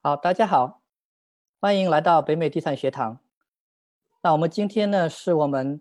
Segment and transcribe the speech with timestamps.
[0.00, 0.80] 好，大家好，
[1.60, 3.18] 欢迎来到北美地产学堂。
[4.22, 5.80] 那我们今天呢，是我们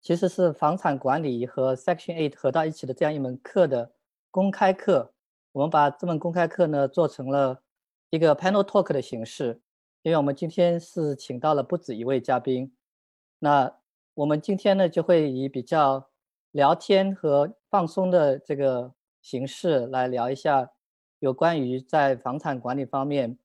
[0.00, 3.92] 其实是房产管理和 Section Eight 合到一起的这样一门课的
[4.30, 5.12] 公开课。
[5.52, 7.62] 我们把这门公开课呢做成了
[8.08, 9.60] 一个 panel talk 的形式，
[10.00, 12.74] 因为我们今天是请到了不止一位嘉宾。
[13.40, 13.76] 那
[14.14, 16.08] 我们今天呢就会以比较
[16.50, 20.70] 聊天和放松的这个形式来聊一下
[21.18, 23.36] 有关于在房产管理方面，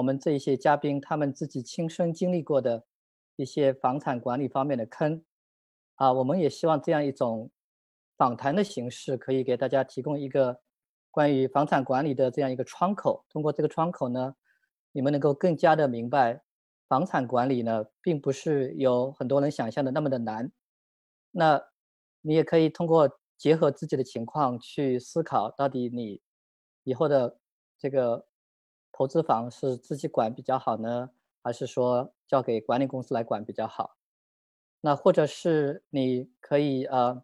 [0.00, 2.86] 我们这一些嘉宾他们自己亲身经历过的
[3.36, 5.22] 一些房产管理方面的坑。
[5.96, 7.50] 啊，我们也希望这样一种
[8.16, 10.60] 访谈的形式可以给大家提供一个。
[11.12, 14.36] 关于房产管理的这样一个窗口，通过这个窗口呢，
[14.92, 16.40] 你们能够更加的明白，
[16.86, 20.52] 房产管理呢，并不是有很多人想象的那么的难。
[21.32, 21.60] 那
[22.20, 26.22] 你也可以通过结合自己的情况去思考，到底你
[26.84, 27.40] 以后的
[27.76, 28.24] 这个
[28.92, 31.10] 投资房是自己管比较好呢，
[31.42, 33.96] 还是说交给管理公司来管比较好？
[34.80, 37.22] 那或者是你可以呃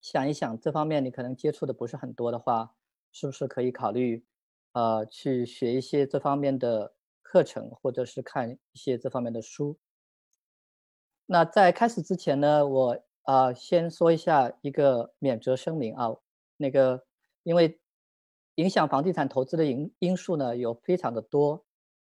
[0.00, 2.74] 想一想，这方面你可能接触的不是很多的话。
[3.12, 4.24] 是不是可以考虑，
[4.70, 9.80] 呃，去学一些这方面的课程，或者是看一些这方面的书？
[11.26, 16.14] 那在开始之前呢，我啊先说一下一个免责声明啊，
[16.56, 17.04] 那个
[17.42, 17.80] 因为
[18.60, 21.64] 影响房地产投资的因因素呢有非常的多，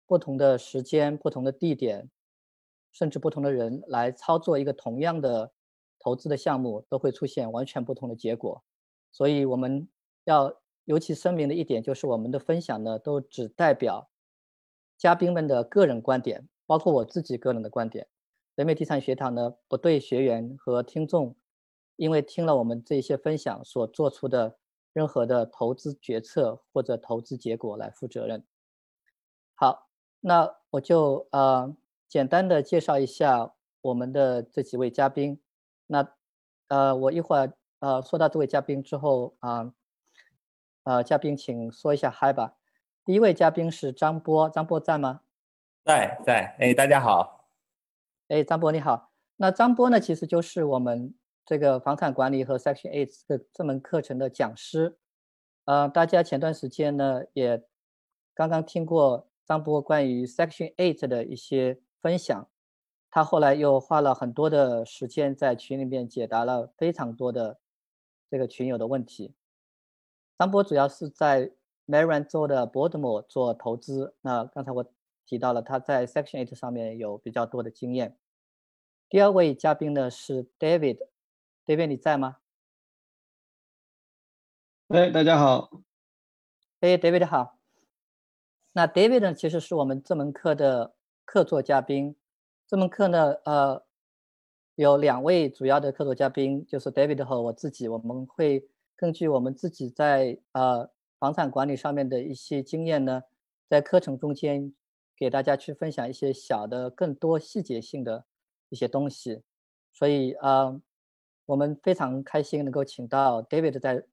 [0.06, 2.11] 不同的时间、不同的地点，
[2.93, 5.53] 甚至不同的人来操作一个同样的
[5.99, 8.62] 投资的项目，都会出现完全不同的结果，
[9.11, 9.88] 所以我们
[10.25, 10.55] 要。
[10.87, 14.11] 尤其声明的一点就是，我们的分享呢，都只代表
[14.99, 18.09] 嘉宾们的个人观点，包括我自己个人的观点。
[18.56, 21.37] 北美地产学堂呢，不对学员和听众，
[21.94, 24.56] 因为听了我们这些分享所做出的
[24.92, 28.44] 任何的投资决策或者投资结果来负责任。
[29.54, 29.88] 好，
[30.20, 31.76] 那我就呃
[32.08, 35.40] 简单的介绍一下我们的这几位嘉宾。
[35.86, 36.14] 那
[36.68, 39.72] 呃，我一会儿呃说到这位嘉宾之后啊。
[40.84, 42.56] 呃，嘉宾，请说一下嗨吧。
[43.04, 45.20] 第一位嘉宾是张波，张波在吗？
[45.84, 47.50] 在在，哎，大家好。
[48.28, 49.12] 哎，张波你好。
[49.36, 51.14] 那张波呢，其实就是我们
[51.50, 54.97] 这个房产管理和 Section Eight 这这门课程的讲师。
[55.65, 57.65] 呃，大家前段时间呢，也
[58.33, 62.49] 刚刚听过张波关于 Section Eight 的一些分享。
[63.11, 67.59] 他后来又花了很多的时间在群里面解答了非常多的
[68.31, 69.34] 这个群友的问题。
[70.38, 71.50] 张波主要是在
[71.84, 74.15] Maryland 州的 Baltimore 做投资。
[74.21, 74.87] 那刚才我
[75.27, 78.17] 提到了他在 Section Eight 上面有比较多的经验。
[79.09, 80.99] 第二位嘉宾呢是 David
[81.66, 82.38] David，David 你在吗？
[84.88, 85.71] 哎，大家好。
[86.81, 87.59] 哎，David 好。
[88.72, 90.94] 那 David 呢，其实是我们这门课的
[91.25, 92.16] 客座嘉宾。
[92.66, 93.84] 这门课呢，呃，
[94.75, 98.69] 有两位主要的客座嘉宾，就是 David 和我自己，我们会。
[98.97, 103.22] 根据我们自己在呃房产管理上面的一些经验呢，
[103.66, 104.75] 在课程中间
[105.16, 108.26] 给大家去分享一些小的、更多细节性的
[108.69, 109.43] 一些东西，
[109.91, 110.78] 所以啊，
[111.50, 114.06] 我们非常开心能够请到 David 在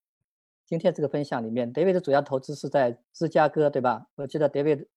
[0.66, 1.72] 今天这个分享里面。
[1.72, 4.08] David 的主要投资是在芝加哥，对吧？
[4.16, 4.88] 我记得 David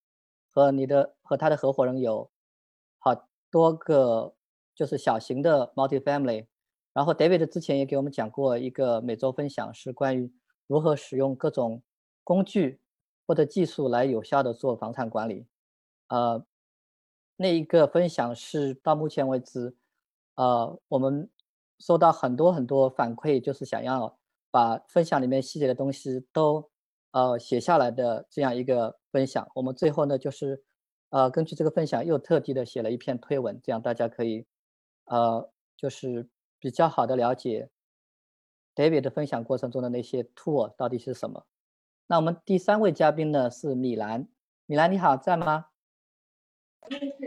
[0.48, 2.30] 和你的和他的合伙人有
[2.98, 4.34] 好多个
[4.74, 6.46] 就是小型的 multi-family。
[6.94, 10.32] 然后，David 之前也给我们讲过一个每周分享，是关于
[10.66, 11.82] 如何使用各种
[12.24, 12.80] 工具
[13.26, 15.46] 或者技术来有效的做房产管理。
[16.08, 16.42] 呃，
[17.36, 19.76] 那一个分享是到目前为止，
[20.36, 21.28] 呃，我们
[21.80, 24.16] 收到很多很多反馈，就是想要
[24.52, 26.70] 把分享里面细节的东西都
[27.10, 29.50] 呃写下来的这样一个分享。
[29.56, 30.62] 我们最后呢，就是
[31.08, 34.46] 呃根据这个分享又特地的写了一篇推文，这样大家可以
[35.06, 36.28] 呃就是。
[36.62, 37.70] 比较好的了解
[38.74, 41.46] David 的分享过程中的那些 tool 到底是什么？
[42.06, 44.28] 那我们第三位嘉宾呢是米兰，
[44.66, 45.68] 米兰你好，在吗？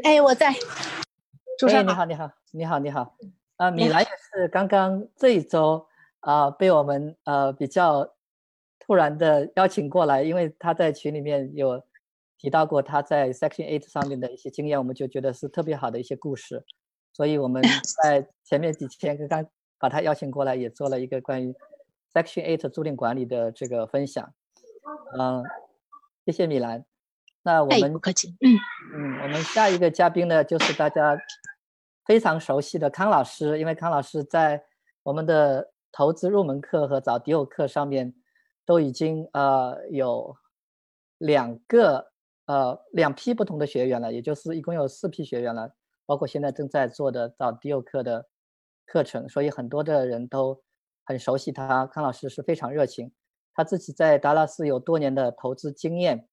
[0.03, 0.49] 哎，我在。
[0.51, 3.17] 哎，你好，你好，你好，你好。
[3.57, 5.87] 啊，米兰也是刚刚这一周
[6.21, 8.13] 啊被我们呃比较
[8.79, 11.81] 突然的邀请过来，因为他在群里面有
[12.37, 16.65] 提到过他在 Section Eight 上面的一些经验，我们就觉得是特别好的一些故事。
[17.13, 17.61] 所以我们
[18.03, 19.45] 在前面几天刚刚
[19.77, 21.53] 把他邀请过来，也做了一个关于
[22.13, 24.33] Section Eight 租赁管理的这个分享。
[25.17, 25.43] 嗯，
[26.25, 26.85] 谢谢米兰。
[27.43, 28.35] 那我们不客气。
[28.41, 28.57] 嗯
[28.95, 31.17] 嗯，我们下一个嘉宾呢，就是大家
[32.05, 34.63] 非常熟悉的康老师，因为康老师在
[35.03, 38.13] 我们的投资入门课和找迪友课上面
[38.65, 40.35] 都已经呃有
[41.17, 42.11] 两个
[42.45, 48.27] 呃两批不同的学员了，也就是一共有四批学员了，包括现在正在做的找迪欧课的
[48.85, 50.61] 课程，所以很多的人都
[51.05, 51.85] 很熟悉他。
[51.87, 53.13] 康老师是非常热情，
[53.53, 56.27] 他自己在达拉斯有多年的投资经验，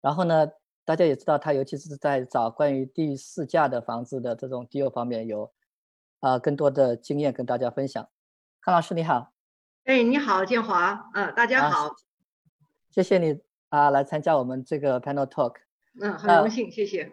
[0.00, 0.48] 然后呢，
[0.90, 5.52] 大家也知道他尤其是在找关于第四价的房子的这种 deal 方面有
[6.18, 8.08] 啊更多的经验跟大家分享。
[8.60, 9.32] 康老师你好。
[9.84, 11.94] 哎，你好，建华，嗯，大家好，
[12.90, 15.58] 谢谢你啊，来参加我们这个 panel talk，
[16.00, 17.12] 嗯，很荣幸，谢谢。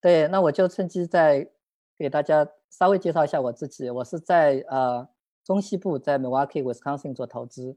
[0.00, 1.48] 对，那我就趁机再
[1.96, 5.08] 给大家稍微介绍一下我自己，我是在呃
[5.44, 7.76] 中西部，在 Milwaukee Wisconsin 做投资。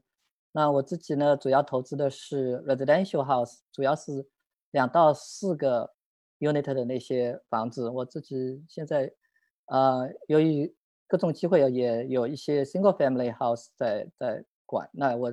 [0.50, 4.26] 那我自己呢，主要投资的是 residential house，主要是
[4.72, 5.94] 两到四个
[6.40, 7.88] unit 的那些房子。
[7.88, 9.12] 我自己现在
[9.66, 10.74] 呃，由于
[11.06, 15.32] 各种机会也有一些 single family house 在在管，那我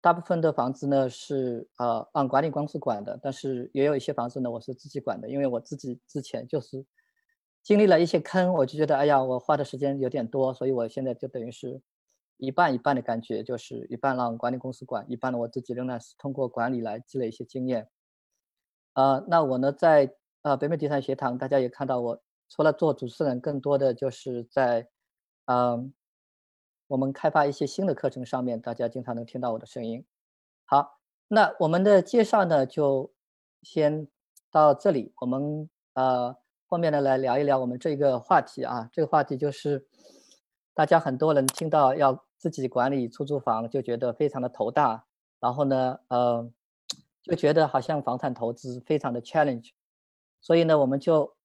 [0.00, 6.84] 大部分的房子呢是呃按管理公司管的，但是也有一些房子呢我是自己管的，因为我自己之前就是
[7.62, 11.80] 经历了一些坑，我就觉得哎呀我花的时间有点多，所以我现在就等于是
[12.36, 17.88] 一半一半的感觉，就是一半让管理公司管，一半呢我自己仍然是通过管理来积累一些经验。
[18.96, 20.10] 呃，那我呢在
[20.42, 22.20] 呃北美地产学堂，大家也看到我。
[22.48, 24.88] 除了做主持人，更多的就是在，
[25.46, 25.92] 嗯，
[26.86, 30.06] 我们开发一些新的课程上面，大家经常能听到我的声音。
[30.64, 33.12] 好，那我们的介绍呢，就
[33.62, 34.06] 先
[34.52, 35.12] 到这里。
[35.20, 36.36] 我们呃
[36.68, 39.84] 后面呢来聊一聊我们这个话题啊，这个话题就是
[40.72, 45.04] 大家很多人听到要自己管理出租房，就觉得非常的头大，
[45.40, 46.48] 然后呢，呃，
[47.26, 49.70] 就觉得好像房产投资非常的 challenge，
[50.40, 51.36] 所以呢，我们就。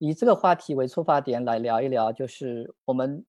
[0.00, 3.26] 以这个话题为出发点来聊一聊，就是我们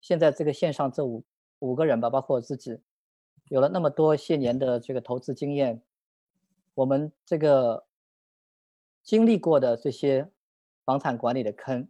[0.00, 1.24] 现在这个线上这五
[1.58, 2.78] 五个人吧，包括我自己，
[3.48, 5.82] 有了那么多些年的这个投资经验，
[6.74, 7.84] 我们这个
[9.02, 10.30] 经历过的这些
[10.84, 11.88] 房产管理的坑，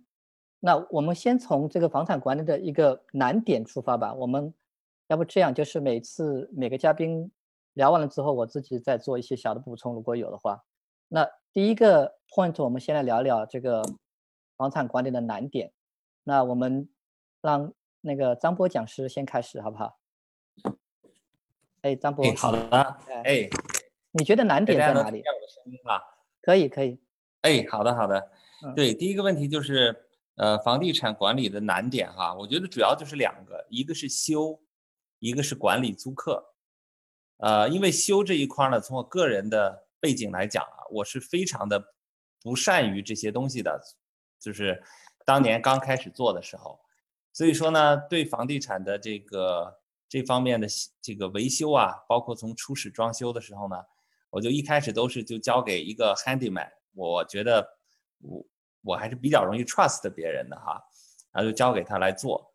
[0.59, 4.15] 那我们先从这个房产管理的一个难点出发吧。
[4.15, 4.55] 我们
[5.09, 7.31] 要不这样，就是每次每个嘉宾
[7.75, 10.65] 聊完了之后，我自己再做一些小的补充，如果有的话，
[11.09, 11.29] 那。
[11.55, 13.83] 第一个 point，我们先来聊聊这个
[14.57, 15.71] 房产管理的难点。
[16.25, 16.89] 那我们
[17.43, 17.71] 让
[18.01, 19.99] 那个张波讲师先开始，好不好？
[21.83, 22.25] 哎，张波。
[22.37, 22.81] 好的。
[23.25, 23.51] 哎，
[24.13, 25.19] 你觉得难点在哪里？
[25.19, 26.01] 我的声音吗？
[26.41, 26.99] 可以，可以。
[27.43, 28.31] 哎，好的，好的。
[28.75, 29.95] 对，第一个问题就是，
[30.37, 34.59] 呃，房地产管理的难点哈，我觉得主要就是两个，一个是修，
[35.19, 36.52] 一个是管理租客。
[37.43, 40.79] 呃，因为修这一块呢，从我个人的背景来讲啊。
[40.93, 41.83] 我是非常的
[42.43, 43.81] 不善于这些东西的，
[44.39, 44.83] 就是
[45.25, 46.79] 当年刚开始做的时候，
[47.33, 50.69] 所以说呢，对房地产的这个这方面的
[51.01, 53.77] 这个维修啊，包括从初始装修的时候呢，
[54.29, 57.67] 我就一开始都是就交给一个 handyman，我觉得
[58.21, 58.45] 我
[58.83, 60.79] 我还是比较容易 trust 别人的哈，
[61.33, 62.53] 然后就交给他来做，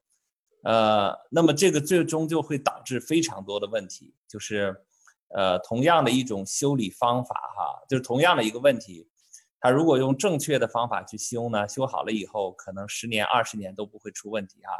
[0.61, 4.79] 呃，那么这个最终就会导致非常多的问题，就是。
[5.29, 9.09] 呃，同样的一种修理方法，哈，就是同样的一个问题，
[9.59, 14.71] 他如果用正确的方法去修呢，修好了以后，可能十年、二十年都不会出问题，哈。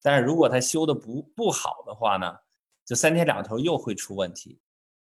[0.00, 2.38] 但是如果他修的不不好的话呢，
[2.84, 4.60] 就三天两头又会出问题，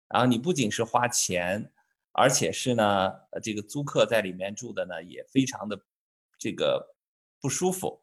[0.09, 1.71] 然后你不仅是花钱，
[2.13, 3.13] 而且是呢，
[3.43, 5.79] 这个租客在里面住的呢也非常的
[6.39, 6.97] 这个
[7.41, 8.01] 不舒服，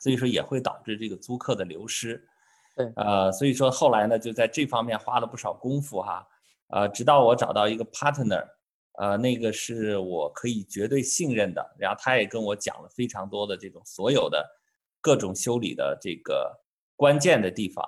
[0.00, 2.28] 所以说也会导致这个租客的流失。
[2.74, 6.26] 对，呃，所以说后来呢，就在这方面花了不少功夫哈，
[6.68, 8.48] 呃，直到我找到一个 partner，
[8.98, 14.48] 呃，那个是我可以绝对信任的，然后他也跟我讲了非常多的这种所有的
[15.02, 16.62] 各种修理的这个
[16.96, 17.86] 关键的地方，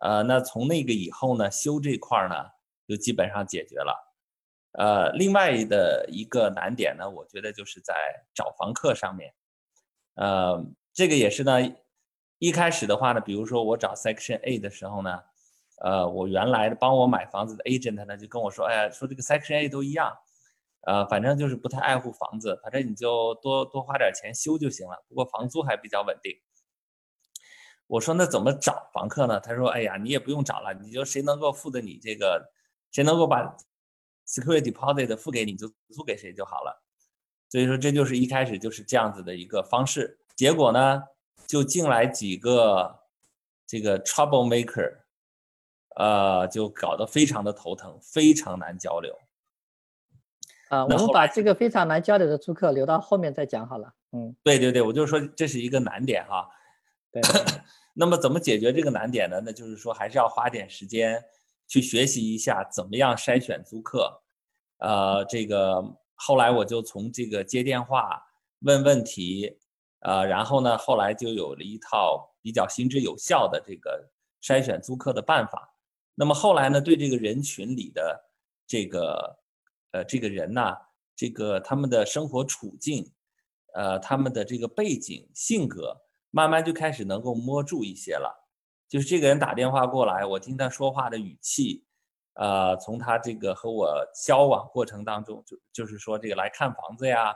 [0.00, 2.36] 呃，那从那个以后呢，修这块呢
[2.88, 4.14] 就基本上解决了，
[4.78, 7.94] 呃，另外的一个难点呢，我觉得就是在
[8.34, 9.34] 找房客上面，
[10.14, 11.52] 呃，这个也是呢。
[12.38, 15.20] 一开始的话呢，比如说我找 Section A 的时候呢，
[15.80, 20.14] 呃，我原来的帮我买房子的 agent 呢就跟我说，哎呀，说这个 Section A 都一样，
[20.82, 25.02] 呃，反正就是不太爱护房子，反正你就多多花点钱修就行了。
[25.08, 26.36] 不过房租还比较稳定。
[27.86, 29.40] 我说那怎么找房客呢？
[29.40, 32.52] 他说，哎呀，你也不用找了，你就谁能够付的你这个，
[32.90, 33.56] 谁能够把
[34.26, 36.82] security deposit 付给你，就租给谁就好了。
[37.48, 40.18] 所以说这就是一开始就是这样子的一个方式。
[40.36, 41.02] 结果呢？
[41.46, 43.00] 就进来几个
[43.66, 44.98] 这个 trouble maker，
[45.96, 49.16] 呃，就搞得非常的头疼，非常难交流。
[50.68, 53.94] 啊，我们把这个非常难交流的租客留到后面再讲好了。
[54.12, 56.48] 嗯，对对对，我就说这是一个难点哈。
[57.12, 57.22] 对。
[57.98, 59.40] 那么怎么解决这个难点呢？
[59.42, 61.24] 那就是说还是要花点时间
[61.66, 64.20] 去学习一下怎么样筛选租客，
[64.80, 65.82] 呃，这个
[66.14, 68.22] 后来我就从这个接电话
[68.60, 69.56] 问问题，
[70.06, 74.08] 呃，然后呢，后来就有了一套比较行之有效的这个
[74.40, 75.74] 筛选租客的办法。
[76.14, 78.24] 那么后来呢，对这个人群里的
[78.68, 79.36] 这个
[79.90, 80.76] 呃这个人呢，
[81.16, 83.12] 这个他们的生活处境，
[83.74, 88.32] 呃，他们的这个背景、性格，慢慢就开始能够摸住一些了。
[88.88, 91.84] 就是这个人打电话过来，我听他说话的语气。
[92.34, 93.92] 呃，从他这个和我
[94.24, 97.34] 交往过程当中，就就是说这个来看房子呀，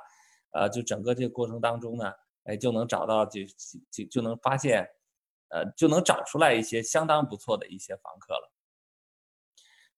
[0.52, 2.12] 呃，就整个这个过程当中呢，
[2.44, 3.40] 哎，就能找到就
[3.90, 4.88] 就就能发现，
[5.48, 8.52] 呃，就能找出来一些相当不错的一些房客了。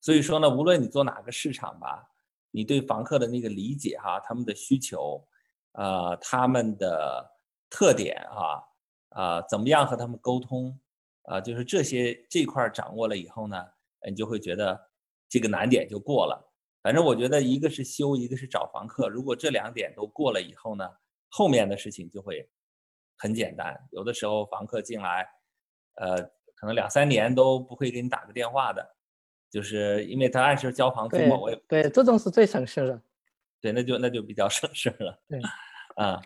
[0.00, 2.10] 所以说呢，无论你做哪个市场吧，
[2.50, 5.26] 你对房客的那个理解哈，他们的需求，
[5.72, 7.30] 呃，他们的
[7.70, 8.64] 特点哈，
[9.10, 10.78] 啊，怎么样和他们沟通，
[11.22, 13.64] 啊，就是这些这块掌握了以后呢，
[14.08, 14.88] 你就会觉得。
[15.32, 19.08] 这个难点就过了，反正我觉得一个是修，一个是找房客。
[19.08, 20.86] 如果这两点都过了以后呢，
[21.34, 22.46] 后面的事情就会
[23.16, 23.74] 很简单。
[23.90, 25.26] 有的时候房客进来，
[25.94, 26.22] 呃，
[26.54, 28.96] 可能两三年都不会给你打个电话的，
[29.50, 31.38] 就是因为他按时交房租嘛。
[31.38, 33.02] 我也对，这种是最省事的。
[33.62, 35.18] 对，那就那就比较 省事了。
[35.26, 35.40] 对，
[35.96, 36.20] 嗯，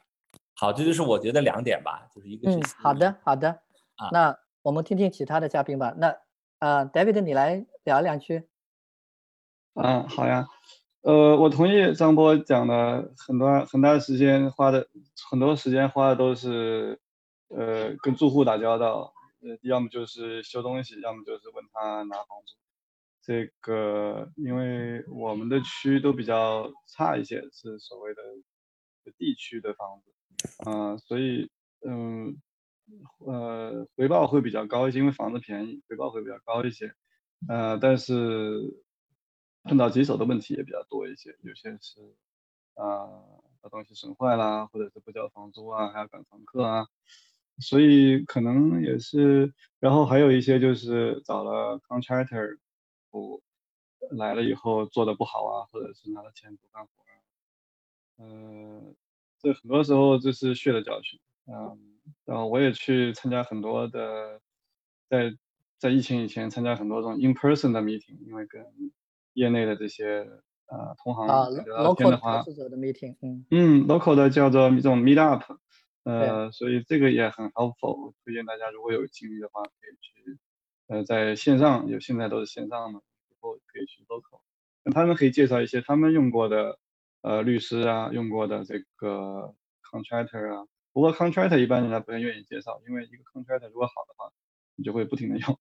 [0.55, 2.61] 好，这就是我觉得两点吧，就是一个是。
[2.77, 3.49] 好的，好的。
[3.95, 5.95] 啊，那我们听听其他的嘉宾吧。
[5.97, 6.19] 那
[6.59, 8.49] 呃，David，你来聊两句。
[9.75, 10.47] 嗯，好呀，
[11.07, 14.89] 呃，我同意张波讲的，很多很大时间花的，
[15.31, 16.99] 很多时间花的都是，
[17.47, 22.57] 呃，跟住户打交道，呃，要么就是修东西，要么就是问他拿房租。
[23.23, 28.21] 这个，因为我们的区都比较差一些，是所谓的
[29.17, 31.49] 地区的房子，啊，所以，
[31.87, 32.37] 嗯，
[33.25, 36.93] 呃，回报会比较高一些，因为房子便宜，回报会比较高一些，
[37.47, 38.83] 呃，但是。
[39.69, 42.01] 碰到棘手的问题也比较多一些，有些是
[42.75, 43.09] 啊
[43.61, 46.87] 把东西损坏啦，或者是不交房租啊，还要赶房客啊，
[47.59, 52.59] 所以可能也是，然后还有一些就是找了 contractor
[53.11, 53.43] 不
[54.11, 56.91] 来了以后做的不好啊，或者是拿了钱不干活，
[58.19, 58.95] 嗯，
[59.41, 64.41] 这很多时候就是血的教训，嗯，然后我也去参加很多的，
[65.09, 65.37] 在
[65.79, 68.65] 在疫情以前参加很多这种 in person 的 meeting，因为跟
[69.37, 70.27] 业内的这些
[70.67, 71.27] 呃同行
[71.65, 72.43] 聊天的话，
[73.51, 75.43] 嗯，local 的叫做这种 meet up，
[76.05, 80.39] 呃，所以这个也很 helpful，推荐大家如果有精力的话，可以去
[80.89, 84.41] 呃在线上，有现在都是线上的，以后可以去 local，
[84.83, 86.79] 那他们可以介绍一些他们用过的
[87.21, 94.33] 呃律师啊，用过的这个 contractor 啊，不过 contractor 一般人家不太愿意介绍，因为一个 contractor 如果好的话，
[94.77, 95.59] 你就会不停的用。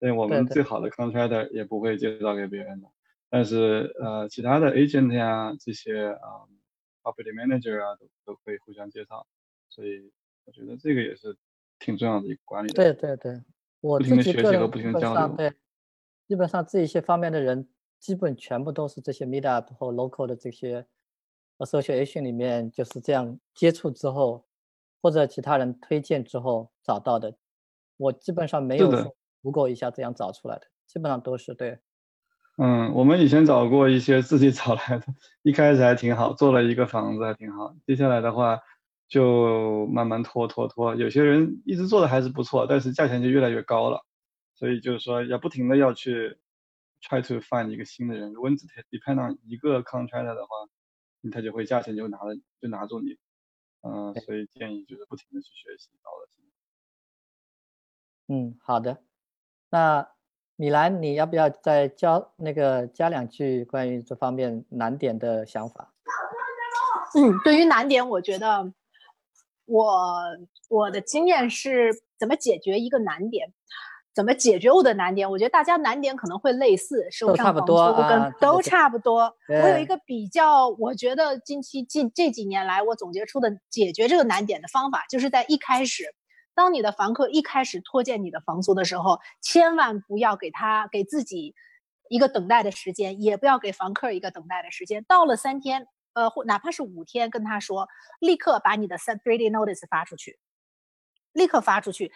[0.00, 2.88] 对我们最好的 contractor 也不会介绍给别人的，
[3.28, 6.48] 但是呃，其他的 agent 呀，这些啊
[7.02, 9.26] ，property manager 啊，都都可以互相介绍，
[9.68, 10.10] 所以
[10.46, 11.36] 我觉得这个也是
[11.78, 12.72] 挺重要的一个管理。
[12.72, 13.42] 对对对，
[13.82, 15.52] 我自己个人基本上对，
[16.26, 20.86] 基本上这一些方面的人，基本全部都是这些 meet up 和 local 的这些
[21.58, 24.46] association 里面就是这样接触之后，
[25.02, 27.36] 或者其他人推荐之后找到的，
[27.98, 29.14] 我基本上没有。
[29.42, 31.78] 不够一下这样找出来的，基本上都是对。
[32.58, 35.06] 嗯，我们以前找过一些自己找来的，
[35.42, 37.74] 一开始还挺好，做了一个房子还挺好。
[37.86, 38.60] 接下来的话
[39.08, 44.04] 就慢慢拖拖拖，有些人一直做的还是不错，但是价钱就越来越高了。
[44.54, 46.38] 所以就是说要不停的要去
[47.00, 48.32] try to find 一个新的人。
[48.34, 50.50] 如果你只 depend on 一个 contractor 的话，
[51.32, 53.16] 他就会价钱就拿了就拿住你。
[53.82, 56.28] 嗯，所以建议就是不停的去学习，到了。
[58.28, 59.02] 嗯，好的。
[59.70, 60.06] 那
[60.56, 65.94] 米兰，你要不要再教那个加两句关于这方面难点的想法？
[67.16, 68.72] 嗯，对于难点，我觉得
[69.64, 70.22] 我
[70.68, 73.52] 我的经验是怎么解决一个难点，
[74.14, 75.30] 怎么解决我的难点？
[75.30, 79.34] 我觉得大家难点可能会类似，收上房租跟都差不多。
[79.48, 86.14] 我有一个比较，我觉得近期近这几年来我总结出的解决这个难点的方法，就是在一开始。
[86.54, 91.54] 当你的房客一开始拖欠你的房租的时候，千万不要给他给自己
[92.08, 95.04] 一个等待的时间，也不要给房客一个等待的时间。
[95.04, 97.88] 到了三天，呃，或哪怕是五天，跟他说，
[98.18, 100.38] 立刻把你的 set ready notice 发出去，
[101.32, 102.12] 立刻发出去，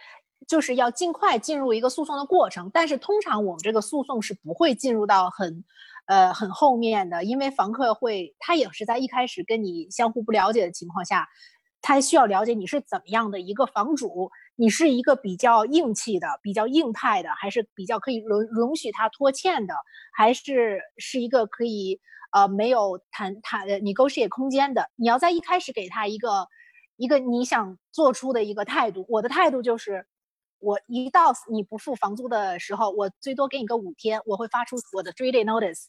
[0.48, 2.70] 就是要尽快进入一个诉讼的过程。
[2.74, 5.64] 但是通常我们这个诉讼是不会进入到很，
[6.06, 11.28] 呃，很后面的，因为房客会，他也是在一开始跟你相互不了解的情况下。
[11.86, 19.74] 他需要了解你是怎么样的一个房主，你是一个比较硬气的、比较硬派的，还是比较可以容容许他拖欠的，
[20.16, 22.00] 还是是一个可以
[22.32, 26.48] 呃没有谈谈呃 negotiate 空间的，你要在一开始给他一个
[26.96, 29.04] 一个你想做出的一个态度。
[29.10, 30.06] 我的态度就是，
[30.60, 35.84] 我一到你不付房租的时候，我最多给你个五天，我会发出我的 three day notice。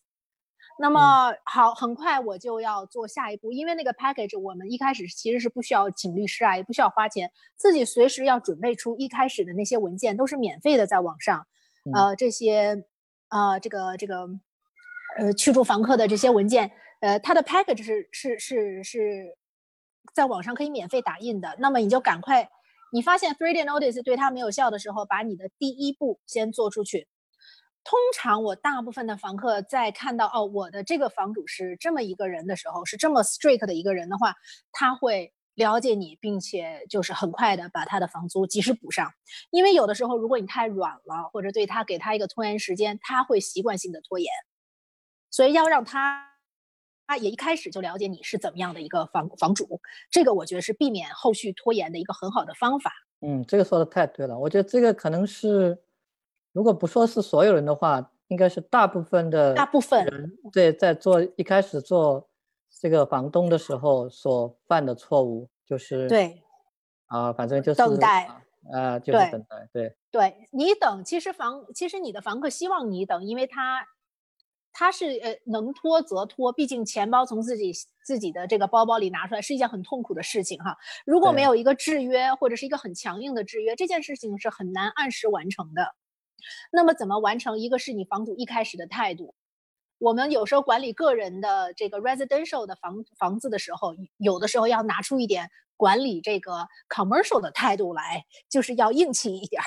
[0.77, 11.48] 那么好，很快我就要做下一步，因为那个 package 我们一开始其实是不需要请律师啊，也不需要花钱，自己随时要准备出一开始的那些文件都是免费的，在网上，
[11.94, 12.84] 呃，这些，
[13.29, 14.27] 呃，这个这个，
[15.17, 19.38] 呃，驱逐房客的这些文件，呃，它的 package 是是是是
[20.13, 21.55] 在网上可以免费打印的。
[21.60, 22.50] 那么你就赶快，
[22.91, 27.08] 你发现 three day notice 对它没有效的时候，把你的第一步先做出去。
[27.86, 34.34] 通常我大部分的房客在看到哦，我的这个房主是这么一个人的时候，是这么 strict 的一个人的话，
[34.72, 39.12] 他会了解你，并且就是很快的把他的房租及时补上。
[39.51, 44.32] 因为有的时候，如果你太软了，或者对他给他一个拖延时间，他会习惯性的拖延。
[45.30, 46.27] 所以要让他，
[47.06, 52.92] 他也一开始就了解你是怎么样的一个房房主，这个我觉得是避免后续拖延的一个很好的方法。
[53.22, 55.80] 嗯，这个说的太对了，我觉得这个可能是。
[56.56, 62.30] 如果不说是所有人的话，应该是大部分的大部分人对在做一开始做
[62.70, 66.42] 这个房东的时候所犯的错误，就是对
[67.08, 68.30] 啊，反正就是等待
[68.72, 73.86] 啊，就是等待，对对，你等，其实房其实你的房客希望你等，因为他
[74.72, 77.74] 他是呃能拖则拖，毕竟钱包从自己
[78.06, 80.77] 自己的这个包包里拿出来是一件很痛苦的事情哈。
[81.06, 85.96] 如果没有一个制约或者是一个很强硬的制约，这件事情是很难按时完成的。
[86.72, 87.60] 那么怎么完成？
[87.60, 89.36] 一个是你房主一开始的态度。
[89.98, 99.66] 我们有时候管理个人的这个 residential 的房房子的时候，有的时候要拿出一点管理这个 commercial 的态度来，就是要硬气一点儿。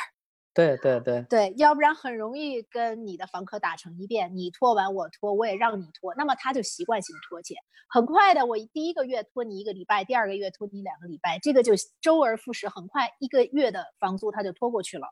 [0.55, 7.57] 对对对对，要不然很容易跟你的房客打成一片，你拖完我拖，我也让你拖，那么他就习惯性拖欠，
[7.88, 15.07] 很快的，我第一个月拖你一个礼拜，第二个月拖你两个礼拜，这个就周而复始，很快一个月的房租他就拖过去了。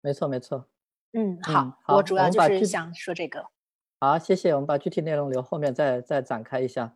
[0.00, 0.66] 没错，没错。
[1.12, 3.46] 嗯，好，我主要就是想说这个。
[3.98, 4.54] 好，谢谢。
[4.54, 6.94] 我们把具体内容留后面再再展开一下。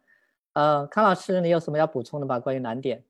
[0.53, 2.39] 呃，康老师，你有什么要补充的吗？
[2.39, 3.05] 关于难点？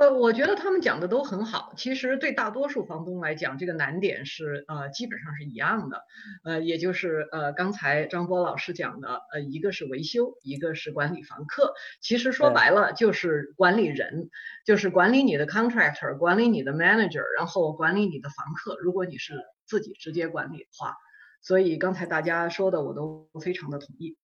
[0.00, 1.74] 呃，我觉得他们讲的都很好。
[1.76, 6.02] 其实对大多数房东来讲，这个难点是呃基本上是一样的。
[6.42, 11.74] 呃，也就是呃刚才张波老师讲的，呃一个是维修，一个是管理房客。
[12.00, 14.30] 其实说白了就是管理人，
[14.64, 18.78] 就是管理你的 contractor，管理你的 manager，然后管理你的房客。
[18.80, 19.34] 如果你是
[19.66, 20.94] 自己直接管理的话，
[21.42, 24.16] 所以刚才大家说的我都非常的同意。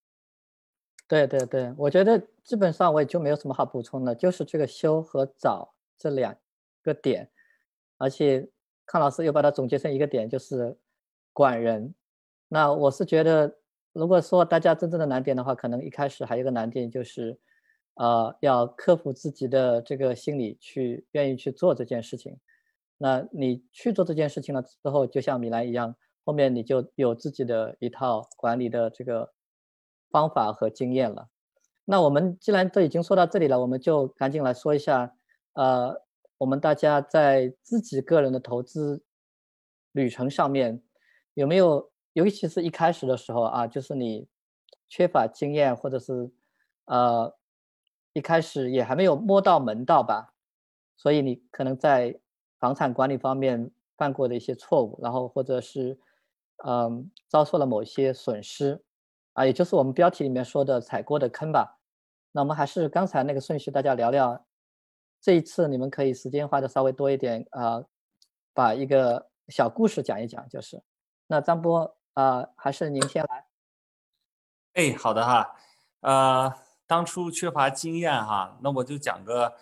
[1.09, 6.37] 对对对，我觉得基本上我也就没有什么好补充的，就是这个修和找这两
[6.83, 7.31] 个点，
[7.97, 8.49] 而且
[8.85, 10.77] 康老师又把它总结成一个点，就是
[11.33, 11.95] 管人。
[12.49, 13.57] 那我是觉得，
[13.93, 17.39] 如果说大家真正的难点的话，可能一开始还有个难点就是，
[17.95, 22.37] 呃，要克服自己的这个心理，去愿意去做这件事情。
[22.99, 29.36] 那你去做这件事情了之后，就像米兰一样，后面你就有自己的一套管理的这个。
[30.11, 31.29] 方法和经验了，
[31.85, 35.15] 那我们既然都已经说到这里了，我们就赶紧来说一下，
[35.55, 36.03] 呃，
[36.39, 39.05] 我们大家在自己个人的投资
[39.93, 40.83] 旅程上面
[41.35, 44.27] 有没有，尤其是一开始的时候啊，就是你
[44.89, 46.31] 缺乏经验，或者是
[46.87, 47.37] 呃
[48.13, 50.33] 一开始也还没有摸到门道吧，
[50.97, 52.19] 所以你可能在
[52.59, 55.99] 房产管理方面犯过的一些错误，然后或者是
[56.65, 58.83] 嗯遭受了某些损失。
[59.37, 61.79] 啊，也就是我们标题里面说的踩过的坑吧。
[62.33, 64.47] 那我们还是刚才那个顺序，大家聊聊。
[65.21, 67.85] 这一次你们可以时间花的稍微多一点啊，
[68.55, 70.49] 把一个小故事讲一讲。
[70.49, 70.83] 就是，
[71.27, 73.45] 那张波啊，还是您先来。
[74.73, 75.55] 哎，好的哈。
[76.01, 76.51] 呃，
[76.87, 79.53] 当初缺乏经验哈，那我就讲个，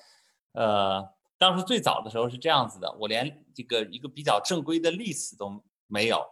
[0.53, 6.25] 呃，当时最早的时候是这样子的，我连这个一个比较正规的例子都没有，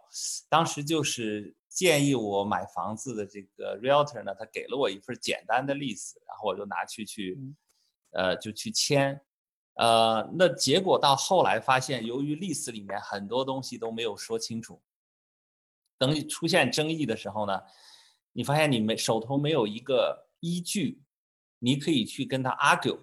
[0.47, 1.53] 当时就是。
[1.73, 7.35] 建议我买房子的这个 realtor 呢，他给了我一份简单的 lease，然后我就拿去去，
[8.11, 9.19] 呃，就去签，
[9.73, 14.79] 呃，那结果到后来发现，由于 lease 里面很多东西都没有说清楚，
[15.97, 17.59] 等出现争议的时候呢，
[18.33, 21.01] 你发现你没手头没有一个依据，
[21.57, 22.99] 你可以去跟他 argue，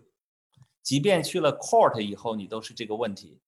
[0.80, 3.40] 即便去了 court 以后，你都是这个问题。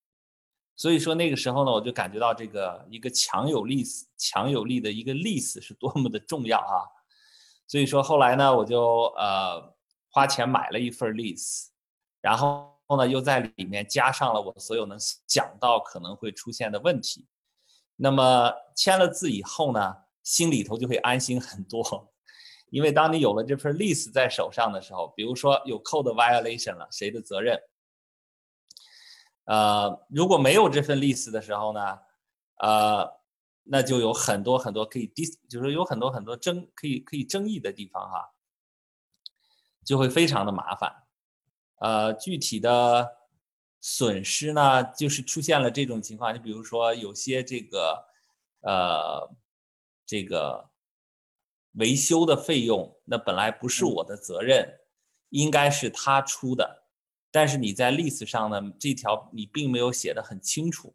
[0.74, 3.84] 所以说那个时候呢，我就感觉到这个一个强有力、
[4.16, 6.82] 强有力的一个 lease 是多么的重要啊！
[7.68, 9.74] 所以说后来呢，我就呃
[10.10, 11.66] 花钱买了一份 lease，
[12.20, 17.26] 然后呢又在里面加上了我所有能想到可能会出现的问题。
[17.96, 22.12] 那么签了字以后呢，心里头就会安心很多，
[22.70, 27.60] 因为当你有了这份 lease 在手上的时候，比如说有 code violation 了，谁的责任？
[29.52, 31.98] 呃，如果没有这份 lease 的时候呢，
[32.56, 33.20] 呃，
[33.64, 38.32] 那就有很多很多可以 dis，就是有很多很多争可以可以争议的地方哈，
[39.84, 41.04] 就会非常的麻烦。
[41.80, 43.18] 呃，具体的
[43.80, 48.06] 损失呢，就是出现了这种情况，你比如说有些这个
[48.62, 49.30] 呃
[50.06, 50.70] 这个。
[51.76, 54.80] 维修的费用，那本来不是我的责任，
[55.30, 56.81] 应该是他出的。
[57.32, 60.94] 但是你在 lease 上呢，这条你并没有写的很清楚。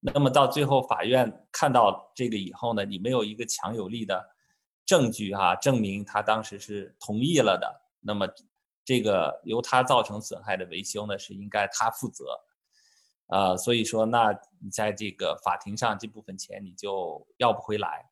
[0.00, 4.24] 那么到最后法院看到这个以后呢，你没有一个强有力的
[4.86, 7.82] 证据哈，证明他当时是同意了的。
[8.00, 8.26] 那么
[8.84, 12.24] 这个由他造成损害的维修呢，是应该他负责。
[13.26, 14.30] 呃，所以说，那
[14.62, 18.08] 你在这个法庭上这部分钱你就要不回来。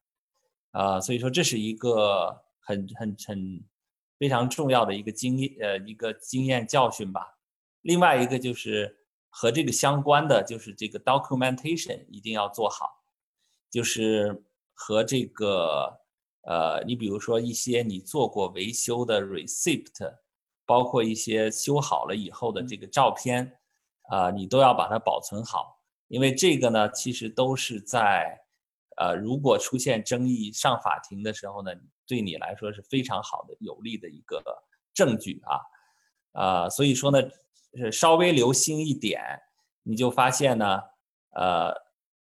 [0.72, 3.64] 啊，所以说这是一个很很很
[4.18, 7.35] 非常重要的一个经验呃一个经验教训吧。
[7.86, 8.98] 另外一个就是
[9.30, 13.04] 和这个相关的，就是这个 documentation 一定要做好，
[13.70, 14.44] 就是
[14.74, 16.00] 和这个
[16.42, 20.14] 呃你比如说一些你做过维修的 receipt，
[20.64, 23.58] 包括一些修好了以后的这个照片
[24.10, 28.42] 啊，你都要把它保存好，因为这个呢其实都是在。
[28.98, 31.70] 呃，如果出现争议上法庭的时候呢，
[32.06, 34.42] 对你来说是非常好的有利的一个
[34.94, 35.60] 证据啊，
[36.32, 37.18] 呃，所以说呢，
[37.76, 39.22] 是稍微留心一点，
[39.82, 40.80] 你就发现呢，
[41.30, 41.72] 呃，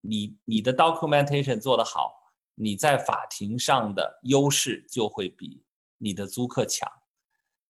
[0.01, 2.13] 你你的 documentation 做得好，
[2.55, 5.63] 你在法庭上的优势就会比
[5.97, 6.91] 你的租客强。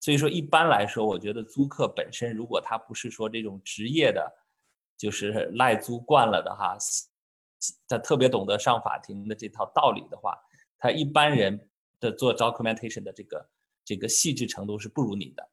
[0.00, 4.32] 所以说，一般来说，我觉得租客本身如果他不是说这种职业的，
[4.96, 6.76] 就是赖租惯了的哈。
[7.88, 10.38] 他特别懂得上法庭的这套道理的话，
[10.78, 13.50] 他一般人的做 documentation 的这个
[13.84, 15.48] 这个细致程度是不如你的，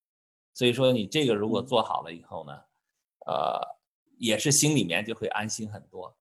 [0.55, 2.59] 所以说你这个如果做好了以后呢，
[3.27, 3.61] 呃，
[4.17, 6.17] 也是心里面就会安心很多。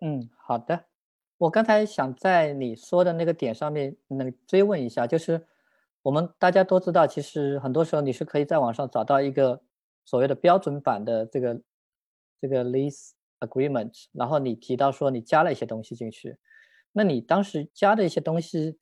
[0.00, 0.84] 嗯，好的，
[1.38, 5.44] 我刚才想在你说的那个点上面能追问一下，就是
[6.02, 9.60] 我们大家都知道，其实很多时候你是可以在网上找到一个
[10.04, 11.60] 所谓的标准版的这个。
[12.40, 16.38] 这个 lease agreement，然后你提到说你加了一些东西进去，
[16.92, 18.78] 那你当时加的一些东西，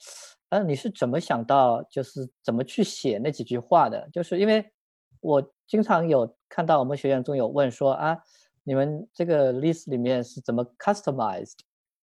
[0.48, 4.08] 呃，你是怎么想到就是怎么去写那几句话的？
[4.12, 4.72] 就是因为
[5.20, 8.16] 我经常有看到我们学员中有问说啊，
[8.62, 11.58] 你们这个 list 里面是怎么 customized？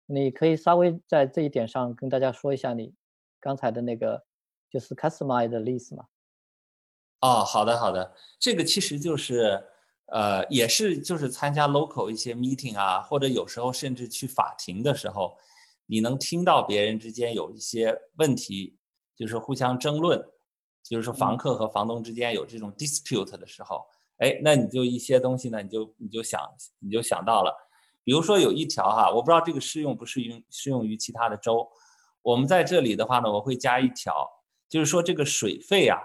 [0.06, 2.94] 你可以稍微在这一点上跟大家说一下你
[3.40, 4.24] 刚才的那个
[4.70, 6.04] 就是 customized list 吗？
[7.20, 9.64] 哦，好的好的，这个其实就是。
[10.10, 15.36] 呃，也是就是参加 local 一些 meeting 啊，或者有时候甚至去法庭的时候，
[15.88, 18.76] 你能听到别人之间有一些问题，
[19.16, 20.22] 就是互相争论，
[20.84, 23.84] 就是说房客和房东之间有这种 dispute 的时候，
[24.18, 26.40] 哎，那你就一些东西呢，你就你就想
[26.78, 27.52] 你就想到了，
[28.04, 31.66] 比如说有一条哈，我不知道这个适用不适用适用于其他的州，
[32.22, 34.28] 我们在这里的话呢，我会加一条，
[34.68, 35.98] 就是说这个水费啊，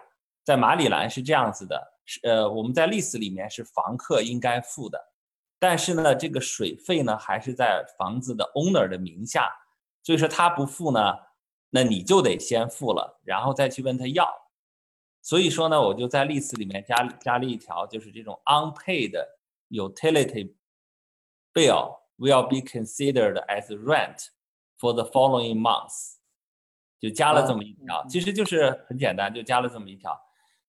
[0.43, 1.93] 在马里兰是这样子的。
[2.05, 4.99] 是呃，我们在 lease 里面是房客应该付的，
[5.57, 9.49] 但是呢，这个水费呢还是在房子的 owner 的名下，
[10.03, 11.17] 所以说他不付呢，
[11.69, 14.29] 那你就得先付了，然后再去问他要。
[15.21, 19.13] 所以说呢，我就在 lease 里面加加了一条，就是这种 unpaid
[19.69, 20.53] utility
[21.53, 24.27] bill will be considered as rent
[24.77, 26.15] for the following months，
[26.99, 30.19] 就加了这么一条，其实就是很简单，就加了这么一条。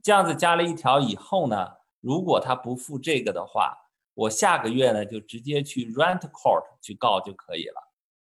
[0.03, 1.68] 这样子加了一条以后呢，
[2.01, 3.77] 如果他不付这个的话，
[4.14, 7.84] 我下个月呢就直接去 rent court 去告就可以了。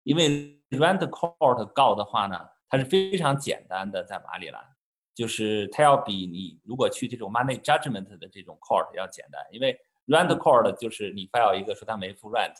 [0.06, 2.40] 因为 rent court 告的话呢，
[2.70, 4.64] 它是非常简单的，在马里兰，
[5.16, 9.42] 就是它要比你如果去这种 money judgment 的这种 court 要简单。
[9.52, 12.54] 因为 rent court 就是你 file 一个说他没付 rent，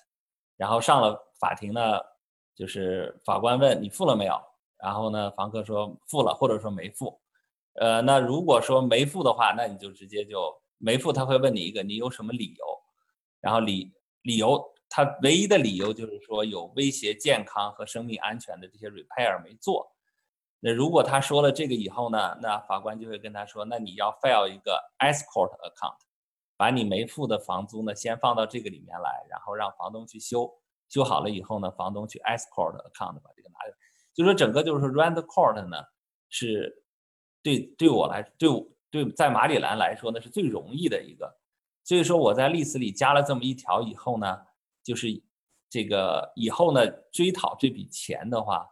[0.58, 2.00] 然后上了法庭呢，
[2.56, 4.42] 就是法官问你付了没有，
[4.80, 7.22] 然后呢房客说付了或者说没付。
[7.74, 12.66] 呃，那如果说没付的话，那你就直接就没付，他会问你一个，你有什么理由？
[13.42, 19.92] 然后理理由，他唯一的理由就是说有威胁健康和生命安全的这些 repair 没做。
[20.60, 25.98] 那如果他说了这个以后呢，那法官就会跟他说，那你要 file 一个 escort account，
[26.58, 30.52] 把你没付的房租呢先放到这个里面来，然后让房东去修，
[30.90, 33.74] 修好了以后呢，房东去 escort account 把这个拿来。
[34.14, 35.78] 就说整个就是说 rent court 呢
[36.30, 36.82] 是。
[37.44, 38.50] 对，对我来，对
[38.90, 41.32] 对，在马里兰来说呢，是最容易的一个。
[41.84, 44.40] 所以说我在例子里加了这么一条以后呢，
[44.86, 45.08] 就是
[45.68, 48.70] 这个以后呢追讨这笔钱的话，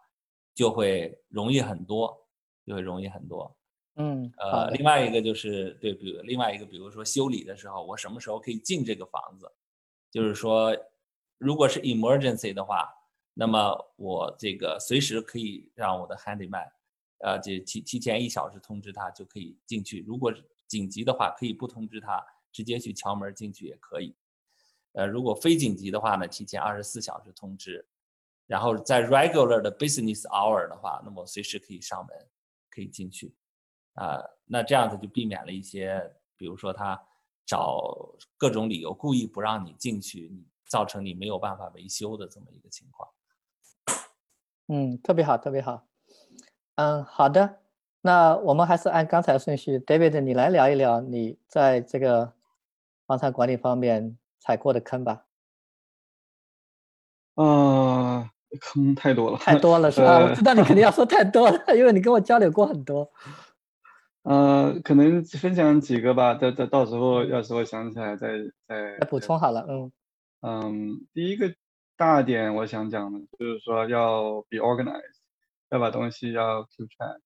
[0.54, 2.15] 就会容易很多，
[2.63, 3.58] 就会容易很多。
[3.95, 9.52] 嗯，呃，另外一个就是对，比如另外一个，比如说修理的时候，我什么时候可以进这个房子？
[10.12, 10.76] 就是说，
[11.39, 12.88] 如果是 emergency 的话，
[13.34, 16.69] 那么我这个随时可以让我的 handyman，
[17.19, 20.04] 呃，这提提前一小时通知他就可以进去。
[20.08, 20.32] 如果
[20.67, 24.15] 紧急的话，可以不通知他，直接去敲门进去也可以。
[24.93, 27.86] 呃，如果非紧急的话呢，提前二十四小时通知。
[28.45, 32.15] 然后在 regular 的 business hour 的话，那么随时可以上门，
[32.69, 33.34] 可以进去。
[33.93, 37.01] 啊，那这样子就避免了一些，比如说他
[37.45, 40.32] 找各种理由故意不让你进去，
[40.67, 43.10] 造成你没有办法维修的这么一个情况。
[44.67, 45.88] 嗯，特别好，特别好。
[46.75, 47.62] 嗯，好的。
[48.01, 52.34] 那我们还是按刚才的顺序，David，你来聊一聊你在这个
[53.06, 55.23] 房产管理方面踩过的坑吧。
[57.36, 58.29] 啊，
[58.60, 60.19] 坑太多了，太多了是吧？
[60.19, 63.10] 我知道你肯定要说太多了，因为你跟我交流过很多。
[64.23, 68.27] 呃，可能分享几个吧，到到到时候要是我想起来再
[68.67, 69.65] 再补充好了。
[69.69, 69.91] 嗯
[70.41, 71.56] 嗯，第一个
[71.95, 75.21] 大点我想讲的就是说要 be organized，
[75.69, 77.19] 要把东西要 keep track。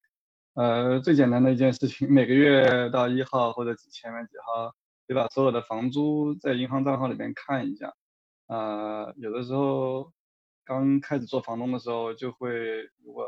[0.53, 4.73] 呃，最简单的一件事情，每个月到一号或者前面几号，
[5.07, 7.93] 得把所有的房租在银行账号里面看一下。
[8.47, 10.13] 呃，有的时候
[10.65, 12.49] 刚开始做房东的时候就会，
[13.03, 13.25] 如果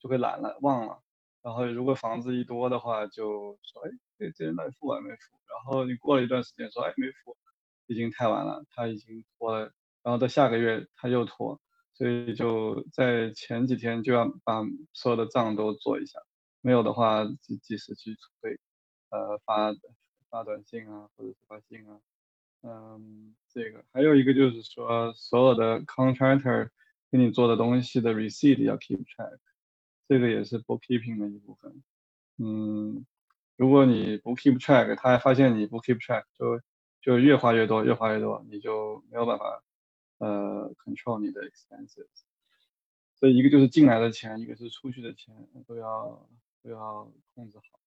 [0.00, 1.02] 就会懒了，忘了。
[1.42, 5.38] 然后如果房子一多的话，就说哎，这这人到底付完没付？
[5.46, 7.36] 然后你过了一段时间说哎没付，
[7.86, 9.72] 已经太晚了，他已经拖了。
[10.02, 11.60] 然后到下个月他又拖，
[11.94, 16.18] 所以就在前几天就要把所有的账都做一下，
[16.60, 18.58] 没有的话就及时去催，
[19.10, 19.72] 呃发
[20.30, 22.00] 发短信啊，或者是发信啊，
[22.62, 26.70] 嗯，这个还有一个就是说所有的 contractor
[27.10, 29.38] 给你做的东西的 receipt 要 keep track。
[30.08, 31.82] 这个也是 bookkeeping 的一部分，
[32.38, 33.06] 嗯，
[33.56, 36.60] 如果你不 keep track，他还发现你不 keep track，就
[37.00, 39.62] 就越花越多，越花越多，你就没有办法
[40.18, 42.08] 呃 control 你的 expenses。
[43.14, 46.28] 所以一个就是进来的钱，一个是出去的钱，都要
[46.62, 47.79] 都要控制好。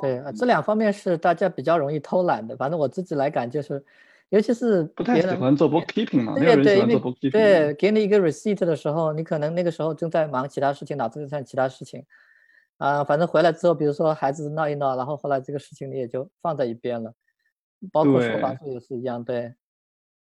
[0.00, 3.84] 对啊，这两方面是大家比较容易偷懒的，反正我自己来感就是。
[4.30, 12.04] 尤其是不太喜欢做 bookkeeping 嘛，对对，因为对给你一个 receipt 的时候，你可能那个时候正在忙其他事情，脑子里在其他事情，
[12.76, 17.14] 啊，反正回来之后，比如说孩子闹一闹，然后后来这个事情你也就放在一边了，
[17.90, 19.54] 包括收房租也是一样，对。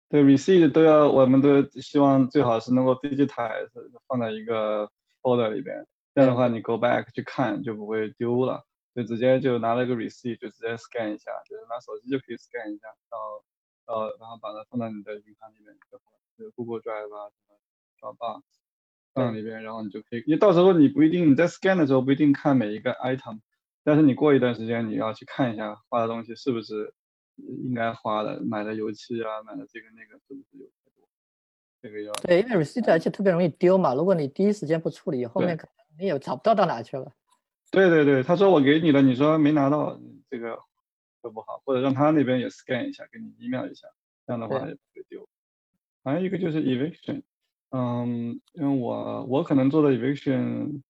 [0.08, 3.68] 对 receipt 都要，我们都希望最好是能够 digitize
[4.08, 4.88] 放在一个
[5.24, 8.64] folder 里边，这样的话你 go back 去看就不会丢了，
[8.96, 13.44] 就直接就拿了一个 receipt 就直接 scan 一下，就是拿手机就可以 scan 一下到。
[13.88, 17.56] 呃，然后把它放到你的银行里面就好了，就 Google Drive 啊，什么
[18.00, 18.42] Dropbox
[19.14, 23.42] 放里边，然后你就可以，因为到时候你不一定你在 scan 的时候不一定看每一个 item，
[23.84, 26.96] 但是你过一段时间你要去看一下花的东西是不是
[27.36, 31.08] 应该花的，买的油漆啊，买的这个那个是不是有太多，
[31.84, 37.12] 这个要对，因为 receipt 而且特别容易丢嘛，如果你第一时间不处理，后面可能你也找不到到哪去了。
[37.76, 40.58] 对对对，他说我给你了，你说没拿到这个。
[41.26, 43.88] 都不好，或者让他那边也 scan 一下，给你 email 一下，
[44.28, 45.28] 这样的话也不会丢。
[46.04, 47.24] 还有一个就是 eviction，
[47.72, 50.84] 嗯，因为我我可能做的 eviction，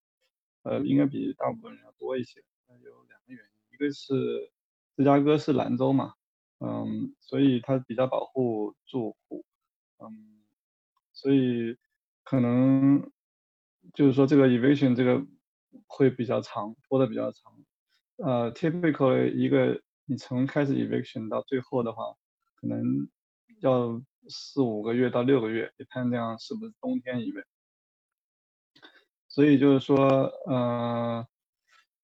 [0.63, 2.43] 呃，应该比大部分人要多一些。
[2.83, 4.51] 有两个原因，一个是
[4.97, 6.15] 芝加哥是兰州嘛，
[6.59, 9.45] 嗯，所以它比较保护住户，
[9.99, 10.43] 嗯，
[11.13, 11.77] 所以
[12.25, 13.09] 可能
[13.93, 15.25] 就是说这个 eviction 这个
[15.87, 17.53] 会比较长，拖的比较长。
[18.17, 19.81] 呃，typical 一个。
[20.07, 22.03] 你从开始 eviction 到最后的话，
[22.61, 23.09] 可能
[23.59, 27.45] 要四五个月到六个月，你看这样是不是冬天 evict。
[29.27, 29.97] 所以就是说，
[30.45, 31.27] 呃，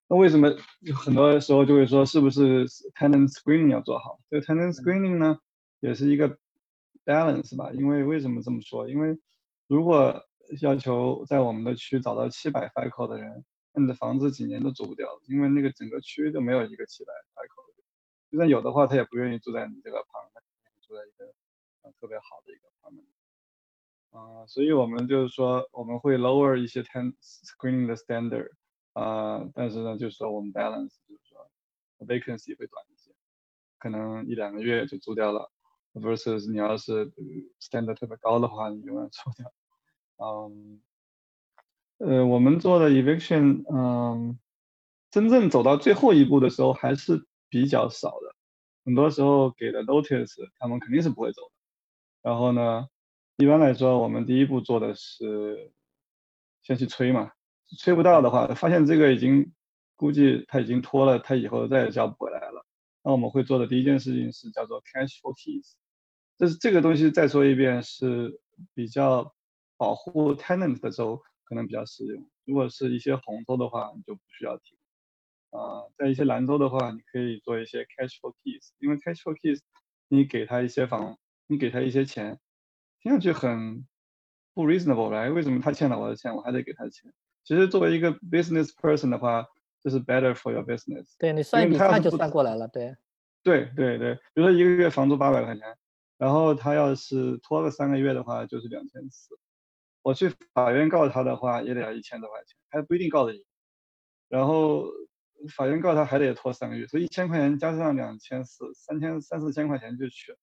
[0.08, 0.52] 那为什么
[0.96, 4.20] 很多时候就会说是不是 tenant screening 要做好？
[4.32, 5.38] 这个 tenant screening 呢，
[5.80, 6.40] 也是一个
[7.06, 7.72] balance 吧。
[7.72, 8.90] 因为为什么这么说？
[8.90, 9.16] 因为
[9.68, 10.26] 如果
[10.64, 17.72] 要求在我们的区找到七百 FICO 的人，你的房子几年都租不掉，因为那个整个区域都没有一个七百 FICO。
[18.32, 21.34] 就算有的话，他也不愿意住在你这个旁，他愿意住在一个
[21.82, 23.06] 呃特别好的一个旁边。
[24.12, 28.52] 啊，所以我们就是说，我们会 lower 一些 ten screening 的 standard，
[28.94, 31.50] 啊，但是呢，就是说我们 balance，就是说
[32.00, 33.12] vacancy 会短一些，
[33.80, 35.50] 可能一两个月就租掉了
[35.94, 37.10] ，versus 你要是
[37.62, 39.54] standard 特别高的话，你永远 租不掉。
[40.18, 40.82] 嗯，
[42.06, 44.40] 呃，我们做的 eviction，嗯，
[45.10, 47.26] 真正走到最后一步的时候，还是。
[47.54, 48.34] 比较少的，
[48.86, 51.52] 很多时候给的 notice，他们肯定是不会走的。
[52.22, 52.88] 然后呢，
[53.36, 55.74] 一般来说，我们第一步做的是
[56.64, 57.34] 先去催嘛，
[57.78, 59.52] 催不到的话，发现这个已经
[59.98, 62.66] 估计他已经拖了，他以后再也交不回来了。
[63.04, 65.74] 那我们会做的第一件事情是叫做 cash for keys，
[66.38, 68.40] 这是这个东西再说一遍是
[68.74, 69.36] 比较
[69.76, 72.26] 保护 tenant 的时候可能比较实用。
[72.46, 74.78] 如果是一些红州的话，你就不需要提。
[75.50, 79.60] 啊，在一些兰州的话，你可以做一些 cash for keys，因为 cash for keys，
[80.08, 82.40] 你给他一些房，你给他一些钱，
[83.02, 83.86] 听上去很
[84.54, 87.12] 不 reasonable，来，为什么他欠了我的钱，我还得给他钱？
[87.44, 89.46] 其实作为一个 business person 的话，
[89.84, 91.16] 就是 better for your business。
[91.20, 92.96] 对你算一笔算就算过来了，对。
[93.44, 95.78] 对对对，比如说一个月房租八百块钱，
[96.18, 99.38] 然后他要是拖个三个月的话，就是两千四。
[100.02, 103.44] 我去法院告他的话，也得要一千多块钱，还不一定告得赢。
[104.30, 104.86] 然后。
[105.56, 110.38] 法院告他还得拖三个月，所以一千块钱加上两千四，三千三四千块钱就去了。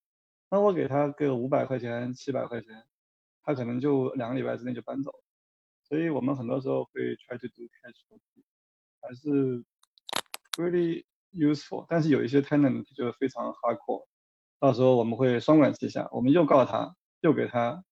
[0.51, 2.85] 那我给他个五百块钱、七百块钱，
[3.45, 5.13] 他可能就两个礼拜之内就搬走。
[5.85, 8.19] 所以我们很多时候会 try to do cash
[9.01, 9.65] 还是
[10.57, 11.87] really useful。
[11.89, 14.05] 但是有一些 tenant 就非常 hardcore，
[14.59, 17.85] 到时候我们会双管齐下，我们又告他，又给他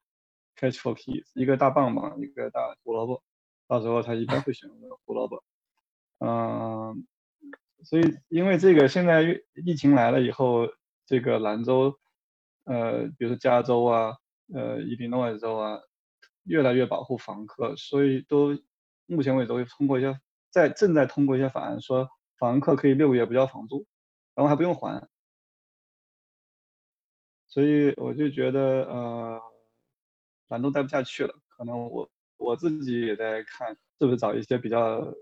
[0.56, 3.22] catch for keys，一个大棒棒，一个大胡萝卜。
[3.68, 5.42] 到时候他一般会选择胡萝卜。
[6.18, 7.06] 嗯，
[7.82, 10.66] 所以因为这个，现在疫情来了以后，
[11.04, 11.98] 这个兰州，
[12.64, 14.16] 呃，比如说加州啊，
[14.54, 15.80] 呃，伊利诺伊州啊，
[16.44, 18.56] 越来越保护房客，所以都
[19.06, 20.18] 目前为止会通过一些，
[20.50, 23.86] 在正在通过一些法案，说房客可以六个月不交房租，
[24.34, 25.06] 然后还不用还。
[27.48, 29.42] 所以我就觉得，呃，
[30.48, 35.14] 兰州待不下去了，可能我我自己也在看，是不是找一些比较。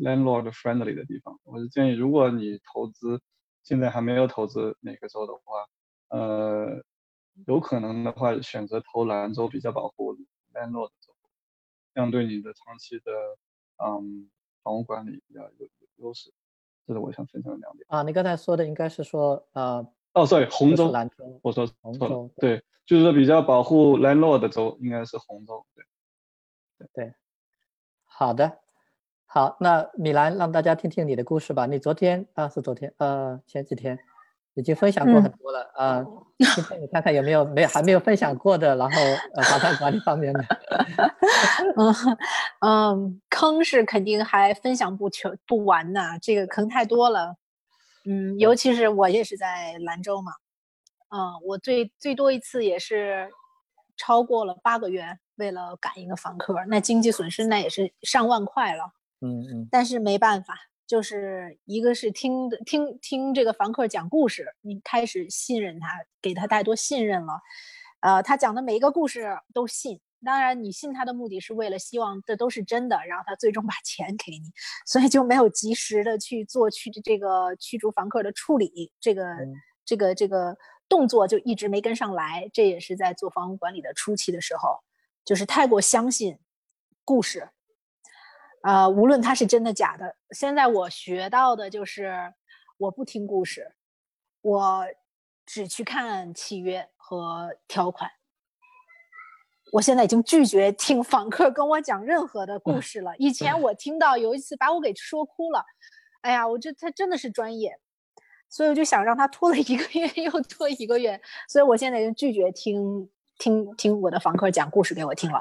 [0.00, 3.20] landlord friendly 的地方，我是建议，如果你投资
[3.64, 5.66] 现在还没有投资哪个州的话，
[6.08, 6.84] 呃，
[7.48, 10.14] 有可能的话选择投兰州比较保护
[10.54, 11.12] landlord 州，
[11.92, 13.10] 这样对你的长期的
[13.84, 14.30] 嗯
[14.62, 16.32] 房屋管理比较有优势。
[16.86, 17.84] 这是我想分享的两点。
[17.88, 25.84] 啊，你刚才说的应该是说呃，哦，sorry，红州，兰州，我说红州，对，就是说比较保护 landlord 的州应该是红州，对，
[26.78, 27.14] 对对，
[28.04, 28.58] 好的。
[29.24, 31.64] 好，那米兰让大家听听你的故事吧。
[31.64, 33.98] 你昨天啊，是昨天，呃，前几天
[34.52, 36.04] 已经分享过很多了啊。
[36.54, 39.00] 今天你看看有没有没有还没有分享过的，然后
[39.34, 40.44] 呃，房产管理方面的。
[41.78, 41.94] 嗯
[42.60, 47.36] 嗯，坑是肯定还分享不全不完呢，这个坑太多了。
[48.04, 50.32] 嗯，尤其是我也是在兰州嘛，
[51.10, 53.30] 嗯，我最最多一次也是
[53.96, 58.92] 超过了八个月，为了赶一个房客，那经济损失那也是上万块了。
[59.20, 67.40] 嗯嗯，但是没办法，就是一个是听听听这个房客讲故事，你开始信任他，给他太多信任了，
[68.00, 70.00] 呃，他讲的每一个故事都信。
[70.24, 74.52] 当然，你信他的目的是为了希望这都是真的，然后他最终把钱给你，
[74.86, 79.24] 所以就没有及时的去做去这个驱逐房客的处理，这个
[79.84, 80.56] 这个这个
[80.88, 82.48] 动作就一直没跟上来。
[82.52, 84.78] 这也是在做房屋管理的初期的时候，
[85.24, 86.38] 就是太过相信
[87.04, 87.50] 故事。
[88.62, 92.32] 啊，无论它是真的假的，现在我学到的就是，
[92.78, 93.74] 我不听故事，
[94.40, 94.86] 我
[95.44, 98.08] 只去看契约和条款。
[99.72, 103.16] 我现在已经拒绝听访客跟我讲任何的故事了。
[103.16, 105.64] 以前我听到有一次把我给说哭了，
[106.20, 107.78] 哎呀，我觉得他真的是专业，
[108.50, 111.18] 所以我就想让他拖了一个月 又拖一个月，
[111.48, 113.08] 所以我现在已经拒绝听
[113.38, 115.40] 听听我的房客讲故事给我听了，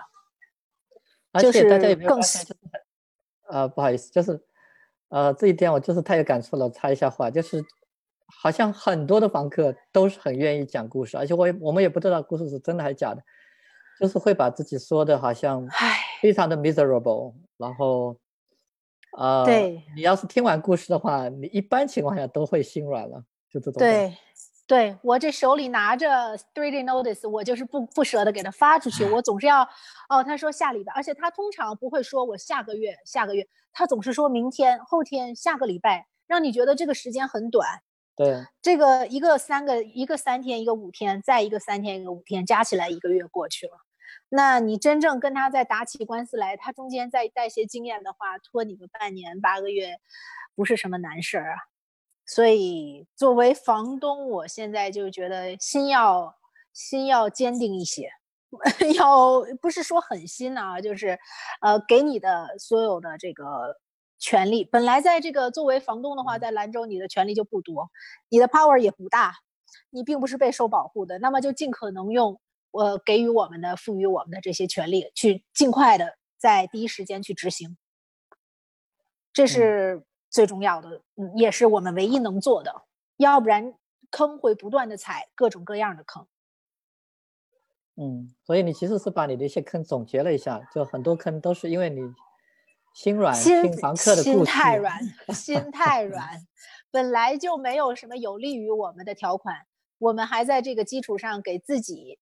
[1.41, 1.63] 就是
[2.07, 2.21] 更。
[3.49, 4.41] 呃，不好意思，就是，
[5.09, 6.69] 呃，这一点我就是太有感触了。
[6.69, 7.61] 插一下话，就是
[8.41, 13.21] 好像很多的房客都是很愿意讲故事，而且我也我们也不知道故事是真的还是假的，
[14.01, 15.65] 就是会把自己说的好像
[16.21, 18.17] 非常的 miserable，然后，
[19.15, 23.73] 呃，对，你要是听完故事的话，你一般情况下都会心软了，就这种。
[23.79, 24.17] 对。
[24.67, 26.07] 对我这手里拿着
[26.53, 29.03] three day notice，我就是不不舍得给他发出去。
[29.03, 29.63] 我总是要，
[30.07, 37.81] 哦，他说下礼拜，而且他通常不会说我下个月，下个月，他总是说明天、后天、下个礼拜，让你觉得这个时间很短。
[38.15, 43.73] 对，这个一个三个，一个三天，一个五天，再一个三天，一个五天，加起来一个月过去了。
[44.29, 49.97] 那你真正跟他再打起官司来，他中间再带些经验的话，拖你个半年八个月，
[50.55, 51.57] 不是什么难事儿啊。
[52.25, 56.35] 所以，作为房东，我现在就觉得心要
[56.71, 58.09] 心要坚定一些，
[58.97, 61.19] 要不是说狠心啊，就是，
[61.61, 63.75] 呃，给你的所有的这个
[64.17, 67.89] 权利，本来在这个作为房东的话，在兰州你的权利就不多，
[68.29, 69.33] 你的 power 也不大，
[69.89, 72.39] 你并不是被受保护的，那么就尽可能用
[72.71, 77.77] 我给予我们的、赋予我们的这些权利，去尽快的在第一时间去执行。
[79.33, 82.83] 这是最重要的，嗯，也是我们唯一能做的，
[83.17, 83.73] 要不然
[84.09, 86.27] 坑会不断的踩各种各样的坑。
[87.95, 92.01] 嗯，所以你其实是把你的一些坑总结了一下，就很多坑都是因为你
[92.93, 94.99] 心软，听房客的心太软，
[95.33, 96.45] 心太软，
[96.89, 99.67] 本来就没有什么有利于我们的条款，
[99.97, 102.17] 我们还在这个基础上给自己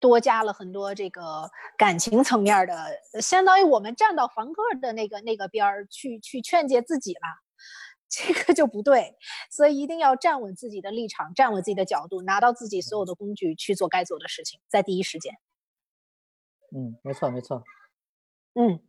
[0.00, 7.20] 多加了很多这个感情层面的，相当于我们站到房客的那个那个边儿去去劝诫自己了。
[8.10, 9.14] 这个就不对，
[9.50, 15.34] 所以一定要站稳自己的立场，站稳自己的角度，拿到自己所有的工具去做该做的事情，在第一时间。
[16.74, 17.62] 嗯，没错没错。
[18.54, 18.80] 嗯，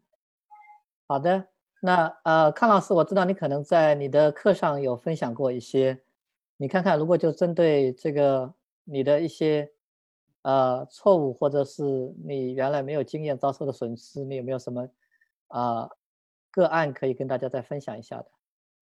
[1.05, 1.49] 好的。
[1.81, 6.01] 那呃，康老师，我知道你可能在你的课上有分享过一些，
[6.55, 8.53] 你看看，如果就针对这个
[8.85, 9.69] 你的一些
[10.41, 11.83] 呃错误，或者是
[12.23, 14.87] 你原来没有经验遭受的损失，你有没有什么
[15.47, 15.89] 啊
[16.51, 18.25] 个案可以跟大家再分享一下的？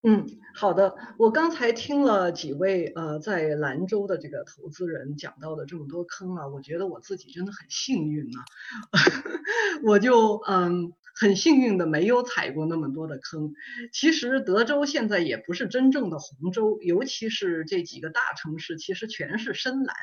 [0.03, 0.95] 嗯，好的。
[1.17, 8.45] 我刚才听了几位呃在兰州的这个投资人讲到的这么多坑啊，我觉得我自己真的很幸运啊，
[9.83, 13.53] 我就嗯很幸运的没有踩过那么多的坑。
[13.91, 19.95] 其实德州现在也不是真正的红州，尤其是这几个大城市，其实全是深蓝。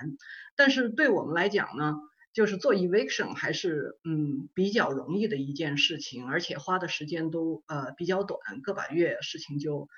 [0.57, 1.95] 但是对我们来讲呢？
[2.33, 9.89] 就是做 eviction 还是嗯比较容易的一件事情，而且花的时间都呃比较短，个把月事情就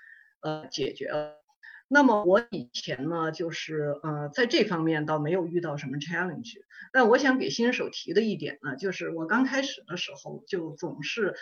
[0.43, 1.46] 呃解决了。
[1.89, 6.55] 那么我以前呢，就是呃在这方面倒没有遇到什么 challenge，
[6.93, 11.37] 但我想给新手提的一点呢，就是我刚开始的时候就总是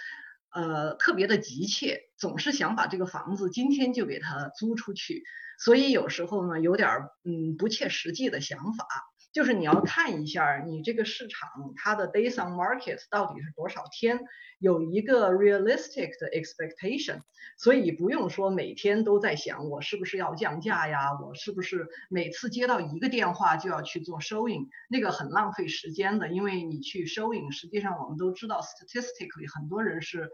[0.52, 5.22] 呃特别的急切，总是想把这个房子今天就给它租出去，
[5.58, 6.90] 所以有时候呢有点
[7.24, 8.86] 嗯不切实际的想法。
[9.34, 14.20] 就是你要看一下你这个市场它的 days on market 到底是多少天，
[14.60, 17.20] 有一个 realistic 的 expectation，
[17.58, 30.30] 所以不用说每天都在想我是不是要降价呀，我是不是每次接到一个电话就要去做 showing，那个很浪费时间的，因为你去 showing，实际上我们都知道 statistically 很多人是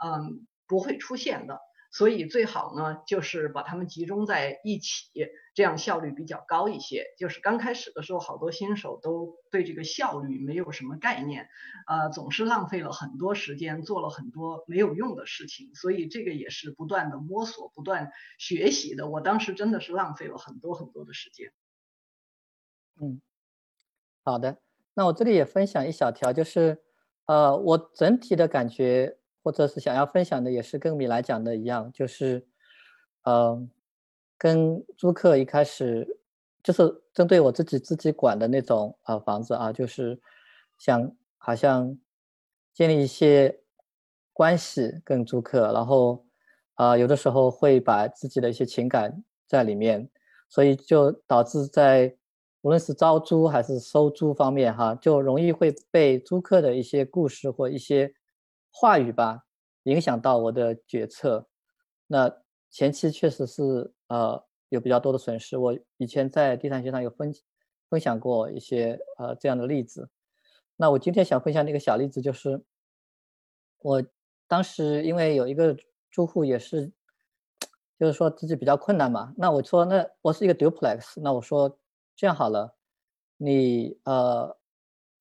[0.00, 1.58] 嗯不会出现的。
[1.94, 7.04] 所以最好呢，就是把它们集中在一起，这样效率比较高一些。
[7.16, 11.46] 就是刚开始的时候，好多新手都对这个效率没有什么概念，
[11.86, 15.72] 呃，总是浪费了很多时间，做了很多没有用的事情。
[15.76, 19.08] 所以这个也是不断的摸索、不断学习的。
[19.08, 21.52] 我当时真的是浪费了很多很多的时间。
[23.00, 23.20] 嗯，
[24.24, 24.58] 好的，
[24.94, 26.82] 那我这里也分享一小条，就是
[27.26, 29.16] 呃，我整体的感觉。
[29.44, 32.46] 或者是想要分享的，也是跟米来讲的一样，就是，
[33.24, 33.62] 呃，
[34.38, 36.18] 跟租客一开始
[36.62, 40.18] 就是针对我自己自己管的那种啊房子啊，就是
[40.78, 41.94] 想好像
[42.72, 43.60] 建立一些
[44.32, 46.24] 关系跟租客，然后
[46.76, 50.08] 啊有的时候会把自己的一些情感在里面，
[50.48, 52.16] 所以就导致在
[52.62, 58.14] 无论是招租还是收租方面哈，就容易会被租客的一些故事或一些。
[58.76, 59.44] 话语吧，
[59.84, 61.46] 影响到我的决策。
[62.08, 65.56] 那前期确实是呃有比较多的损失。
[65.56, 67.32] 我以前在地产学上有分
[67.88, 70.10] 分享过一些呃这样的例子。
[70.74, 72.64] 那我今天想分享的一个小例子就是，
[73.78, 74.04] 我
[74.48, 75.76] 当时因为有一个
[76.10, 76.90] 住户也是，
[77.96, 79.32] 就是说自己比较困难嘛。
[79.36, 81.78] 那我说那我是一个 duplex，那我说
[82.16, 82.74] 这样好了，
[83.36, 84.58] 你呃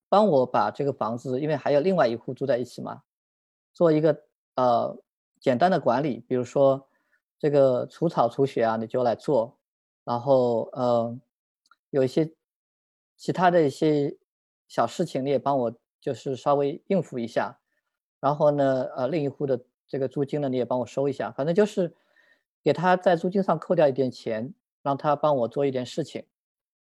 [0.10, 3.04] 帮我把这个房子，因为还有另外一户住在一起嘛。
[3.74, 4.24] 做一个
[4.56, 4.98] 呃
[5.40, 6.88] 简单的管理，比如说
[7.40, 9.58] 这个除草除雪啊，你就来做，
[10.04, 11.20] 然后呃
[11.90, 12.32] 有一些
[13.18, 14.16] 其他的一些
[14.68, 17.60] 小事情，你也帮我就是稍微应付一下，
[18.20, 21.94] 然后呢呃另一户的这个租金呢你也帮我收一下，反正就是
[22.64, 26.26] 给他在租金上扣掉一点钱，让他帮我做一点事情。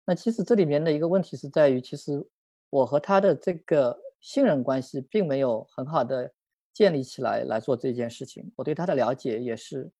[0.06, 2.26] 那其实这里面的一个问题是在于，其实
[2.70, 6.32] 我和他的这个信任关系并没有很好的。
[6.80, 9.92] 建立起来来做这件事情，我对他的了解也是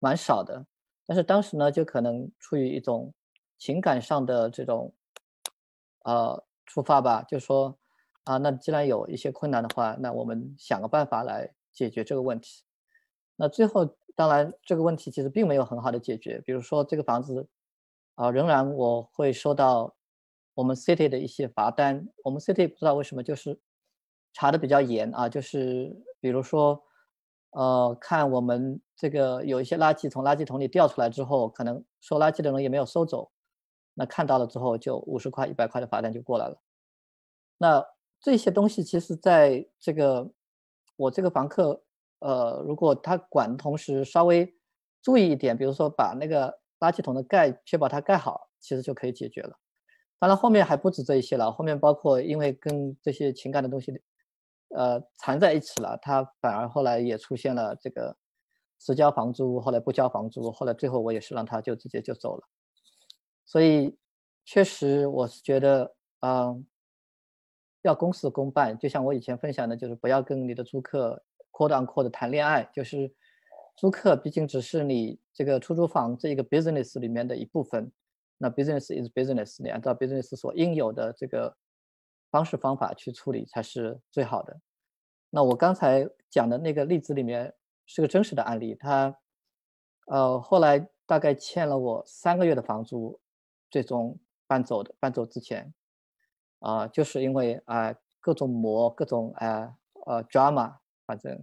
[0.00, 0.66] 蛮少的。
[1.06, 3.14] 但是当时呢，就可能出于一种
[3.56, 4.92] 情感上的这种
[6.02, 7.78] 呃出发吧，就说
[8.24, 12.64] 啊，那既然有一些困难的话，那我们想个办法来解决这个问题。
[13.36, 16.42] 那最后当然这个问题其实并没有很好的解决。
[16.44, 17.46] 比如说这个房子
[18.16, 19.94] 啊，仍然我会收到
[20.54, 22.08] 我们 city 的一些罚单。
[22.24, 23.60] 我们 city 不知道为什么就是
[24.36, 25.96] 查的比较严啊，就是。
[26.18, 26.82] 比如说，
[27.50, 33.30] 呃，看我们这个有一些垃圾从垃圾桶里掉出来之后，可能收垃圾的人也没有收走，
[33.94, 36.60] 那看到了之后就五十块、一百块的罚单就过来了。
[37.58, 37.86] 那
[38.18, 40.32] 这些东西其实在这个
[40.96, 41.84] 我这个房客
[42.18, 44.56] 呃，如果他管同时稍微
[45.00, 49.56] 注意一点，比如说把那个垃圾桶的盖确保它盖好，其实就可以解决了。
[50.18, 53.92] 当然后面还不止这一些了，后面包括因为跟这些情感的东西，
[54.74, 58.16] 呃，缠在一起了，他反而后来也出现了这个
[58.78, 62.42] 只交房租，后来不交房租，后来最后我也是让他就直接就走了。
[63.44, 63.96] 所以
[64.44, 66.66] 确实我是觉得，嗯，
[67.82, 71.22] 要公事公办，就像我以前分享的，就是不要跟你的租客。
[71.52, 73.10] 扩大扩的谈恋爱，就是
[73.78, 77.90] 租客毕竟只是你这个出租房这一个 business 里面的一部分。
[78.36, 81.56] 那 business is business，你按照 business 所应有的这个
[82.36, 84.60] 方式方法去处理才是最好的。
[85.30, 87.54] 那我刚才讲的那个例子里面
[87.86, 89.16] 是个真实的案例，他
[90.06, 93.18] 呃后来大概欠了我三个月的房租，
[93.70, 94.94] 最终搬走的。
[95.00, 95.72] 搬走之前
[96.58, 99.74] 啊，就是因为啊各种磨各种啊
[100.04, 100.76] 呃 drama。
[101.06, 101.42] 反正，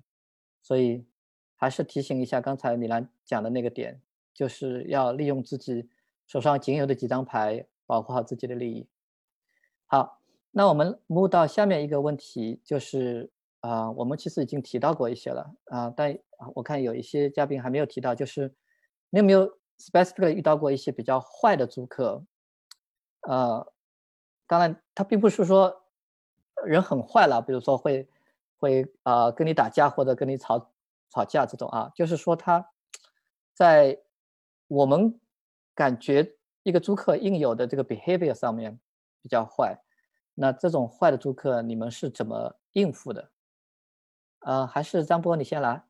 [0.61, 1.07] 所以
[1.55, 3.99] 还是提醒一下刚才米兰讲的那个点，
[4.31, 5.89] 就是要利用自己
[6.27, 8.87] 手上仅有的几张牌，保护好自己的利益。
[9.87, 10.21] 好，
[10.55, 13.31] 那我们摸到下面一个问题，就是
[13.61, 16.17] 啊，我们其实已经提到过一些了啊，但
[16.55, 18.53] 我看有一些嘉宾还没有提到，就是
[19.09, 22.23] 你有没有 specifically 遇到过一些比较坏的租客？
[23.27, 23.73] 呃，
[24.47, 25.83] 当然他并不是说
[26.63, 28.07] 人很坏了，比如说会。
[28.59, 30.71] 会啊，跟你打架或者跟你吵
[31.09, 32.65] 吵架这种啊，就是说他
[33.53, 33.99] 在
[34.69, 35.19] 我们
[35.75, 38.79] 感觉一个租客应有的这个 behavior 上面
[39.21, 39.82] 比较坏。
[40.33, 43.31] 那这种坏的租客，你们是怎么应付的？
[44.39, 45.83] 呃，还是张波你先来？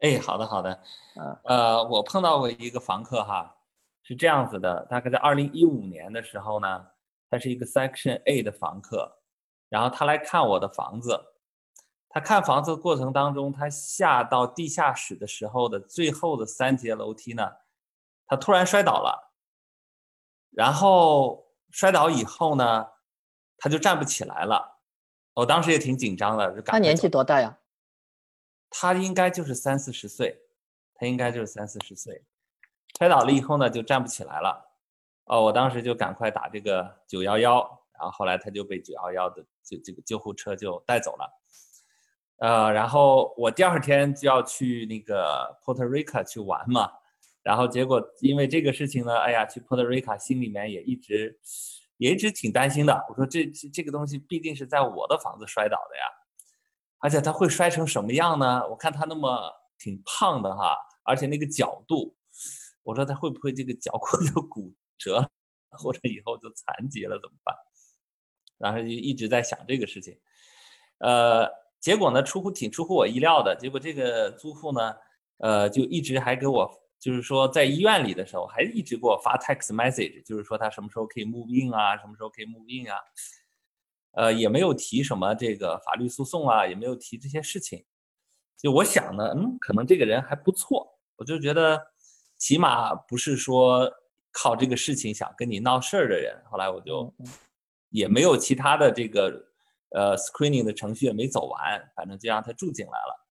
[0.00, 0.82] 哎，好的好的。
[1.16, 3.56] 呃呃，我碰到过一个房客哈，
[4.02, 6.86] 是这样子的，大概在二零一五年的时候呢，
[7.30, 9.20] 他是一个 Section A 的房客，
[9.68, 11.18] 然后他来看我的房子。
[12.08, 17.50] 他看房子的过程当中，他下到地下室的时候的最后的三节楼梯呢，
[18.26, 19.32] 他突然摔倒了，
[20.50, 22.86] 然后摔倒以后呢，
[23.64, 24.82] 他就站不起来了。
[25.32, 27.56] 我当时也挺紧张的，就他年纪多大呀？
[28.68, 30.42] 他应该就是三四十岁，
[30.94, 32.22] 他应该就是三四十岁。
[32.98, 34.70] 摔倒了以后呢，就站不起来了。
[35.24, 37.58] 哦，我当时就赶快打这个九幺幺，
[37.94, 41.40] 然后后来他就被九幺幺的就这个救护车就带走了。
[42.36, 46.92] 呃，然后我第二天就要去那个 Puerto Rico 去玩嘛，
[47.42, 51.40] 然后结果因为这个事情呢，哎呀，去 Puerto Rico 心里面也一直
[51.98, 53.04] 也一直挺担心的。
[53.08, 56.04] 我说这这个东西必定是在我的房子摔倒的呀，
[56.98, 58.66] 而且他会摔成什么样呢？
[58.68, 62.16] 我看他那么挺胖的哈，而且那个角度，
[62.82, 65.30] 我说他会不会这个脚骨 就骨折，
[65.70, 67.54] 或者以后就残疾了怎么办？
[68.58, 70.18] 然后就一直在想这个事情，
[70.98, 71.64] 呃。
[71.84, 73.54] 结果呢，出乎挺出乎我意料的。
[73.54, 74.96] 结果这个租户呢，
[75.36, 76.66] 呃，就一直还给我，
[77.04, 82.96] 就是说在医院里的时候，还一直给我发 text message，就是说他什么时候可以 move in 啊，什么时候可以 move in 啊，
[84.12, 87.84] 呃，也没有提什么这个法律诉讼啊，也没有提这些事情。
[88.56, 91.78] 就我想呢，嗯，可能这个人还不错，我就觉得
[92.38, 93.92] 起码不是说
[94.32, 96.42] 靠这个事情想跟你闹事儿的人。
[96.50, 97.14] 后来我就
[97.90, 99.50] 也没有其他的这个。
[99.90, 103.26] 呃，screening 的程序也没走完，反正就让他住进来了。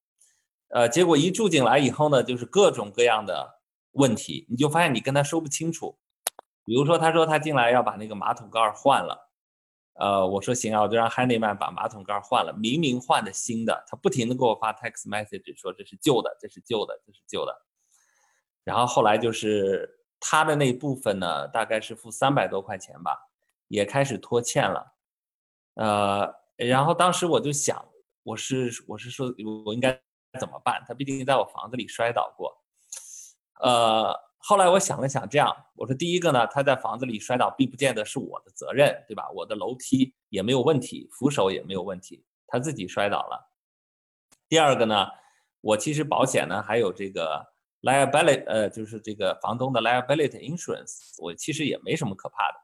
[0.69, 3.59] 呃，结果一住进来以后呢，就是各种各样的
[3.93, 5.97] 问题，你就发现你跟他说不清楚。
[6.65, 9.31] 比如说，他说他进来要把那个马桶盖换了，
[9.93, 12.53] 呃，我说行啊，我就让 Handyman 把马桶盖换了。
[12.53, 17.53] 明明换的新的，他不停的给我发 text message 说这是旧的，这是旧的，这是旧的。
[18.63, 23.29] 然后后来就是他的那部分呢，大概是付三百多块钱吧，
[23.67, 24.93] 也开始拖欠了，
[25.75, 26.43] 呃。
[26.55, 27.83] 然后当时我就想，
[28.21, 29.33] 我是我是说，
[29.65, 29.99] 我应该
[30.39, 30.81] 怎么办？
[30.87, 32.62] 他毕竟在我房子里摔倒过。
[33.63, 39.29] 呃，后来我想了想，这样我说，第一个呢，他在房子里摔倒，并不见得是我的责任，对吧？
[39.33, 43.51] 我的楼梯也没有问题，扶手也没有问题，他自己摔倒了。
[44.49, 45.07] 第二个呢，
[45.61, 47.41] 我其实保险呢还有这个
[47.83, 52.59] liability，呃，就是这个房东的 liability insurance，我其实也没什么可怕的。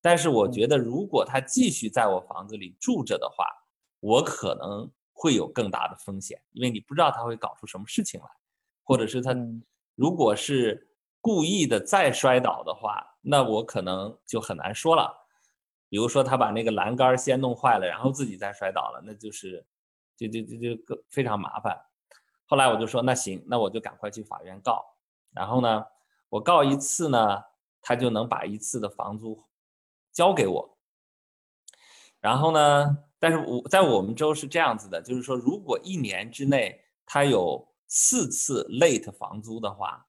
[0.00, 3.44] 但是我觉得，如果他继续在我房子里住着的话，
[3.98, 8.26] 我可能会有更大的风险，因为你不知道他会搞出什么事情来，
[8.84, 9.34] 或者是他
[9.98, 15.26] 如果是故意的再摔倒的话，那我可能就很难说了。
[15.88, 19.66] 比如说他把那个栏杆先弄坏了，然后自己再摔倒了，那就是
[20.16, 21.76] 就就就就更非常麻烦。
[22.46, 24.84] 后来我就说，那行，那我就赶快去法院告。
[25.32, 25.84] 然后呢，
[26.28, 27.42] 我告一次呢，
[27.82, 29.44] 他就能把一次的房租。
[30.10, 30.78] 交给我，
[32.20, 32.98] 然后呢？
[33.20, 40.06] 但是我在我们州是这样子的，就是说，如果一年之内他有四次 late 房租的话，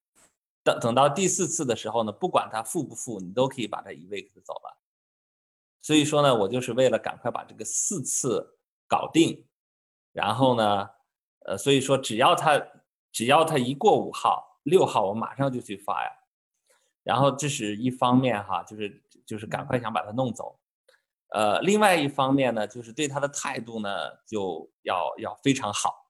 [0.63, 4.77] 等等到第四次的时候呢，不管他付不付，你都可以把他 evict 走了。
[5.81, 9.47] 所以说呢，我就是为了赶快把这个四次搞定，
[10.11, 10.89] 然后呢，
[11.45, 12.61] 呃，所以说只要他
[13.11, 16.11] 只要他一过五号、六号，我马上就去发呀。
[17.03, 20.59] 然后这是一方面哈，就是就是赶快想把他弄走。
[21.29, 23.89] 呃，另外一方面呢，就是对他的态度呢，
[24.27, 26.08] 就要要非常好，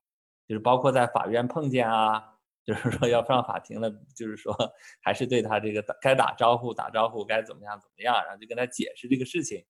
[0.50, 2.22] 就是包括在法院碰见啊，
[2.66, 4.52] 就是说要上法庭了，就是说
[5.00, 9.64] 还是对他这个该打招呼打招呼，该怎么样怎么样，然后就跟他解释这个事情，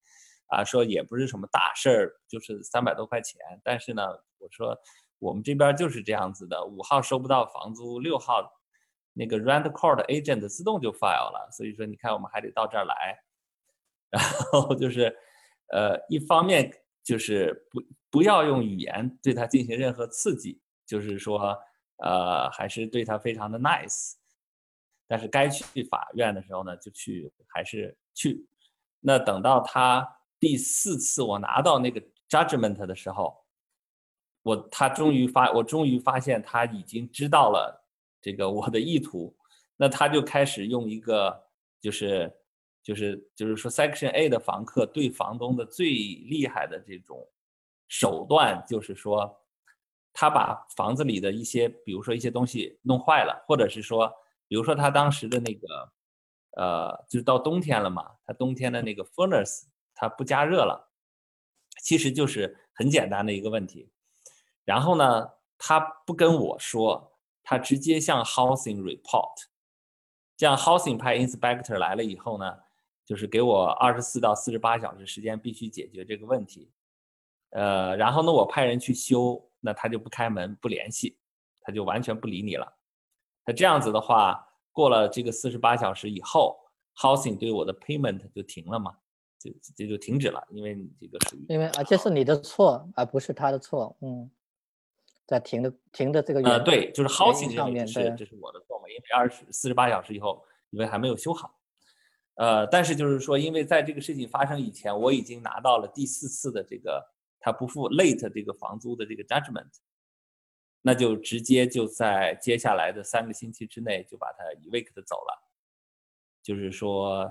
[0.48, 4.08] 啊，说也不是什么大事儿，就是三百多块钱，但是呢，
[4.38, 4.76] 我说
[5.20, 8.50] 我们这边就是这样子的，五号收不到房租，六号
[9.12, 13.20] 那个 rent court agent 自动就 file 了，所以说你看我们还得到这儿来，
[14.10, 15.16] 然后就是。
[15.72, 16.68] 呃，一方面
[17.04, 20.60] 就是不不要用语言对他进行任何刺激，
[20.90, 21.56] 就是说，
[21.98, 24.14] 呃，还是对他非常的 nice。
[25.08, 28.44] 但是该去法院的时候呢，就去，还是去。
[29.00, 30.06] 那等到他
[30.40, 33.38] 第四次我拿到那个 judgment 的时候，
[34.42, 37.88] 我他终于发，我终于发现他已经知道了
[38.20, 39.38] 这个我的意图，
[39.78, 41.48] 那他就开始用一个
[41.80, 42.36] 就是。
[42.82, 47.28] 就是就是说，Section A 的房客对房东的最厉害的这种
[47.88, 49.39] 手段，就是说，
[50.20, 54.14] 他把房子里的一些，比如说一些东西弄坏了，或者是说，
[54.50, 55.94] 比如说他当时的那个，
[56.58, 59.62] 呃，就是到冬天了嘛，他冬天的那个 furnace
[59.96, 60.92] 它不加热了，
[61.82, 63.90] 其实就是很简单的一个问题。
[64.66, 69.46] 然后呢，他不跟我说，他直接向 housing report，
[70.36, 72.58] 这样 housing 派 inspector 来了以后呢。
[73.06, 76.70] 就是给我二十四到四十八小时时间，必须解决这个问题。
[77.50, 81.18] 呃，然后呢，我派人去修，那他就不开门不联系，
[81.62, 82.78] 他就完全不理你了。
[83.46, 86.60] 那这样子的话，过了这个四十八小时以后
[86.96, 88.96] ，housing 对我的 payment 就停了嘛，
[89.40, 93.96] 就这就停止了，因为你这个属于因为啊，这是你的错，而不是他的错。
[94.02, 94.30] 嗯，
[95.26, 101.56] 在停的停的这个呃，对，就是 housing 上面是这是我的错嘛，因为二十四十八小时以后，因为还没有修好。
[102.36, 107.06] 呃，但是就是说，因为在这个事情发生以前，我已经拿到了第四次的这个
[107.40, 109.70] 他不付 late 这个房租的这个 judgment，
[110.82, 115.50] 那就直接就在接下来的三个星期之内就把他 evict 走了。
[116.42, 117.30] 就是说，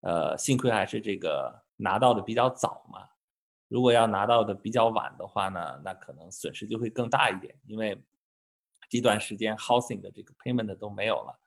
[0.00, 3.08] 呃，幸亏还是这个拿到的比较早嘛。
[3.68, 8.00] 如果要拿到的比较晚的话呢，那可能损失就会更大一点，因为
[8.88, 11.40] 这段时间 housing 的这个 payment 都没有了，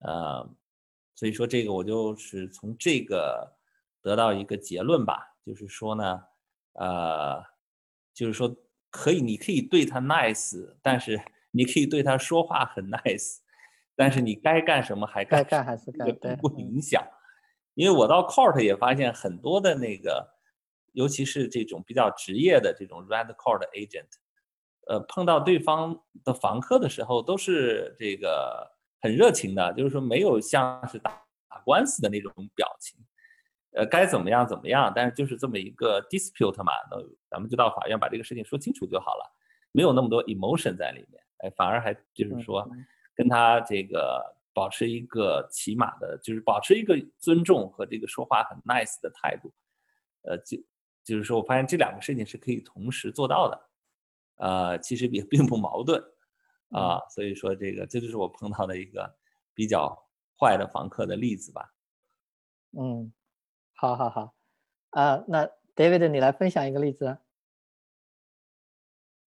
[0.00, 0.54] 呃。
[1.14, 3.56] 所以说这个我就是从这个
[4.00, 6.22] 得到一个结论吧，就是说呢，
[6.78, 7.42] 呃，
[8.14, 8.54] 就是说
[8.90, 11.20] 可以，你可以对他 nice，但是
[11.52, 13.38] 你可以对他说话很 nice，
[13.96, 17.02] 但是你该干什么还干该干还是干，不影响。
[17.74, 20.28] 因为我到 court 也发现很多的那个，
[20.92, 24.08] 尤其是这种比较职业的这种 rent court agent，
[24.88, 28.76] 呃，碰到对方的房客的时候都是这个。
[29.00, 32.98] 很热情的，就是说没有像是打打官司的那种表情，
[33.72, 36.96] 呃，该怎么样怎么样，但是就是这么一个 dispute 嘛，那
[37.28, 39.36] 咱们就到法院把这个事情说清楚就好了，
[39.72, 42.68] 没有那么多 emotion 在里面，哎，反而还就是说
[43.14, 49.52] 跟他这个保持一个起码的，就是保持一个尊重和这个说话很 nice 的态度，
[50.22, 50.56] 呃，就
[51.04, 53.60] 就是说我发现这两个事情是可以同时做到的，
[54.36, 56.02] 呃，其实也并不矛盾。
[56.70, 59.10] 啊，所以说这个这就是我碰到的一个
[59.54, 59.88] 比较
[60.38, 61.72] 坏的房客的例子吧。
[62.78, 63.10] 嗯，
[63.80, 64.34] 好好好，
[64.90, 67.18] 啊，那 David 你来分享一个例子。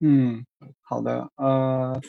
[0.00, 0.44] 嗯，
[0.80, 2.00] 好的，呃，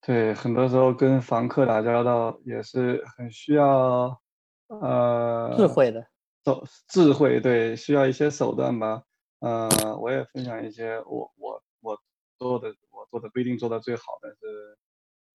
[0.00, 4.20] 对，很多时候跟房客打交道也是很需要
[4.66, 6.04] 呃智慧的，
[6.44, 9.04] 手智慧对，需要一些手段吧。
[9.38, 11.96] 呃，我也分享一些我我我
[12.36, 13.06] 做的我。
[13.12, 14.78] 做的不一定做到最好，但是，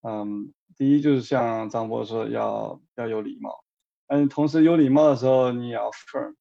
[0.02, 3.64] 嗯，第一就是像张波说，要要有礼貌，
[4.08, 6.36] 嗯，同时有礼貌的时候你也要 firm，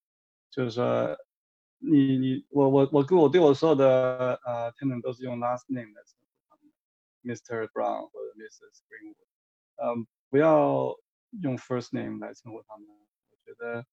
[0.51, 1.17] 就是说，
[1.79, 6.73] 你你我我我跟我对我所有的呃 tenant 都是用 last name 来称呼他们
[7.25, 7.67] ，Mr.
[7.73, 8.81] Brown 或者 Mrs.
[8.89, 9.27] Greenwood，
[9.77, 10.97] 嗯，不要
[11.43, 13.85] 用 first name 来称呼他们，我觉得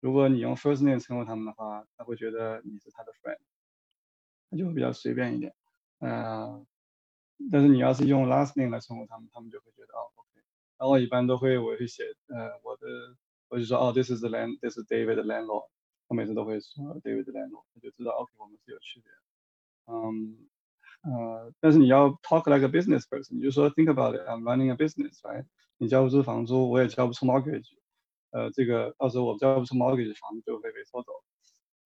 [0.00, 3.38] 如果你用 first name 称呼他们的话，他会觉得你是他的 friend，
[4.50, 5.54] 他就会比较随便一点，
[6.00, 6.66] 嗯。
[7.50, 10.11] 但是你要是用 last name 来称呼他们，他们就会觉得哦。
[10.82, 13.14] 然后我一般都会我会写，呃，我的
[13.48, 15.68] 我就说哦，this is the land，this is David landlord。
[16.08, 19.12] 我每次都会说 David 的 landlord，他就知道 OK，我们是有区别。
[19.86, 20.36] 嗯，
[21.02, 25.44] 呃，但是你要 talk like a business person，你就说 think about it，I'm running a business，right？
[25.78, 27.68] 你交不出房租，我也交不出 mortgage，
[28.32, 31.12] 呃，这个到时候我交不出 mortgage，房子就会被拖走。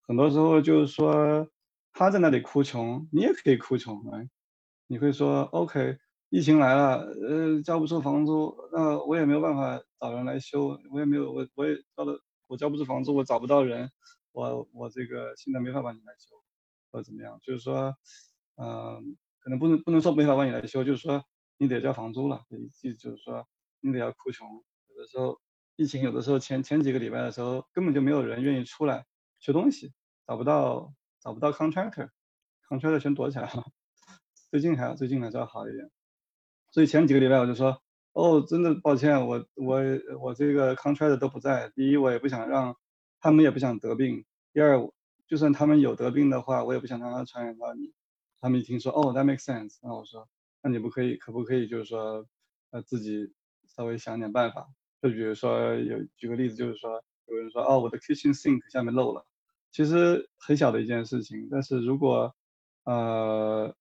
[0.06, 1.46] 很多时候就是说
[1.92, 4.30] 他在那里哭穷，你也可以哭穷，哎，
[4.86, 5.98] 你会说 OK，
[6.36, 13.90] 疫情来了，呃，交不出房租，那我也没有办法找人来修，我也没有我我也交了，我交不出房租，我找不到人，
[14.32, 16.36] 我我这个现在没法帮你来修，
[16.90, 17.94] 或者怎么样，就是说。
[18.58, 21.22] 嗯，可能不能不能说没法帮你来修，就是说
[21.58, 22.42] 你得交房租了，
[22.82, 23.46] 就就是说
[23.80, 24.46] 你得要哭穷。
[24.88, 25.38] 有的时候
[25.76, 29.04] 疫情，有的时候前前几个礼拜的时候，根本就没有人愿意出来
[29.40, 29.92] 修东西，
[30.26, 33.64] 找不到找不到 contractor，contractor 全躲起来了。
[34.50, 35.90] 最近还最近还稍微好一点，
[36.76, 37.80] 所以前几个礼拜我就说，
[38.12, 39.80] 哦，真的抱歉，我我
[40.20, 41.72] 我这个 contract 都不在。
[41.74, 42.76] 第一，我也不想让
[43.18, 44.78] 他们也不想得病；第二，
[45.26, 47.94] 就算他们有得病的话，我也不想让他传染到你。
[48.42, 50.28] 他们一听说，哦，that makes sense，那我说，
[50.62, 52.26] 那你不可以，可不可以就是说，
[52.72, 53.32] 呃，自己
[53.74, 54.68] 稍微想点办法？
[55.00, 59.24] 就比如说，有举个例子，就是说，有人说，哦，我的 kitchen sink 下面漏了，
[59.72, 62.36] 其实很小的一件事情，但是如果，
[62.84, 63.74] 呃，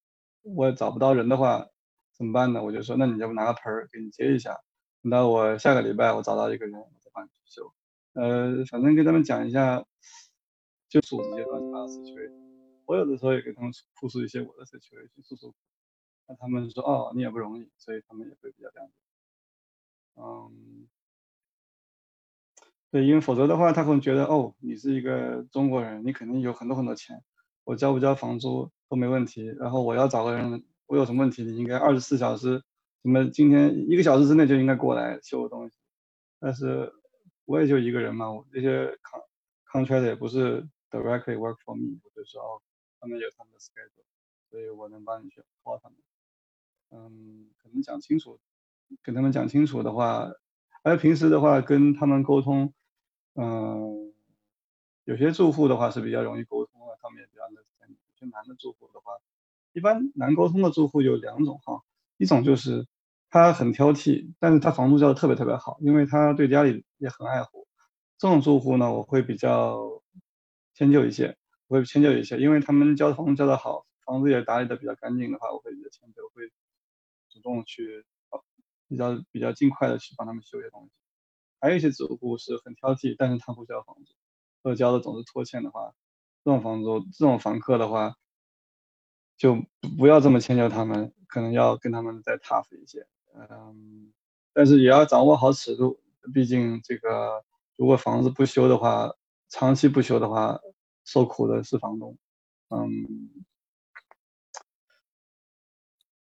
[0.43, 1.68] 我找不到人的话，
[2.16, 2.63] 怎么办呢？
[2.63, 4.57] 我就说，那你要不拿个盆儿给你接一下，
[5.03, 7.74] 等到我下个礼拜我找到一个人，我再帮你去修。
[8.13, 9.84] 呃，反正跟他们讲一下，
[10.89, 12.32] 就组织阶段二次确认。
[12.86, 15.53] 我有的时候也给他们复述一些我的 situation，诉诉，
[16.28, 18.93] 那他们说哦，你也不容易，所以他们也会比较谅解。
[20.16, 20.88] 嗯，
[22.91, 27.22] 对，因为否则的话，他可能觉得哦，你是一个中国人，你肯定有很多很多钱，
[27.66, 29.43] 我交不交房租都没问题。
[29.59, 32.63] 然后我要找个人，我有什么问题，你应该二十四小时，
[33.03, 35.77] 什么今天一个小时之内就应该过来修东西。
[36.39, 36.93] 但是
[37.45, 42.61] 我也就一个人嘛，我这些 con contract 也不是 directly work for me，我就说哦。
[42.97, 44.03] 他们有他们的 schedule，
[44.49, 45.97] 所以我能帮你去 call 他们。
[46.89, 48.39] 嗯，可能讲清楚，
[49.03, 50.31] 跟他们讲清楚的话，
[50.81, 52.73] 而平时的话跟他们沟通，
[53.36, 54.11] 嗯，
[55.03, 57.63] 有些住户的话是比较容易沟通的，他们也比较难。
[57.88, 59.13] 有些男的住户的话，
[59.76, 61.82] 一般难沟通的住户有两种哈，
[62.17, 62.88] 一种就是
[63.30, 67.67] 他很挑剔，但是他房租交的特别特别好，因为他对家里也很爱护。
[68.17, 70.01] 这种住户呢，我会比较
[70.73, 71.38] 迁就一些。
[71.67, 76.47] 我会迁就一些，因为他们交房交的好，房子也打理的比较干净的话，我会比较迁就，会
[77.30, 78.05] 主动去
[78.88, 80.91] 比较比较尽快的去帮他们修一些东西。
[81.59, 84.13] 还有一些住户是很挑剔，但是他不交房租，
[84.63, 85.91] 或者交的总是拖欠的话，
[86.45, 88.15] 这种房租这种房客的话，
[89.38, 89.57] 就
[89.97, 93.05] 不要这么迁就他们，可能要跟他们再 tough 一些。
[93.33, 94.11] 嗯，
[94.53, 95.99] 但是也要掌握好尺度，
[96.33, 97.43] 毕竟这个
[97.75, 99.13] 如果房子不修的话，
[99.49, 100.59] 长期不修的话。
[101.07, 102.17] 受苦的是房东，
[102.71, 102.89] 嗯，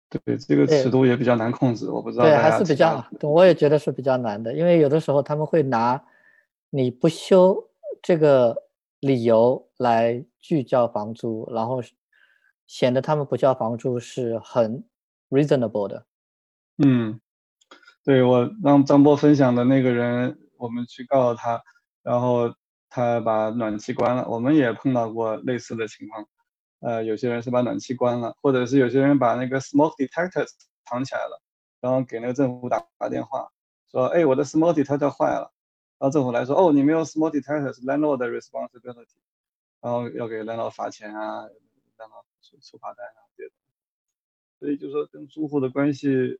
[0.08, 2.24] 对，这个尺度也比较难控制，我不知道。
[2.24, 6.02] 对，还是比较，我也觉得是比较难的，因为有的时候他们会拿
[6.70, 7.68] 你不修
[8.00, 11.82] 这个理由来拒交房租，然后
[12.70, 14.84] 显得他们不交房租是很
[15.28, 16.06] reasonable 的。
[16.78, 17.20] 嗯，
[18.04, 21.60] 对我让张波分享的那个人，我们去告了他，
[22.04, 22.54] 然后。
[22.92, 26.26] 他把暖气关了，我们也碰到过类似的情况。
[26.80, 30.48] 呃，有些人是把暖气关了，或者是有些人把那个 smoke detectors
[30.84, 31.40] 藏起来了，
[31.80, 33.48] 然后给那个政府打打电话，
[33.92, 35.52] 说：“哎，我的 smoke detector 坏了。”
[36.00, 39.20] 然后政府来说：“哦，你没有 smoke detector，是 landlord 的 responsibility。”
[39.80, 41.46] 然后要给 landlord 罚钱啊
[41.96, 43.52] 让他出出罚单啊这些。
[44.58, 46.38] 所以就说跟租户的关系，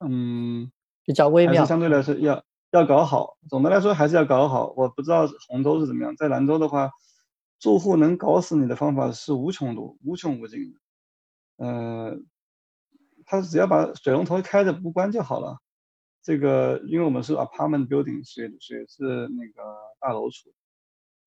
[0.00, 0.70] 嗯，
[1.04, 2.44] 比较微妙，相对来说要。
[2.72, 4.74] 要搞好，总的来说还是要搞好。
[4.76, 6.90] 我不知道洪州是怎么样，在兰州的话，
[7.60, 10.78] 住户能搞死你的方法是无穷多、无穷无尽的。
[11.64, 12.18] 呃，
[13.24, 15.58] 他只要把水龙头开着不关就好了。
[16.22, 19.62] 这个，因为我们是 apartment building，所以所以是那个
[20.00, 20.52] 大楼出，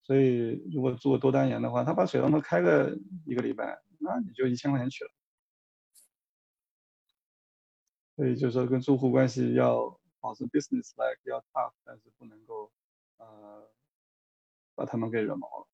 [0.09, 2.97] 所以如果做多单元的话，他把水龙头开个
[3.27, 5.11] 一个礼拜，那你就一千块钱去了。
[8.15, 9.95] 所以就是说，跟住户关系要。
[10.21, 12.69] 保持 business like 要 tough，但是不能够
[13.19, 13.65] 呃
[14.75, 15.67] 把他们给惹毛了，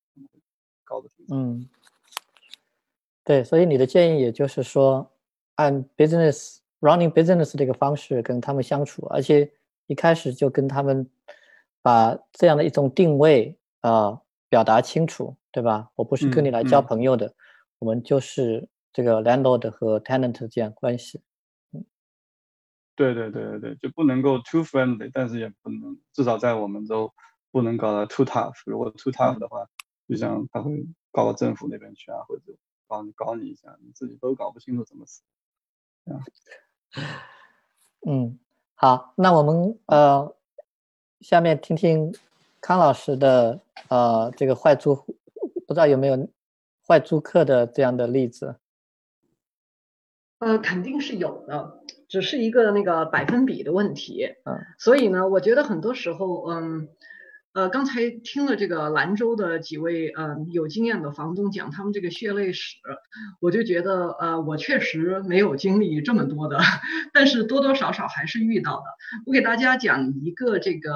[0.84, 1.68] 搞得嗯，
[3.24, 5.12] 对，所以你的建议也就是说，
[5.56, 9.52] 按 business running business 这个方式跟他们相处，而且
[9.88, 11.10] 一开始就跟他们
[11.82, 15.90] 把这样的一种定位啊表达清楚，对吧？
[15.96, 17.34] 我不是跟你来交朋友的，
[17.80, 21.22] 我们就是这个 landlord 和 tenant 这样关系。
[22.96, 27.14] 对对对对对，就不能够 too friendly，但是也不能，至少在我们都
[27.52, 28.54] 不能搞得 too tough。
[28.66, 29.68] 如果 too tough 的话，
[30.08, 30.72] 就像他会
[31.12, 32.44] 搞到政府那边去啊，或者
[32.88, 35.22] 搞你搞你一下，你自己都搞不清楚怎么死。
[38.08, 38.40] 嗯，
[38.76, 40.34] 好，那我们呃，
[41.20, 42.14] 下面听听
[42.66, 44.96] 康老师的呃这个坏租，
[45.68, 46.28] 不知道有没有
[46.88, 48.56] 坏租客的这样的例子？
[50.40, 54.34] 呃，肯定是有的，只是一个那个百分比的问题。
[54.46, 56.90] 嗯，所以呢，我觉得很多时候，嗯。
[57.56, 62.76] 呃，刚才听了这个兰州的几位呃有经验的房东讲他们这个血泪史，
[63.40, 66.60] 我就觉得呃我确实没有经历这么多的，
[67.14, 68.84] 但是多多少少还是遇到的。
[69.26, 70.92] 我给大家讲一个这个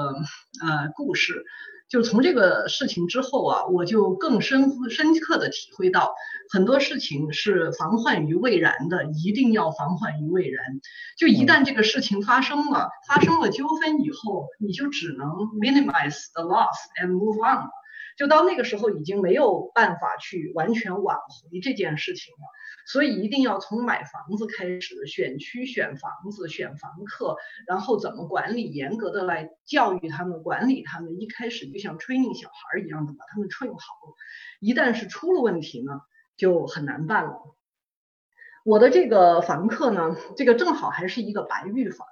[0.62, 1.46] 呃故事。
[1.90, 6.14] 就从这个事情之后啊，我就更深深刻的体会到，
[6.52, 10.64] 很多事情是防患于未然的，一定要防患于未然。
[11.18, 15.28] 就一旦这个事情发生了，发生了纠纷以后，你就只能
[15.60, 17.68] minimize the loss and move on。
[18.18, 22.59] 就到那个时候，已经没有办法去完全挽回这件事情了。
[22.90, 27.36] 所以一定要从买房子开始，选区、选房子、选房客，
[27.68, 31.22] 然后怎么管理，严格的来教育他们、管理他们。
[31.22, 34.16] 一开始就像 training 小孩一样的把他们 train 好，
[34.60, 36.02] 一旦是出了问题呢，
[36.36, 37.56] 就很难办了。
[38.66, 42.08] 我的这个房客呢，这个正好还是一个白玉房，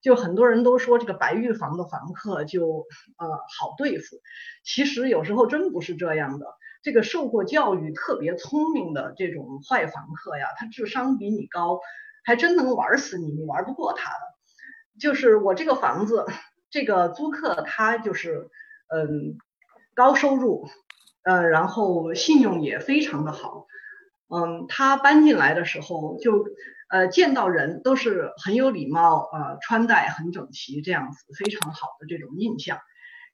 [0.00, 2.86] 就很多人都说这个白玉房的房客就
[3.18, 3.28] 呃
[3.58, 4.20] 好对付，
[4.62, 6.46] 其实有时候真不是这样的。
[6.82, 11.80] 这个受过教育、特别聪明的这种坏房客呀，他智商比你高，
[12.24, 14.18] 还真能玩死你，你玩不过他的。
[14.98, 16.24] 就是我这个房子，
[16.70, 18.48] 这个租客他就是
[18.88, 19.36] 嗯
[19.94, 20.68] 高收入，
[21.22, 23.66] 呃，然后信用也非常的好，
[24.34, 26.46] 嗯，他搬进来的时候就
[26.88, 32.78] 呃见到人都是很有礼貌，呃，穿戴很整齐，这样子非常好的这种印象。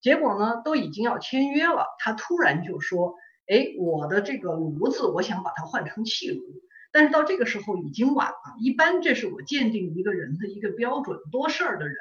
[0.01, 3.14] 结果呢，都已经要签约了，他突然就说。
[3.47, 6.42] 哎，我的这个炉子，我想把它换成气炉，
[6.92, 8.57] 但是到这个时候已经晚了。
[8.61, 11.97] 一般这是我鉴定一个人的一个标准，多事儿的人，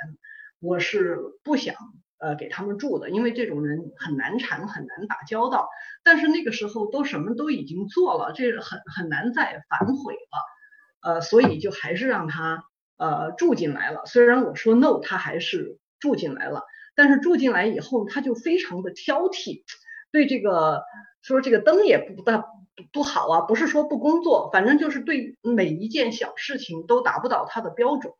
[0.59, 1.75] 我是不想
[2.17, 5.69] 呃给他们住的，因为这种人很难缠，很难打交道。
[6.03, 12.63] 但是那个时候都什么都已经做了，这很很难再反悔了，呃，所以就还是让他
[12.97, 14.01] 呃住进来了。
[14.05, 16.63] 虽然我说 no，他还是住进来了，
[16.95, 19.63] 但是住进来以后他就非常的挑剔。
[20.11, 20.81] 对这个
[21.26, 22.45] 说这个灯也不大
[22.93, 28.13] 不好啊，不是说不工作，反正就是对每一件小事情都达不到他的标准，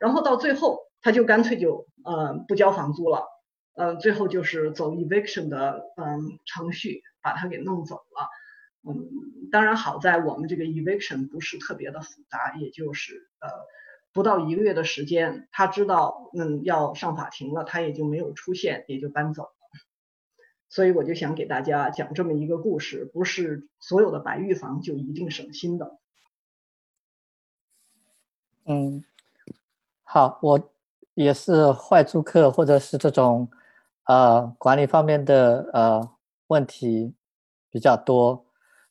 [0.00, 3.24] 然后到最后他就干脆就呃不交房租了，
[3.74, 8.28] 呃最后就是走 eviction 的嗯程序把他给弄走了，
[8.88, 9.06] 嗯
[9.52, 13.48] 当然好在我们这个 eviction 不是特别的复杂，也就是呃
[14.12, 19.50] 不到一个月的时间，他知道嗯要上法庭了，他也就没有出现，也就搬走。
[20.74, 26.00] 所以我就想给大家讲这么一个故事，不是所有的白玉房就一定省心的。
[28.64, 29.04] 嗯，
[30.02, 30.72] 好，我
[31.14, 33.48] 也是坏租客或者是这种
[34.06, 36.10] 呃管理方面的呃
[36.48, 37.14] 问题
[37.70, 38.44] 比较多，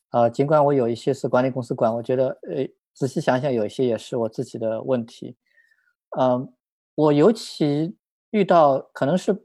[0.08, 5.36] 呃，尽管我有一些是管理公司管，我觉得呃仔细想想有一些也是我自己的问题。
[6.18, 6.50] 嗯，
[6.94, 7.94] 我尤其
[8.30, 9.44] 遇到可能是。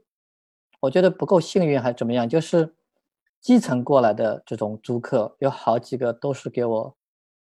[0.80, 2.28] 我觉得不够幸运还是怎么样？
[2.28, 2.74] 就是
[3.40, 6.96] 基层过来的这种租客有好几个都是给我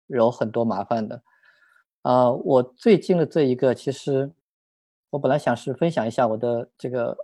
[0.07, 1.23] 惹很多麻烦的。
[2.03, 4.33] 呃，我最近的这一个，其实
[5.11, 7.17] 我本来想是分享一下我的这个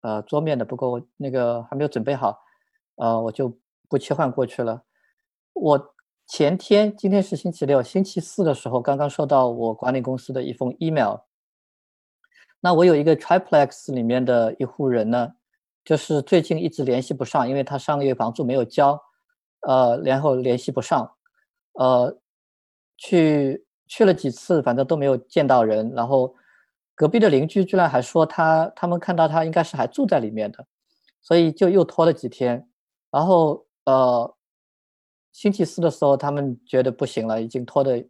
[0.00, 2.40] 呃桌面的，不过我那个还没有准备好，
[2.96, 3.58] 呃，我就
[3.88, 4.82] 不切换过去了。
[5.52, 5.94] 我
[6.26, 11.16] 前天今天是星期六，星期四的时候刚刚收到我管理公司的一封 email。
[12.64, 15.34] 那我有一个 triplex 里面的一户人呢，
[15.84, 18.96] 就是最近一直联系不上，因为他上个月房租没有交，
[19.66, 21.12] 呃，然后联系不上，
[21.72, 22.16] 呃，
[22.96, 25.90] 去去了几次，反正都没有见到人。
[25.92, 26.32] 然后
[26.94, 30.64] 隔壁的邻居居然还说他他们看到他应该是还住在里面的，
[31.20, 32.68] 所以就又拖了几天。
[33.10, 34.36] 然后呃，
[35.32, 38.00] 星期四的时候他们觉得不行了，已经拖的，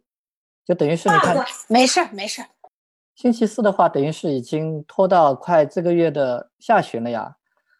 [0.63, 1.35] 就等于是你看，
[1.67, 2.45] 没事没事。
[3.15, 7.37] 星期四的话，等于是已经拖到快这个月的下旬了呀，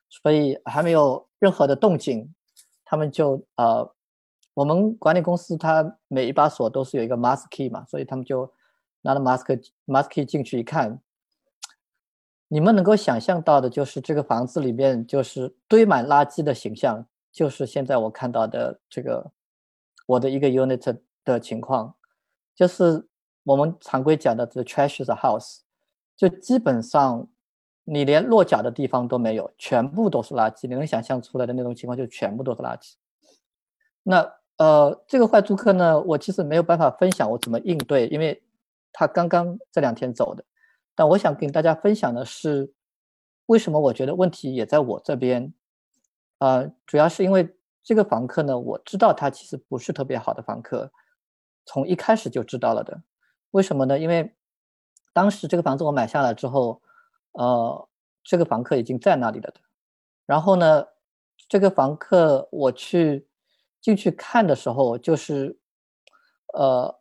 [0.07, 2.33] 所以还没有任何的动静。
[2.85, 3.91] 他们就呃，
[4.53, 8.53] 我们管理公司它每一把锁都是有一个 mask key 嘛，所以他们就
[9.01, 11.01] 拿了 mask mask key 进去一看，
[12.47, 19.31] 你们能够想象到的就是这个房子里面就是堆满垃圾的形象，就是现在我看到的这个
[20.05, 21.95] 我的一个 unit 的情况，
[22.55, 23.07] 就是。
[23.43, 25.59] 我们常规讲的这 trash the house，
[26.15, 27.27] 就基本上
[27.83, 30.67] 你连落脚的地方都没有，全部都是垃圾。
[30.67, 32.93] 你能想象出来的那种情况，就全部都是垃圾。
[34.03, 38.41] 那呃，这个坏租客呢，我其实没有办法分享我怎么应对，因为
[38.91, 40.45] 他刚刚这两天走的。
[40.95, 42.71] 但我想跟大家分享的是，
[43.47, 45.53] 为什么我觉得问题也在我这边？
[46.37, 50.91] 呃，主要是因为这个房客呢，我知道他其实不是特别好的房客，
[51.65, 53.01] 从一开始就知道了的。
[53.53, 53.97] 为什么呢？
[53.99, 54.35] 因为
[55.13, 56.81] 当时这个房子我买下来之后，
[57.33, 57.87] 呃，
[58.23, 59.61] 这个房客已经在那里了的。
[60.25, 60.85] 然后呢，
[61.47, 63.27] 这个房客我去
[63.79, 65.55] 进去看的时候，就是，
[66.55, 66.99] 呃，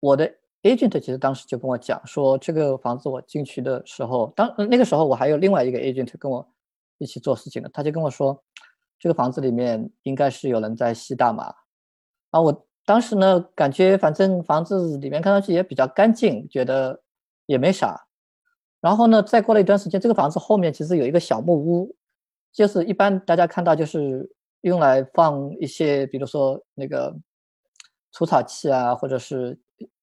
[0.00, 0.30] 我的
[0.62, 6.46] agent 其实当时就跟我讲说，这个房子我进去的时候，当那个时候我还有另外一个 agent 跟我
[6.98, 8.44] 一起做事情的，他就跟我说，
[8.98, 11.54] 这个房子里面应该是有人在吸大麻。
[12.32, 17.00] 啊，我当时呢感觉反正房子里面看上去也比较干净，觉得
[17.46, 18.08] 也没啥。
[18.80, 21.94] 然后呢，再过了一段时间，这个房子后面其实有一个小木屋。
[22.52, 24.28] 就是一般大家看到就是
[24.62, 27.16] 用来放一些，比如说那个
[28.10, 29.56] 除草器啊，或者是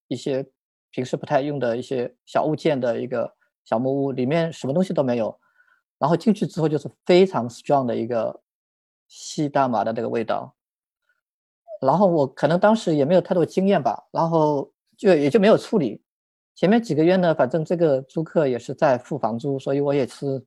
[0.06, 0.42] 一些
[0.90, 3.30] 平时不太用的一些小物件的一个
[3.66, 5.38] 小木屋，里面什么东西都没有。
[5.98, 8.40] 然后进去之后就是非常 strong 的一个
[9.08, 10.54] 吸大麻的那个味道。
[11.80, 16.02] 然后我可能当时也没有太多经验吧，然后就也就没有处理。
[16.54, 20.44] 前面几个月呢，反正这个租客也是在付房租，所以我也是，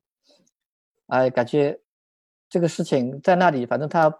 [1.08, 1.78] 哎，感觉。
[2.52, 4.14] 这个事情在那里，反正他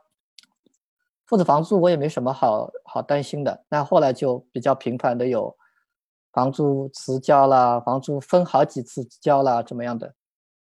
[1.27, 3.67] 付的房租我也没什么好好担心的。
[3.69, 5.55] 那后来就比较频繁的有
[6.33, 10.15] 房租迟交啦，房租分好几次交啦，怎么样的？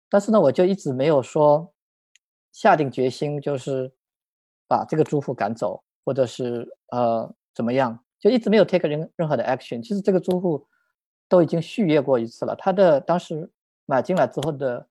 [0.09, 1.71] 但是呢，我就一直没有说
[2.51, 3.89] 下定决心，就是
[4.67, 9.81] 把这个租户赶走，或者是呃怎么样，就一直没有 take 任任何的 action。
[9.81, 10.65] 其实这个租户
[11.27, 13.51] 都已经续约过一次了，他的当时
[13.85, 14.87] 买进来之后的，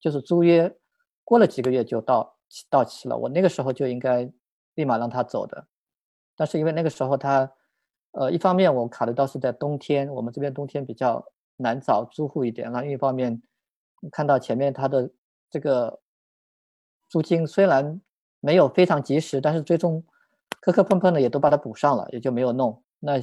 [0.00, 0.76] 就是租约。
[1.22, 2.36] 过了几个月就到
[2.68, 4.28] 到期了，我那个时候就应该
[4.74, 5.68] 立马让他走的，
[6.34, 7.48] 但是因为那个时候他，
[8.10, 11.24] 呃，一方面我考虑到是在冬天，我们这边冬天比较
[11.56, 13.40] 难找租户一点，然后另一方面
[14.10, 15.08] 看到前面他的
[15.48, 16.00] 这个
[17.08, 18.00] 租金虽然
[18.40, 20.02] 没有非常及时，但是最终
[20.60, 22.82] 磕磕碰碰的也都把它补上了，也就没有弄。
[22.98, 23.22] 那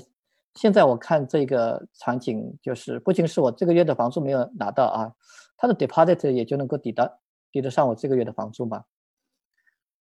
[0.55, 5.13] 现在我看这个场景，就是不仅是我这个月的房租没有拿到啊，
[5.57, 7.19] 他的 deposit 也就能够抵到。
[7.49, 8.83] 抵得上我这个月的房租嘛。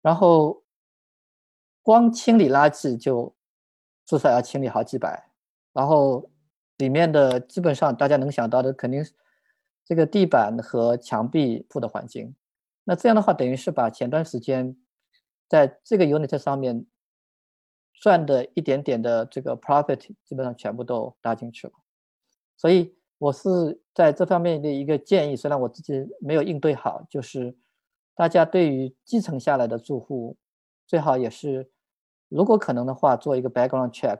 [0.02, 0.64] 然后
[1.84, 3.36] 光清理垃圾就
[4.04, 5.30] 至少要清理好几百，
[5.72, 6.30] 然后
[6.78, 9.14] 里面的基本上大家能想到的肯定是
[9.86, 12.36] 这个地板和墙壁铺的环境。
[12.84, 14.76] 那这样的话，等于是把前段时间
[15.48, 16.84] 在这个 unit 上面
[18.02, 21.74] 赚的一点点的这个 profit 基本上全部都搭进去了。
[22.56, 22.96] 所以。
[23.18, 27.56] 我是在这方面的一个建议，虽然我自己没有应对好，就是
[28.14, 30.36] 大家对于继承下来的住户，
[30.86, 31.72] 最好也是，
[32.28, 34.20] 如果可能的话，做一个 background check。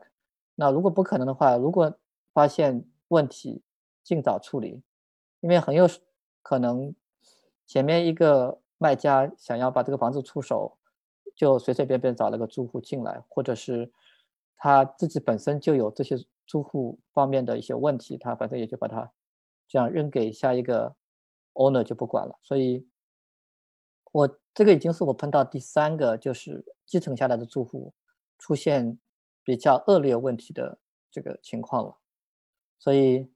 [0.56, 1.94] 那如果不可能的话，如果
[2.34, 3.62] 发现问题，
[4.02, 4.82] 尽早处理，
[5.42, 5.86] 因为很有
[6.42, 6.96] 可能
[7.68, 10.78] 前面一个卖家想要把这个房子出手，
[11.36, 13.92] 就随随便便找了个住户进来，或者是
[14.56, 16.18] 他自己本身就有这些。
[16.48, 19.12] 住户方面的一些问题，他反正也就把它
[19.68, 20.96] 这样扔给下一个
[21.54, 22.38] owner 就不管了。
[22.44, 22.88] 所以，
[24.12, 27.96] 我这个已经是我碰到第三个就是继承下来的住户
[28.38, 29.00] 出现
[29.44, 30.78] 比较恶劣问题的
[31.10, 31.98] 这个情况了。
[32.78, 33.28] 所以，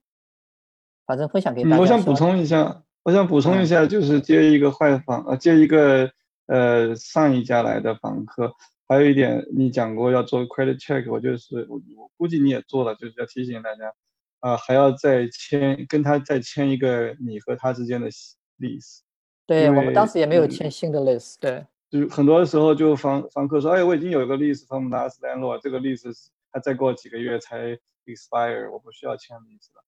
[1.07, 1.79] 反正分享给大家。
[1.79, 6.11] 我想补充一下，我想补充一下，就是接一个坏房，呃，接一个
[6.49, 8.53] 呃上一家来的房客。
[8.87, 13.93] 还有一点，你讲过要做 credit check，我就是我我估计你也做了，就是要提醒大家，
[14.39, 18.09] 啊，还要再签跟他再签一个你和他之间的
[18.57, 19.01] lease。
[19.45, 21.35] 对我们当时也没有签新的 lease。
[21.39, 29.83] 对，就是很多时候就房房客说，哎，我已经有一个 lease from last landlord，这个 lease 他再过几个月才 expire，我不需要签 lease 了。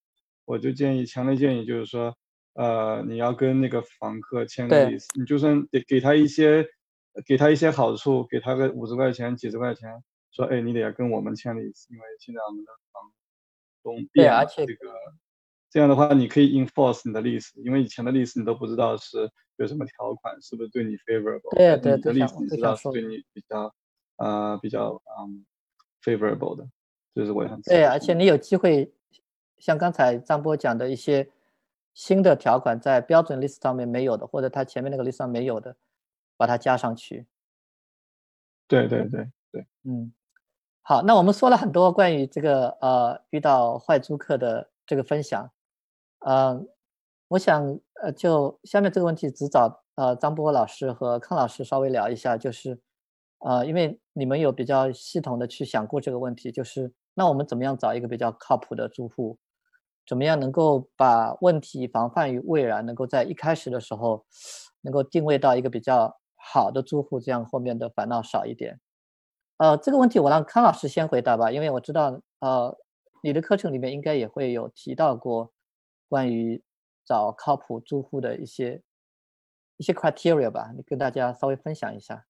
[0.45, 2.15] 我就建议，强烈建议就是说，
[2.53, 6.67] 呃，你要跟那个房客签个 lease，你就算给给他一些。
[7.25, 13.11] 给他一些好处，给他个五十块钱、几十块钱，说，哎，你得要跟我们签一次，因为现在我们的房
[13.83, 14.93] 东变了，这个
[15.69, 23.75] 这样的话，你可以 enforce 你的历史，因为以前的历史你都不知道是有什么条款，是不是对你 favorable，对对对，历史你知道是对你比较，
[24.15, 25.45] 呃，比较嗯
[26.01, 26.65] favorable 的，
[27.13, 27.61] 这是我想。
[27.63, 28.89] 对，而且你有机会，
[29.57, 31.29] 像刚才张波讲的一些
[31.93, 35.75] 新的条款，在标准 list 上面没有的，或者它前面那个 list 上没有的。
[36.37, 37.27] 把它加上去。
[38.67, 40.11] 对对对对，嗯，
[40.81, 45.51] 好，那我们说了很多关于这个呃遇到坏租客的这个分享，
[46.21, 46.59] 呃，
[47.27, 52.81] 我想呃就下面这个问题只找呃张波老师和康老师稍微聊一下，就是
[53.37, 59.37] 呃，因为你们有比较系统的去想过这个问题，就是那我们怎么样找一个比较靠谱的租户？
[60.05, 62.85] 怎么样能够把问题防范于未然？
[62.85, 64.25] 能够在一开始的时候，
[64.81, 68.79] 能够定位到一个比较好的租户，这样后面的烦恼少一点。
[69.57, 72.75] 呃，这个问题我让康老师先回答吧，因为我知道，呃，
[73.21, 75.53] 你的课程里面应该也会有提到过
[76.09, 76.63] 关于
[77.05, 78.81] 找靠谱租户的一些
[79.77, 82.25] 一些 criteria 吧，你跟大家稍微分享一下。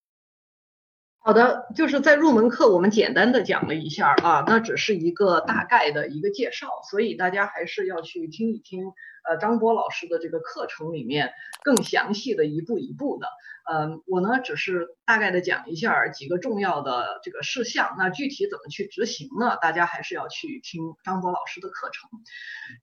[1.24, 8.86] 好的，就是在入门课我们简单的讲了一下啊，那只是一个大概的一个介绍，所以大家还是要去听一听
[9.30, 11.32] 呃张波老师的这个课程里面
[11.64, 13.28] 更详细的一步一步的。
[13.72, 19.58] 嗯，我呢只是大概的讲一下几个重要的这个事项，那具体怎么去执行呢？
[19.62, 22.10] 大家还是要去听张波老师的课程，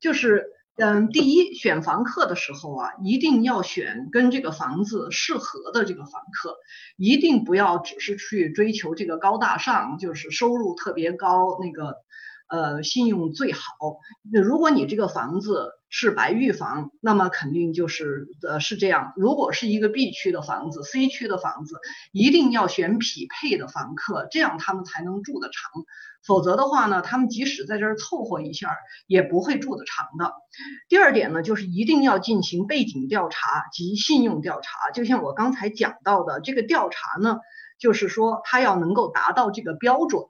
[0.00, 0.52] 就是。
[0.80, 6.56] 嗯，第一，选房客的时候啊，一定要选跟这个房子适合的这个房客，
[6.96, 11.96] 一定不要只是去追求这个高大上，就是收入特别高，那个
[12.48, 13.60] 呃信用最好。
[14.32, 19.12] 那如果你这个房子是白玉房，那么肯定就是呃是这样。
[19.16, 21.76] 如果是一个 B 区的房子、C 区的房子，
[22.12, 25.84] 一定要选匹配的房客，这样他们才能住得长。
[26.26, 28.76] 否则的话呢，他们即使在这儿凑合一下，
[29.06, 30.34] 也不会住得长的。
[30.88, 34.90] 第二点呢，就是一定要进行背景调查及信用调查。
[34.92, 37.38] 就像我刚才讲到的，这个调查呢，
[37.78, 40.22] 就是说他要能够达到这个标准，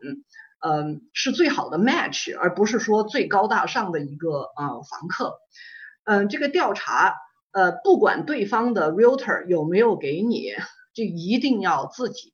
[0.60, 5.38] 嗯，是最好的 match，而不是说最高大上的一个呃房客。
[6.04, 7.14] 嗯，这个调查，
[7.52, 10.52] 呃，不管对方的 realtor 有没有给你，
[10.94, 12.32] 就一定要自己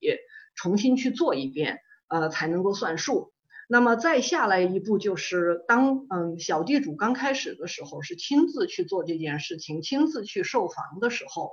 [0.55, 3.33] 重新去做一遍，呃，才能够算数。
[3.67, 11.51] 那么再下来一步就是，当嗯小地主刚开始的时候是亲自去做这件事情，亲自去售房的时候，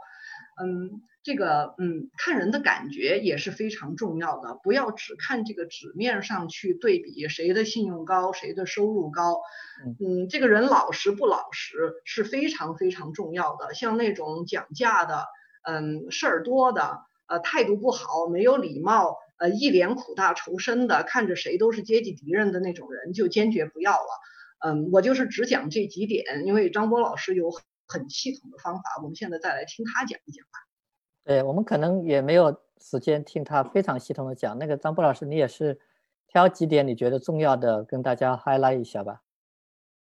[0.60, 9.40] 嗯，这个嗯看人的感觉也是非常重要的，不要只看这个纸面上去对比谁的信用高，谁的收入高，
[10.00, 13.74] 嗯，这个人老实不老实是非常非常重要的。
[13.74, 15.26] 像那种讲价的，
[15.64, 19.18] 嗯事儿多的，呃态度不好，没有礼貌。
[19.38, 24.08] 呃，一脸苦大仇深的，看着谁都是阶级敌人的那种人，就坚决不要了。
[24.64, 27.52] 嗯，我就是只讲这几点，因为张波老师有
[27.92, 30.60] 很系统的方法，我们现在再来听他讲一讲吧。
[31.24, 34.58] 对我们可能也没有时间听他非常系统的讲。
[34.58, 35.80] 那个张波老师，你也是
[36.28, 39.22] 挑几点你觉得重要的跟大家 highlight 一下吧。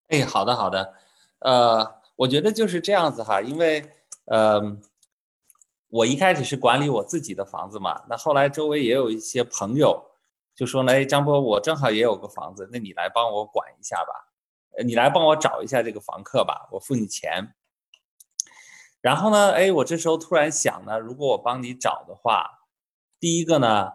[0.09, 0.95] 哎，好的好的。
[1.41, 3.91] 呃，我觉得就是这样子哈，因为
[4.27, 4.79] 呃。
[5.93, 10.01] 我一开始是管理我自己的房子嘛，那后来周围也有一些朋友
[10.55, 17.45] 就说呢，哎，张波，我正好也有个房子，那你来帮我管一下吧，你来帮我找一下这个房客吧，我付你钱。
[19.01, 22.47] 然后呢，哎，我这时候突然想呢，如果我帮你找的话，
[23.19, 23.91] 第一个呢，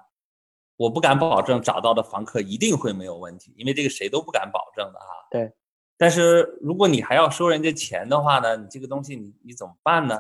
[0.78, 5.06] 我不敢保证找到的房客一定会没有问题，因为这个谁都不敢保证的哈。
[5.30, 5.54] 对。
[5.98, 10.20] 但是如果你还要收人家钱的话呢，你这个东西你你怎么办呢？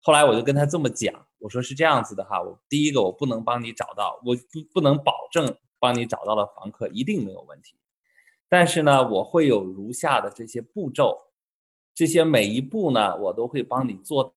[0.00, 7.76] 后来我就跟他这么讲，我说是这样子的哈，我第一个我不能帮你找到，我不不能保证帮你找到的房客一定没有问题，
[8.48, 11.20] 但是呢，我会有如下的这些步骤，
[11.94, 14.34] 这些每一步呢，我都会帮你做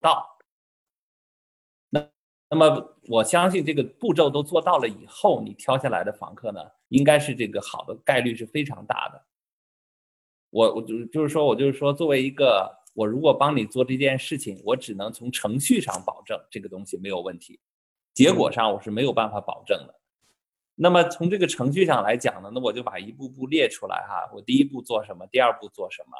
[0.00, 0.38] 到。
[1.90, 2.08] 那
[2.50, 9.24] 那么我相信这个步骤都做到了以后，你挑下来的房客呢，应该是这个好的概率是非常大的。
[10.50, 12.76] 我我就就是说我就是说作为一个。
[12.94, 17.60] 我如果帮你做这件事情，我只能从程序上保证这个东西没有问题，
[18.12, 19.94] 结果上我是没有办法保证的。
[20.74, 24.28] 那么从这个程序上来讲呢，那我就把一步步列出来哈。
[24.34, 25.24] 我第一步做什么？
[25.28, 26.16] 第二步做什么？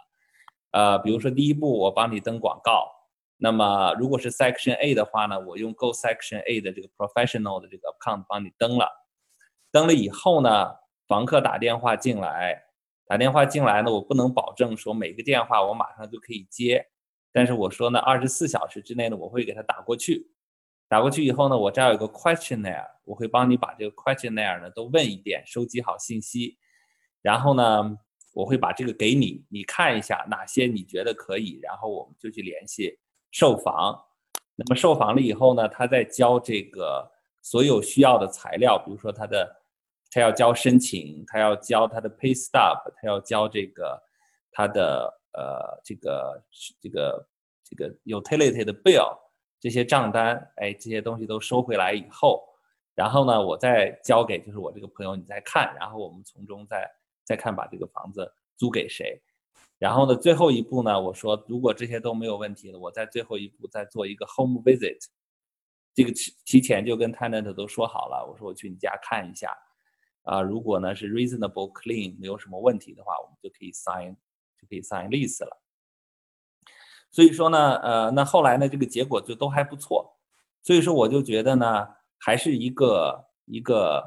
[0.72, 2.90] 呃，比如说第一步我帮你登广告，
[3.36, 8.90] 那么如果是 Section A 的话呢，我用 Go Section A 的这个 Professional 的这个 account 帮你登了，
[9.70, 10.76] 登了以后呢，
[11.06, 12.64] 房客打电话进来。
[13.06, 16.88] 打电话进来呢，我不能保证说每个电话我马上就可以接，
[17.32, 20.30] 但是我说呢，二十四小时之内呢，我会给他打过去。
[20.90, 26.58] 打过去以后呢，我这儿有个 questionnaire，我会帮你把这个 questionnaire 呢都问一遍，收集好信息。
[27.22, 27.96] 然后呢，
[28.32, 32.98] 我会把这个给你，你看一下哪些你觉得可以，然后我们就去联系
[33.30, 33.98] 售房。
[34.56, 37.10] 那么售房了以后呢，他再交这个
[37.42, 39.56] 所有需要的材料，比如说他的。
[40.10, 44.02] 他要交申请，他要交他的 pay stub，他要交这个
[44.50, 46.42] 他的呃这个
[46.80, 47.28] 这个
[47.62, 49.14] 这个 utility 的 bill
[49.60, 52.42] 这些账单，哎，这些东西都收回来以后，
[52.94, 56.90] 然后呢，我再交给就是我这个朋友，你再看，然后我们从中再
[57.28, 59.20] 再看把这个房子租给谁，
[59.78, 64.96] 然后呢，最后一步呢，我说如果这些都没有问题了，我在最后一步再做一个 home visit，
[65.92, 69.54] 这个提提前就跟 tenant 都说好了，我说我去你家看一下，
[70.22, 74.16] 啊，如果呢是 reasonable clean 没有什么问题的话，我们就可以 sign
[74.58, 75.62] 就可以 sign lease 了。
[77.10, 80.16] 所以说呢，呃，那后来呢，这个结果就都还不错。
[80.62, 81.86] 所以说我就觉得呢，
[82.16, 84.02] 还是一个一个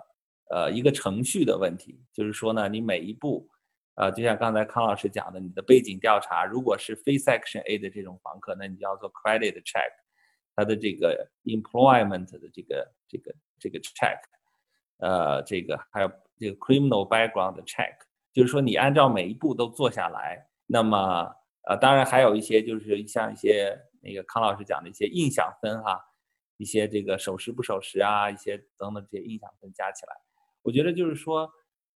[0.52, 3.50] 呃一个程序的问题，就是说呢，你每一步，
[3.96, 9.92] 呃，就像刚才康老师讲的，你的背景调查，如果是非 Section A 的这种房客，那你就要做 credit check，
[10.56, 14.20] 他的这个 employment 的这个这个这个 check，
[14.98, 17.96] 呃，这个还有这个 criminal background check，
[18.34, 21.36] 就是说你按照每一步都做下来，那么。
[21.70, 26.04] 呃，当然还有一些就是像一些那个康老师讲的一些印象分哈，
[26.58, 30.16] 一些这个守时不守时啊，一些等等这些印象分加起来，
[30.62, 31.52] 我觉得就是说，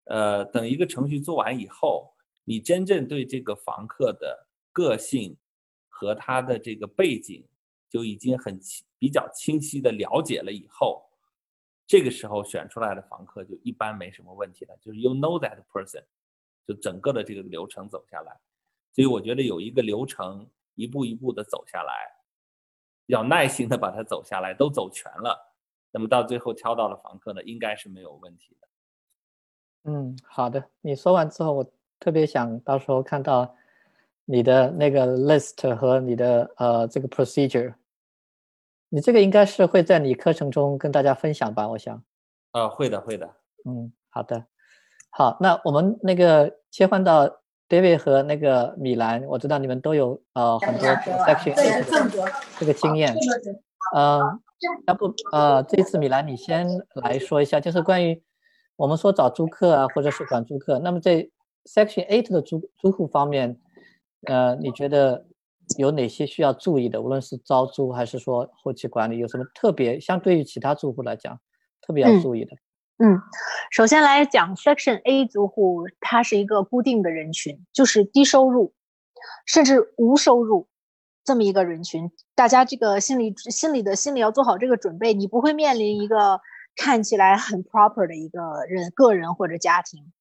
[0.06, 2.14] 呃，等一个程序做完以后，
[2.44, 5.38] 你真正对这个房客的个性
[5.88, 7.48] 和他的这个背景
[7.90, 8.60] 就已经很
[8.98, 11.06] 比较清晰的了解了以后，
[11.88, 16.04] 这个时候选出来的房客就一般没什么问题了，就是 you know that person，
[16.68, 18.40] 就整个的这个流程走下来。
[18.92, 21.94] 所以我觉得有一个流程，一步一步的走下来，
[23.06, 25.55] 要耐心的把它走下来，都走全了，
[25.96, 28.68] 那么到最后挑到了房客呢，应该是没有问题的。
[29.92, 30.62] 嗯，好的。
[30.82, 31.66] 你说完之后，我
[32.02, 33.56] 特别想到时候看到
[34.26, 37.74] 你的那个 list 和你的呃这个 procedure，
[38.90, 41.66] 你这个应该是会在你课程中跟大家分享吧？
[41.70, 42.04] 我想。
[42.52, 43.34] 呃，会的，会的。
[43.64, 44.46] 嗯，好的。
[45.12, 47.42] 好，那我们那个切换到。
[47.68, 50.88] David 和那个米兰，我知道你们都有呃很多
[51.26, 51.56] section
[52.60, 53.12] 这个经验，
[53.96, 54.22] 嗯，
[54.88, 58.22] 要不呃这次米兰你先来说一下，就是关于
[58.76, 61.28] 我们说找租客啊，或者是管租客，那么在
[61.66, 63.60] section eight 的租租户方面，
[64.28, 65.26] 呃，你觉得
[65.78, 67.02] 有哪些需要注意的？
[67.02, 71.40] 无论是招租还是说后期管理，有什么特别相对于其他住户来讲
[71.82, 72.56] 特别要注意的？
[72.98, 73.20] 嗯，
[73.72, 78.74] 首先来讲，Section A 租户，它是一个固定的人群，就是低收入，
[79.46, 80.68] 甚至无收入
[81.26, 82.10] 这么一个人群。
[82.36, 86.40] 大家这个心理心理的心理要做好这个准备，你不会面临一个
[86.76, 90.14] 看起来很 proper 的一个人个人或者家庭。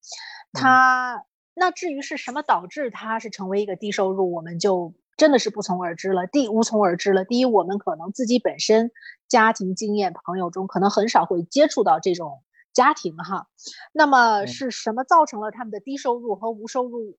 [0.52, 1.24] 他
[1.54, 6.26] 那至于是什么导致他是成为一个低收入，我们就真的是不从而知了。
[6.26, 7.24] 第无从而知了。
[7.24, 8.90] 第一，我们可能自己本身
[9.28, 12.42] 家庭经验，朋友中可能很少会接触到这种。
[12.72, 13.46] 家庭哈，
[13.92, 17.16] 那么是什么造成了他们的低收入和无收入？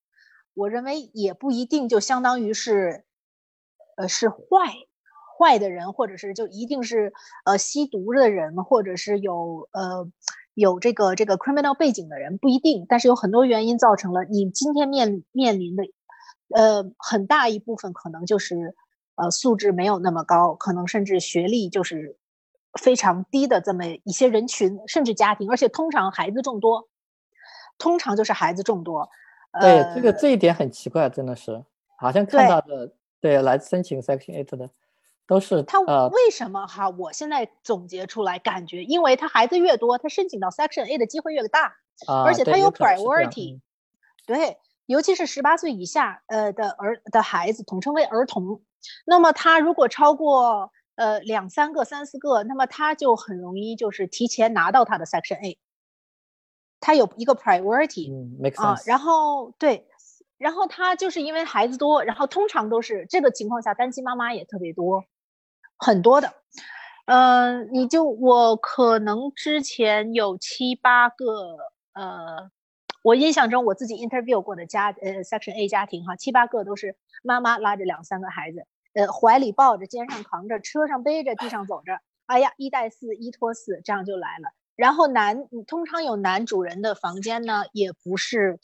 [0.54, 3.05] 我认为也不一定就相当于是，
[3.96, 4.38] 呃，是坏
[5.38, 7.14] 坏的人，或者是就一定是
[7.46, 10.08] 呃吸毒的人，或者是有呃
[10.54, 15.84] 有这个这个 criminal 背景的人不一定，但是有很多原因造成了你今天面面临的，
[16.56, 18.76] 呃，很大一部分可能就是
[19.16, 22.18] 呃素质没有那么高，可能甚至学历就是。
[22.78, 26.90] 非常低的这么一些人群，甚至家庭，而且通常孩子众多，
[27.78, 29.10] 通常就是孩子众多。
[29.62, 31.64] 对，这个这一点很奇怪，真的是，
[31.98, 32.94] 好像看到的，
[33.26, 34.70] 对，来申请 Section Eight 的，
[35.26, 36.90] 都是他为什么哈？
[36.90, 41.76] 我现在总结出来，感觉因为他孩子越多，他申请到 Section A 的机会越大，
[42.24, 43.60] 而且他有 priority。
[44.28, 48.62] 对，尤其是十八岁以下呃的儿的孩子，统称为儿童。
[49.06, 50.72] 那么他如果超过。
[50.98, 55.60] 呃，两三个、三四个，那么他就很容易就是提前拿到他的 Section A，
[56.80, 58.10] 他有一个 priority
[58.56, 59.86] 啊，然后对，
[60.38, 65.04] 然后他就是因为孩子多，然后通常都是这个情况下单亲妈妈也特别多，
[65.78, 66.34] 很多的，
[67.06, 71.58] 嗯，你就我可能之前有七八个，
[71.94, 72.52] 呃，
[73.04, 78.66] 我印象中我自己 interview 过的家呃 Section A 家庭哈，七八个都是妈妈拉着两三个孩子。
[78.94, 84.54] 呃，怀里抱着，肩上扛着，车上背着，地上走着，哎呀，一带四，一拖四，这样就来了。
[84.78, 88.58] 然后男，通常有男主人的房间呢，也不是，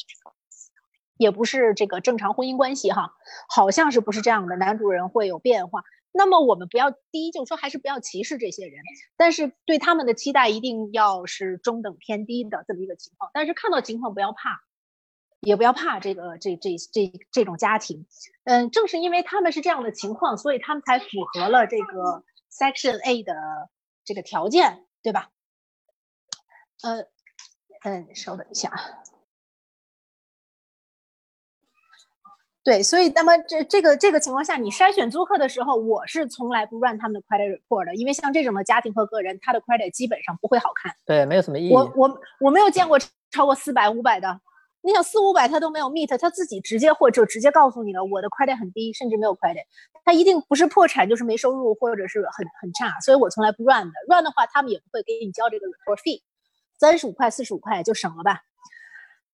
[1.22, 3.14] 也不是这个正常婚姻关系哈，
[3.48, 4.56] 好像是不是这样的？
[4.56, 5.84] 男主人会有变化。
[6.12, 8.82] 那么我们不要第一，就是说还是不要歧视这些人，
[9.18, 13.30] 但是对他们的期待一定要是中等偏低的这么一个情况。
[13.34, 14.62] 但是看到情况不要怕。
[15.44, 18.06] 也不要怕这个这这这这种家庭，
[18.44, 23.34] 嗯，正是因为他们是这样的情况，所以他们才符合了这个 Section A 的
[24.06, 25.32] 这个条件，对吧？
[26.84, 27.08] 呃，
[27.84, 28.78] 嗯，稍等一下啊。
[32.64, 40.94] 对，所以那么这这个这个情况下，你筛选租客的时候，我是从来不 run 他们的 credit report 的，因为像这种的家庭和个人，他的 credit 基本上不会好看。
[41.06, 41.74] 对，没有什么意义。
[41.74, 43.00] 我我我没有见过
[43.32, 44.40] 超过四百五百的。
[44.84, 49.64] 你想四五百他都没有 meet，他自己直接或者直接告诉你了，我的 credit 很低，甚至没有 credit，
[50.04, 56.22] 他一定不是破产就是没收入或者是很很差，所以我从来不 run 的，run 的话他们也不会给你交这个 report fee，
[56.80, 58.42] 三十五块四十五块就省了吧。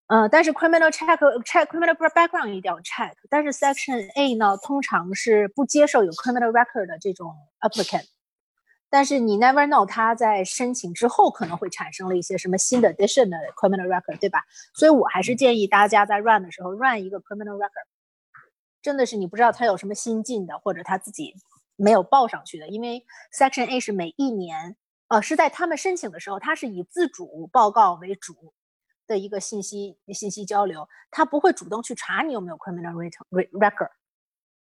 [0.07, 8.05] 呃，但是 criminal check check criminal background 一定要 check，但是 section A 呢，通常是不接受有 criminal record 的这种 applicant，
[8.89, 14.45] 但是你 never know 他在申请之后可能会产生了一些什么新的 addition 的 criminal record，对吧？
[14.73, 17.88] 所以我还是建议大家在 run 的时候 run 一个 criminal record，
[18.81, 21.34] 真的是你不知道他有什么新进的，或者他自己
[21.75, 23.05] 没有报上去的，因为
[23.38, 24.77] section A 是每一年，
[25.09, 28.53] 呃，是在他们申请的时候，他是以自主报告为主。
[29.07, 32.93] 的一个信息信息交流，他不会主动去查你有没有 criminal
[33.51, 33.89] record，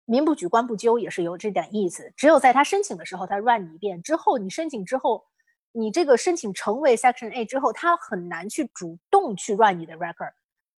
[0.05, 2.13] 民不举官不究也是有这点意思。
[2.15, 5.25] 只有在他申请的时候，他 run 你一遍之后，你申请之后，
[5.71, 10.33] 你这个申请成为 section A 之后，他很难去主动去 run 你的 record。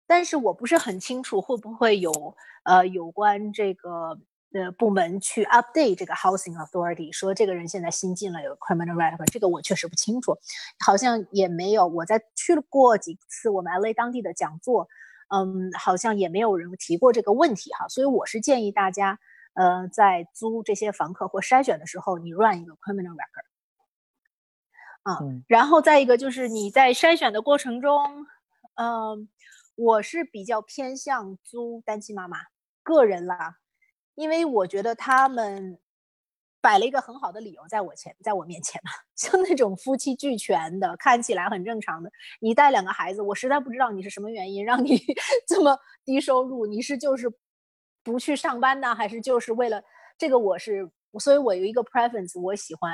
[0.08, 4.20] 但是我不是很清楚会不会有呃有关这个。
[4.52, 10.38] 的部门去 update 这个 housing authority，说这个人现在新进了有 criminal record，这个我确实不清楚，
[10.84, 11.86] 好像也没有。
[11.88, 14.88] 我在去过几次我们 LA 当地的讲座，
[15.30, 17.88] 嗯，好像也没有人提过这个问题哈。
[17.88, 19.20] 所以我是建议大家，
[19.54, 23.46] 呃，在租这些房客或筛选的时候，你 run 一个 criminal record。
[25.04, 28.26] 啊，然后再一个就是你在筛选的过程中，
[28.76, 29.30] 嗯，
[29.76, 32.40] 我是比较偏向租单亲妈妈，
[32.84, 33.59] 个人啦。
[34.20, 35.80] 因为我觉得他们
[36.60, 42.12] 摆了一个很好的理由在我前，在我面前嘛， 像那种夫妻俱全的，看起来很正常的。
[42.42, 45.02] 你带两个孩子，我实在不知道你是什么原因让你
[45.48, 47.32] 这么低收入，你是就是
[48.04, 49.82] 不去上班呢，还是就是为了
[50.18, 50.38] 这个？
[50.38, 52.92] 我是，所以我有一个 preference，我喜欢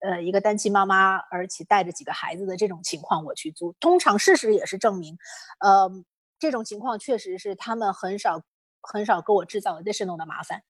[0.00, 3.72] 呃一个单亲妈妈，而且带着几个孩子的这种情况我去租。
[3.80, 5.16] 通常事实也是证明，
[5.60, 5.90] 呃，
[6.38, 8.42] 这种情况确实是他们很少。
[8.82, 10.62] 很少给我制造 additional 的麻烦，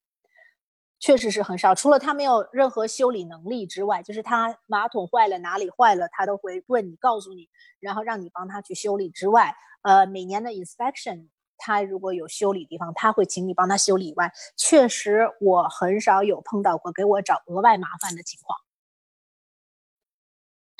[0.99, 1.75] 确实是很少。
[1.75, 18.59] 除了他没有任何修理能力之外，就是他马桶坏了哪里坏了，他都会问你，告诉你，然后让你帮他去修理之外，呃，每年的 inspection，他如果有修理地方，他会请你帮他修理以外，确实我很少有碰到过给我找额外麻烦的情况。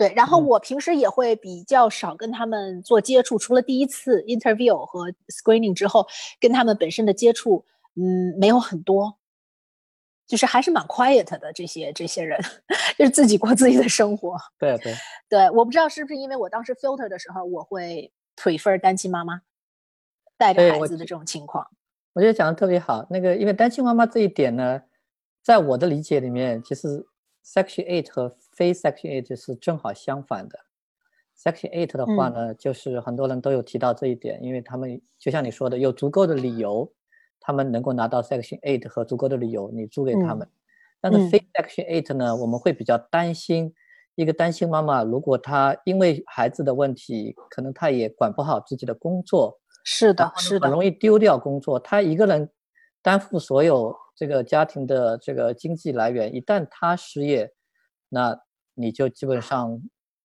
[0.01, 6.07] 对，然后我平时也会比较少跟他们做接触，除了第一次 interview 和 screening 之后，
[6.41, 7.67] 跟他们本身的接触，
[7.97, 9.19] 嗯，没有很多，
[10.27, 12.41] 就是还是蛮 quiet 的这些这些人，
[12.97, 14.39] 就是自己过自己的生活。
[14.59, 14.95] 对对
[15.29, 19.43] 对，我不知道是不是因为我当时 filter 的时候，我会 prefer 单亲妈妈
[20.39, 21.67] 带着孩子的这种情况。
[22.15, 24.81] 我觉得讲的特别好，那个因为单亲妈妈这一点呢，
[25.45, 27.07] 在我的理解里面，其实
[27.45, 30.59] section eight 和非 Section Eight 是正好相反的。
[31.37, 36.93] Section Eight 的话呢，就是很多人都有提到这一点，因为他们就像你说的，有足够的理由，
[37.41, 40.47] 他们能够拿到 Section Eight 和足够的理由，你租给他们。
[41.01, 43.73] 但是非 Section Eight 呢，我们会比较担心，
[44.17, 51.81] 一个单亲妈妈，如果她因为孩子的问题，可能她也管不好自己的工作，是的，是的，很容易丢掉工作。
[51.81, 52.51] 她一个人
[53.01, 57.55] 担负所有这个家庭的这个经济来源，一旦他失业，
[58.11, 58.39] 那
[58.75, 59.81] 你就基本上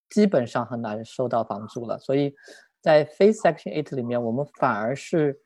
[0.10, 2.36] 基本上很难收到房租了，所以
[2.82, 5.40] 在非 Section Eight 里面，我们反而是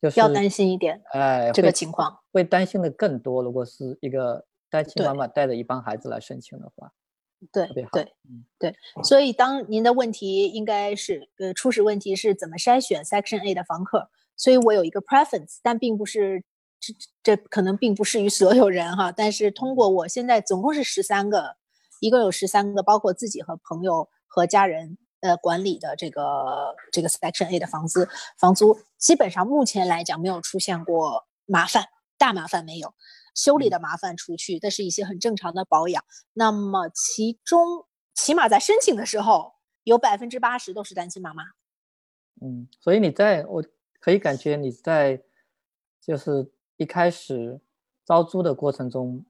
[0.00, 3.42] 就是要担心一点，哎，这个情况会担心的更多。
[3.42, 6.90] 如果是一个单亲妈妈带着一帮孩子来申请的话，
[7.52, 7.86] 对对
[8.58, 8.74] 对，
[9.04, 16.42] 所以当您的问题应该是呃初始问题是怎么筛选 Section A 的房客，所以我有一个 preference，但并不是
[16.82, 21.56] 这这可能并不适于所有人哈，但是通过我现在总共是十三个。
[22.00, 28.08] 一共有十三个，包括自己和朋友和家人呃管理的这个这个 Section A 的房子
[28.40, 31.84] 房租，基本上目前来讲没有出现过麻烦，
[32.18, 32.92] 大麻烦没有，
[33.36, 36.02] 修理的麻烦除去，但是一些很正常的保养。
[36.32, 37.86] 那么其中
[38.16, 39.52] 起码在申请的时候，
[39.84, 41.44] 有百分之八十都是单亲妈妈。
[42.40, 43.64] 嗯，所以你在我
[44.00, 45.22] 可以感觉你在
[46.00, 46.50] 就是
[46.82, 47.60] 一开始
[48.04, 49.24] 招租的过程中。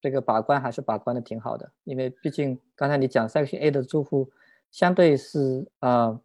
[0.00, 4.30] 这个把关还是把关的挺好的，因为毕竟刚才你讲 Section A 的住户
[4.70, 6.20] 相对是啊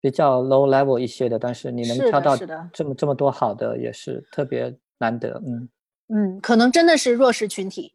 [0.00, 5.68] 比较 low level 一些的，但是你能挑到这么这么多好的也是特别难得，嗯。
[6.08, 7.94] 嗯，可能真的是弱势群体，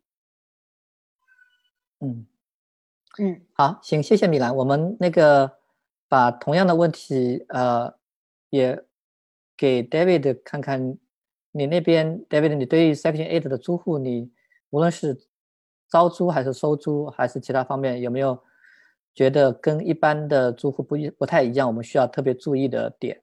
[1.99, 2.26] 嗯。
[3.19, 5.57] 嗯，好，行，谢谢米兰，我们那个
[6.07, 7.93] 把同样的问题呃
[8.49, 8.81] 也
[9.57, 10.97] 给 David 看看，
[11.51, 14.31] 你那边，David，你对 Section Eight 的租户，你
[14.69, 15.27] 无论是
[15.89, 18.41] 招租还是收租，还是其他方面，有没有
[19.13, 21.67] 觉得跟一般的租户不一不太一样？
[21.67, 23.21] 我们需要特别注意的点。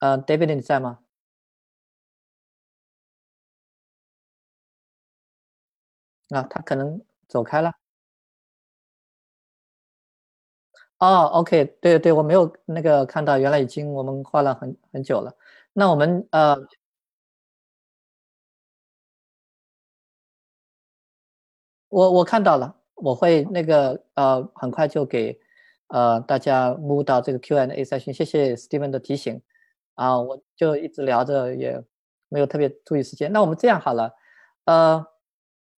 [0.00, 1.00] 呃，David，你在吗？
[6.30, 7.72] 啊，他可能走开了。
[11.00, 15.32] 哦，OK，对对，我没有那个看到，原来已经我们画了很很久了。
[15.72, 16.56] 那我们呃，
[21.92, 25.38] 我我看到了，我会那个呃，很快就给
[25.88, 28.12] 呃大家 move 到这个 Q&A 赛群。
[28.12, 29.40] 谢谢 Steven 的提醒
[29.94, 31.82] 啊，我就一直聊着，也
[32.28, 33.32] 没有特别注意时间。
[33.32, 34.12] 那我们这样好了，
[34.66, 35.06] 呃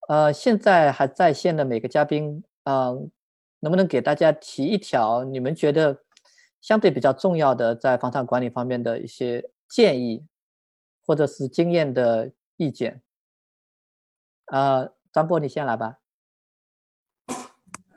[0.08, 3.10] 呃，现在还在线的每个嘉宾，嗯。
[3.60, 6.02] 能不能给大家提一条你们觉得
[6.60, 10.26] 相对比较重要的在房产管理方面的一些建议，
[11.06, 13.02] 或者是经验的意见？
[14.46, 15.98] 呃，张波，你先来吧。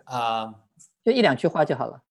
[0.05, 0.53] 啊，
[1.03, 2.03] 就一两句话就好了。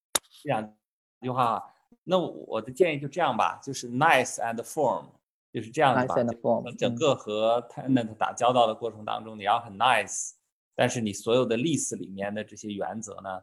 [0.44, 0.74] 一两
[1.20, 1.72] 句话，
[2.04, 5.06] 那我的建议就这样吧，就是 nice and form，
[5.52, 6.14] 就是这样子吧。
[6.16, 6.76] nice and form。
[6.76, 10.32] 整个和 tenant 打交道的过程当中，你要很 nice。
[10.74, 13.42] 但是你所有的 lease 里面的这些原则呢，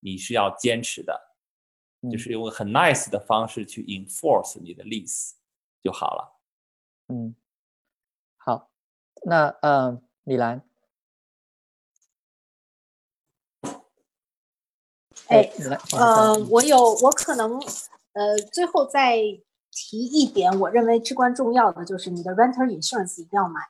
[0.00, 1.34] 你是要坚持的，
[2.10, 5.32] 就是用很 nice 的方式去 enforce 你的 lease
[5.82, 6.40] 就好了。
[7.08, 7.34] 嗯，
[8.36, 8.70] 好，
[9.24, 10.62] 那呃，米兰，
[15.28, 15.50] 哎，
[15.96, 17.58] 呃，我有，我可能
[18.12, 19.18] 呃，最后再
[19.70, 23.60] 提一点，我认为至关重要的就是你的 renter insurance 一定要买。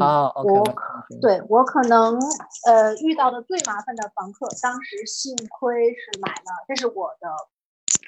[0.00, 0.64] 啊，我
[1.22, 2.18] 对我可能
[2.66, 7.28] 呃遇到的最麻烦的房客，当时幸亏是买了，这是我的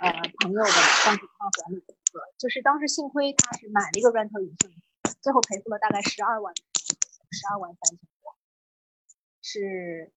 [0.01, 6.53] 呃朋友的房产管理的一个，就是当时幸亏他是买了一个 rental insurance，最后赔付了大概十二万，
[7.31, 8.35] 十二万三千多，
[9.41, 10.13] 是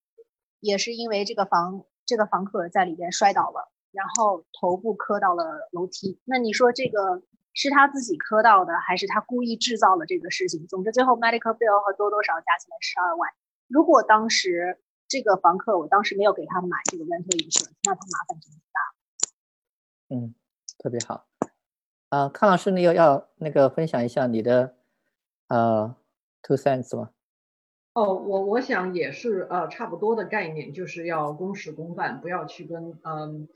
[0.60, 7.22] 也是因为这个房这个房客在里边摔倒了，然后头部磕到了楼梯，那你说这个？
[7.54, 10.66] 是他自己磕到的，还是他故意制造了这个事情？
[10.68, 13.30] 总之，最后 medical bill 和多多少加起来十二万。
[13.68, 18.80] 如果当时这个房客，我当时没有给他买这个 rental insurance，那他麻烦就很大。
[20.16, 20.36] 嗯，
[20.78, 21.28] 特别好。
[22.10, 24.76] 啊，康老师，你有要那个分享一下你的
[25.48, 25.96] 呃
[26.42, 27.10] two cents 吗？
[27.94, 33.48] 哦，我我想也是呃差不多的概念，就是要公事公办，不要去跟嗯。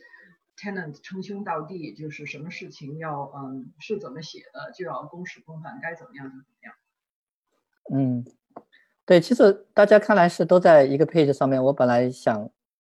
[0.57, 6.73] Tenant 称兄道弟，就是什么事情要嗯是怎么写的，就要公事公办，该怎么样就怎么样。
[7.93, 8.25] 嗯，
[9.05, 11.63] 对，其实大家看来是都在一个 page 上面。
[11.63, 12.49] 我本来想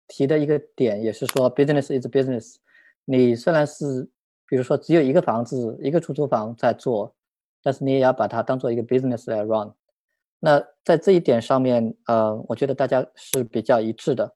[0.08, 2.56] 提的一个点也是说，business is business。
[3.04, 4.08] 你虽然是
[4.46, 7.14] 比如说只有一个房子、一个出租房在做，
[7.62, 9.72] 但是你也要把它当做一个 business 来 run。
[10.40, 14.34] 那在这一点上面，呃，我觉得大家是比较一致的。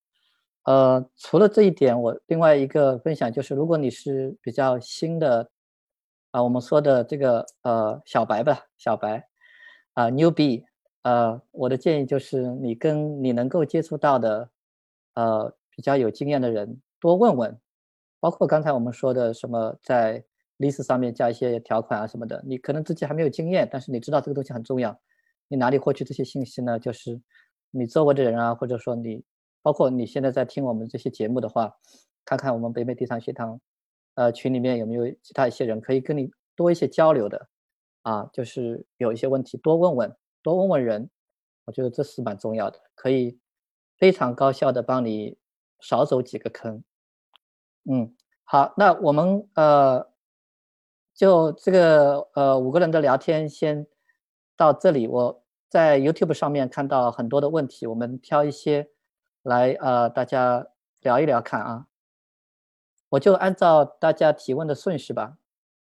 [0.65, 5.51] 呃，除了这一点，我另外一个分享就是，如果你是比较新的，
[6.31, 9.29] 啊，我们说的这个呃小白吧，小白，
[9.93, 10.65] 啊，newbie，
[11.03, 14.49] 呃，我的建议就是你跟你能够接触到的，
[15.15, 17.61] 呃，比较有经验的人多问问，
[18.19, 20.25] 包括刚才我们说的什么在
[20.59, 24.99] lease 上面加一些条款啊什么的，你可能自己还没有经验，但是你知道这个东西很重要，
[25.47, 26.79] 你哪里获取这些信息呢？
[26.79, 27.21] 就是
[27.71, 29.23] 你周围的人啊，或者说你。
[29.65, 31.75] 包括你现在在听我们这些节目的话，
[32.23, 33.59] 看看我们北美地产学堂，
[34.15, 37.49] 呃，群里面有没有其他一些人可以跟你多一些交流的，
[38.03, 41.09] 啊，就是有一些问题多问问，多问问人，
[41.65, 43.39] 我觉得这是蛮重要的，可以
[43.97, 45.39] 非常高效的帮你
[45.81, 46.85] 少走几个坑。
[47.91, 48.15] 嗯，
[48.45, 50.11] 好，那我们呃，
[51.15, 53.87] 就这个呃五个人的聊天先
[54.59, 55.09] 到这里。
[55.09, 58.91] 我在 YouTube 上面看到很多的问题，我们挑一些。
[59.45, 60.69] 来，呃，大家
[61.03, 61.87] 聊一聊看啊，
[63.11, 65.37] 我就按照大家提问的顺序吧。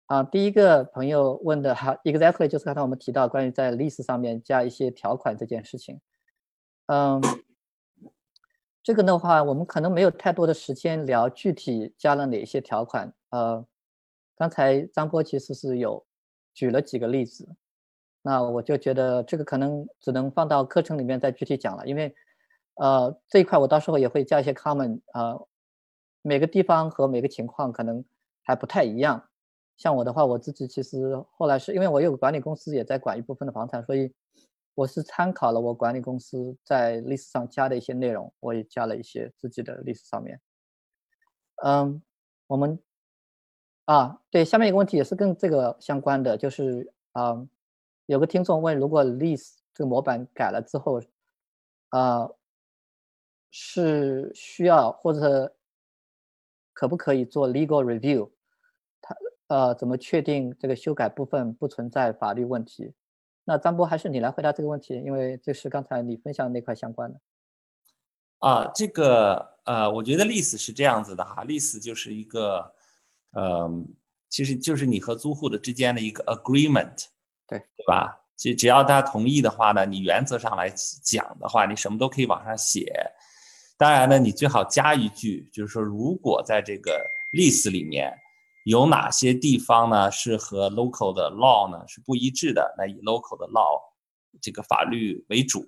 [0.06, 6.00] 啊，第一个朋友问的哈，exactly 就是刚才我们提到关于在 lease 上面加一些条款这件事情。
[6.86, 7.22] 嗯，
[8.82, 13.14] 这个的话，我们可能没有太多的时间聊具体加了哪些条款。
[13.30, 13.64] 呃，
[14.36, 16.04] 刚才张波其实是有
[16.52, 17.48] 举了几个例子，
[18.22, 22.12] 那我就觉得这个可能只能放到课程里面再具体讲了，因为。
[22.76, 25.38] 呃，这一块我到时候也会加一些 comment 啊，
[26.22, 28.04] 每个地方和每个情况可能
[28.42, 29.28] 还不太一样。
[29.78, 34.12] 像我的话，我自己其实后来是因为我有个管理公司也在管一部分的房产，所以
[34.74, 40.40] 我是参考了我管理公司在历史上加的一些内容，我也加了一些自己的历史上面。
[41.64, 42.02] 嗯，
[42.46, 42.78] 我们
[43.86, 47.46] 啊，对，下面一个问题也是跟这个相关的，就是啊，
[48.04, 51.00] 有个听众问，如果 lease 这个模板改了之后，
[51.88, 52.28] 啊。
[53.58, 55.56] 是需要或者
[56.74, 58.30] 可不可以做 legal review？
[59.00, 59.16] 他
[59.46, 62.92] 呃，怎么确定这个修改部分不存在法律问题？
[63.44, 67.18] 那张波还是你来回答这个问题，因为这是刚才你分享那块相关的。
[68.40, 72.74] 啊，这个呃，我觉得 lease 是这样子的哈，lease 就是一个，
[73.30, 73.70] 呃，
[74.28, 77.06] 其实就是你和租户的之间的一个 agreement，
[77.46, 78.20] 对对吧？
[78.36, 80.68] 只只要他同意的话呢，你原则上来
[81.02, 82.92] 讲的话，你什么都可以往上写。
[83.76, 87.00] 当然呢，你最好加一句，就是说如果在这个
[87.36, 88.16] list 里面。
[88.66, 92.74] 有哪些地方呢是和 local 的 law 呢是不一致的？
[92.76, 93.80] 那以 local 的 law
[94.42, 95.64] 这个法律为主，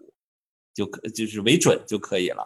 [0.74, 2.44] 就可就是为准就可以了，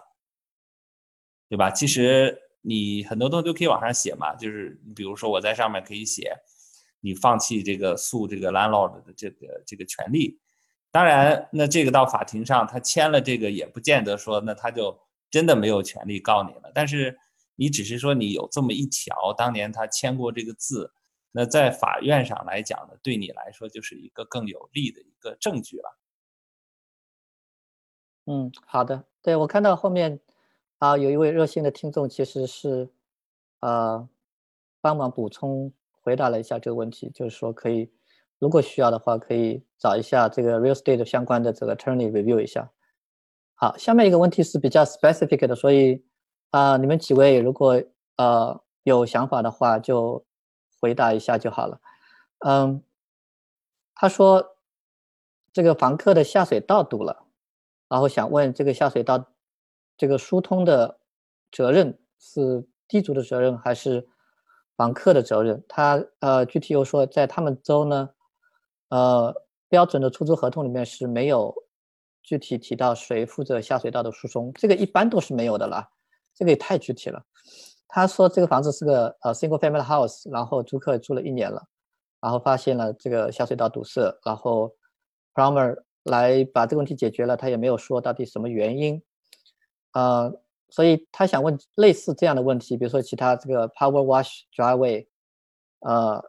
[1.48, 1.70] 对吧？
[1.70, 6.36] 其实你很多东西都可以往上写嘛，就是比如说我在上面可以写，
[7.00, 10.38] 你放弃这个诉这个 landlord 的这个这个权利。
[10.90, 15.00] 当然，那这个到法庭上他签了这个也不见得说那他就
[15.32, 17.18] 真的没有权利告你了，但是。
[17.54, 20.90] 你只是说你有这么一条，当年他签过这个字，
[21.30, 25.98] 那在法院上来讲呢，对你来说就是一个更有利的一个证据了。
[28.24, 30.18] 嗯，好的，对我看到后面
[30.78, 32.90] 啊，有一位热心的听众其实是
[33.60, 34.08] 呃
[34.80, 37.92] 帮忙补充回答了一下这个问题，就是说可以
[38.38, 42.72] 如果需要的话，可以找一下这个 real estate 相关的这个 attorney review 一下。
[43.62, 46.04] 好，下面一个问题是比较 specific 的，所以。
[46.50, 47.82] 啊，你们几位如果
[48.16, 50.22] 呃有想法的话，就
[50.80, 51.80] 回答一下就好了。
[52.40, 52.82] 嗯，
[53.94, 54.56] 他说
[55.50, 57.24] 这个房客的下水道堵了，
[57.88, 59.32] 然后想问这个下水道
[59.96, 60.98] 这个疏通的
[61.50, 64.06] 责任是地主的责任还是
[64.76, 65.64] 房客的责任？
[65.66, 68.10] 他呃具体又说在他们州呢，
[68.90, 69.34] 呃
[69.70, 71.61] 标准的出租合同里面是没有
[72.22, 75.90] 具体提到谁负责下水道的疏通，这个一般都是没有的啦。
[76.34, 77.22] 这个也太具体了。
[77.88, 81.62] 他说这个房子是个呃 single family house，然后租客住了一年了，
[82.20, 84.74] 然后发现了这个下水道堵塞，然后
[85.34, 89.02] plumber 来把这个问题解决了，他也没有说到底什么原因。
[89.92, 90.32] 呃，
[90.70, 95.06] 所以他想问类似这样的问题，比如说其他这个 power wash driveway，
[95.80, 96.24] 呃，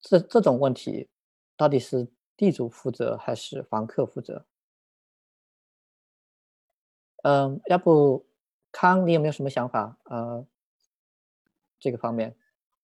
[0.00, 1.08] 这这种问题
[1.56, 4.44] 到底是地主负责还是房客负责？
[7.26, 8.24] 嗯，要不？
[8.72, 9.96] 康，你有没有什么想法？
[10.04, 10.46] 呃，
[11.80, 12.36] 这个方面，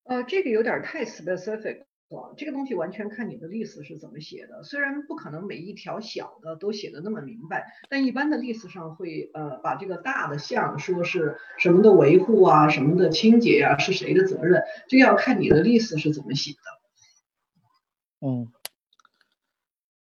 [0.04, 2.32] 呃，这个有点太 specific 了。
[2.38, 4.62] 这个东西完全看你的例子是怎么写的。
[4.62, 18.26] 虽然不可能每一条小的都写的那么明白，但一般的例子上会呃把这个大的项说是什么的维护啊，什么的清洁啊，是谁的责任，这要看你的例子是怎么写的。
[18.26, 18.50] 嗯，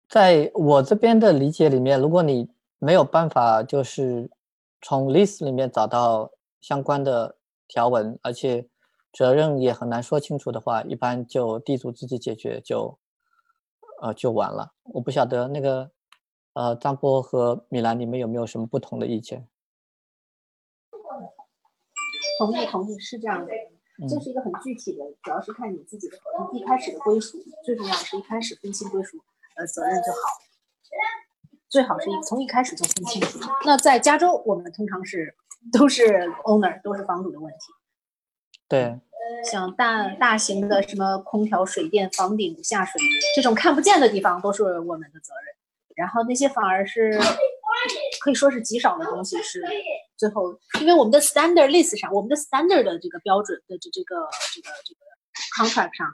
[0.07, 2.49] 在我这边的理解里面，如果你
[2.81, 4.29] 没有办法就是。
[4.83, 7.37] 从 list 里面找到相关的
[7.67, 8.67] 条文，而且
[9.13, 12.97] 责任也很难说清楚的话，一般就地主自己解决就，
[14.01, 14.73] 呃，就完了。
[14.85, 15.91] 我不晓得那个，
[16.53, 19.47] 呃，张波和米兰，你们有没有什么不同的意见？
[22.39, 23.53] 同意，同意，是这样的。
[24.09, 29.19] 这是一个很具体的，主要是看你自己的合同一开始的归属，最重要是一开始分清归属，
[29.57, 30.17] 呃，责任就好。
[31.71, 33.39] 最好是一从一开始就分清楚。
[33.65, 35.33] 那在加州，我们通常是
[35.71, 36.03] 都是
[36.43, 37.57] owner，都是房主的问题。
[38.67, 38.99] 对，
[39.49, 43.01] 像大大型的什么空调、水电、房顶、下水
[43.33, 45.55] 这种看不见的地方，都是我们的责任。
[45.95, 47.17] 然后那些反而是
[48.21, 49.63] 可以说是极少的东西，是
[50.17, 54.15] 最后，因为我们的 standard list 上，我们的 standard 的这个标准的这这个
[54.53, 54.99] 这个这个
[55.57, 56.07] contract 上，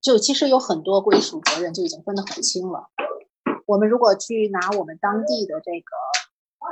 [0.00, 2.88] 就其实有很多归属责任就已经分得很清了。
[3.68, 5.94] 我们如果去拿我们当地的这个，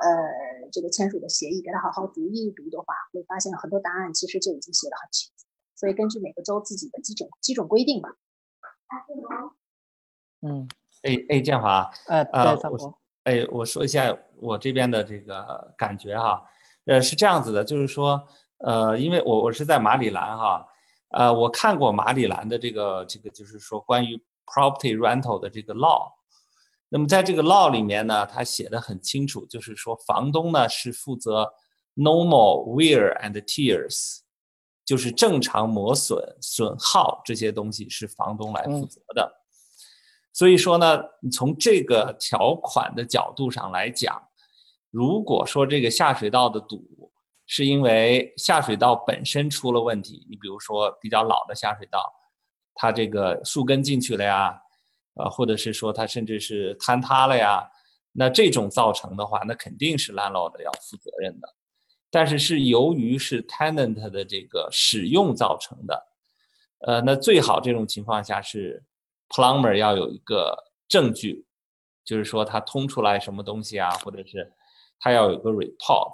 [0.01, 5.45] 呃，这个签署的协议给他好好读一读的话，会发现很多答案其实就已经写得很清楚。
[5.75, 8.09] 所以根据每个州自己的基准基准规定吧。
[10.41, 10.67] 嗯，
[11.03, 12.25] 哎哎，建华，呃，
[12.71, 16.43] 我哎，我说一下我这边的这个感觉哈，
[16.87, 20.67] 呃，是这样子的，就是说，呃，因为我我是在马里兰哈，
[21.11, 24.17] 呃，我看过马里兰的这个这个，就是说关于
[24.47, 26.16] property rental 的这个 law。
[26.89, 31.53] 那么在这个 law 里面呢，他写的很清楚，就是说房东呢是负责
[31.97, 34.21] normal wear and tears，
[34.85, 39.33] 就是正常磨损、损耗这些东西是房东来负责的。
[40.33, 41.03] 所以说呢，
[41.33, 44.23] 从这个条款的角度上来讲，
[44.91, 47.11] 如果说这个下水道的堵
[47.47, 52.13] 是因为下水道本身出了问题，你比如说比较老的下水道，
[52.75, 54.63] 它这个树根进去了呀。
[55.17, 57.69] 啊，或者是说它甚至是坍塌了呀，
[58.13, 61.49] 那这种造成的话，那肯定是 landlord 要负责任的。
[62.11, 66.07] 但是是由于是 tenant 的这个使用造成的，
[66.87, 68.83] 呃，那最好这种情况下是
[69.29, 70.57] plumber 要有一个
[70.89, 71.45] 证据，
[72.05, 74.53] 就是说他通出来什么东西啊，或者是
[75.01, 76.13] 他要有个 report。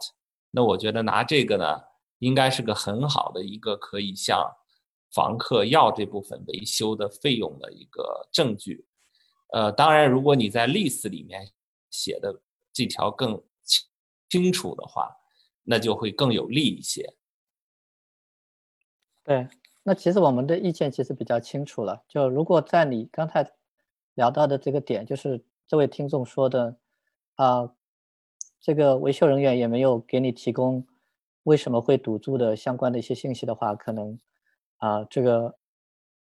[0.51, 1.81] 那我觉得拿这个呢，
[2.19, 4.45] 应该是个很好的一个可以向
[5.15, 8.87] 房客要这部分维修的费用的一个证据。
[9.53, 11.51] 呃，当然，如果你在 lease 里面
[11.91, 12.43] 写的
[12.73, 13.89] 这条更清
[14.29, 15.15] 清楚的话，
[15.63, 17.15] 那就会更有利一些。
[19.23, 19.49] 对。
[19.85, 22.05] 那其实我们的意见其实比较清楚了。
[22.07, 23.53] 就如果在你刚才
[24.15, 26.79] 聊到的这个点，就是这位听众说的，
[27.35, 27.75] 啊，
[28.61, 30.87] 这个维修人员也没有给你提供
[31.43, 34.17] 为什么会堵住的相关的一些信息的话，可能
[34.77, 35.59] 啊，这个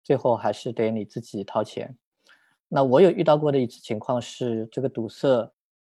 [0.03, 1.95] 最后还是得你自己掏钱。
[2.73, 5.51] 那我有遇到过的一次情况是，这个堵塞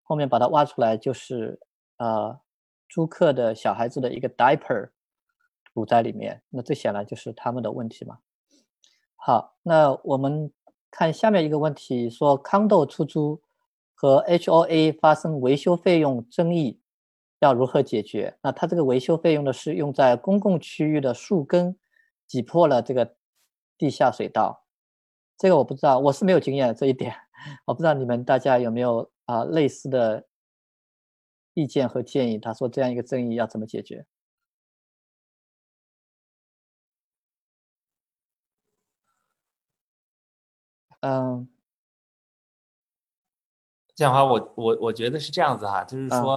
[0.02, 1.60] 后面把它挖出来，就是
[1.98, 2.40] 啊，
[2.88, 4.88] 租客的小孩子的一个 diaper。
[5.74, 8.18] 堵在里面，那这显然就是他们的问题嘛。
[9.16, 10.52] 好，那我们
[10.90, 13.40] 看下面一个问题，说康豆出租
[13.94, 16.78] 和 HOA 发生维修费用争议，
[17.38, 18.36] 要如何解决？
[18.42, 21.74] 那他这个维修费用呢，是用在公共区域的树根
[22.26, 23.16] 挤破了这个
[23.78, 24.61] 地下水道，
[25.38, 27.14] 这个我不知道，我是没有经验这一点，
[27.66, 30.24] 我不知道你们大家有没有啊类似的
[31.56, 32.38] 意见和建议？
[32.38, 34.06] 他说这样一个争议要怎么解决？
[41.02, 41.48] 嗯，
[43.94, 46.36] 这样的话，我我我觉得是这样子哈，就是说，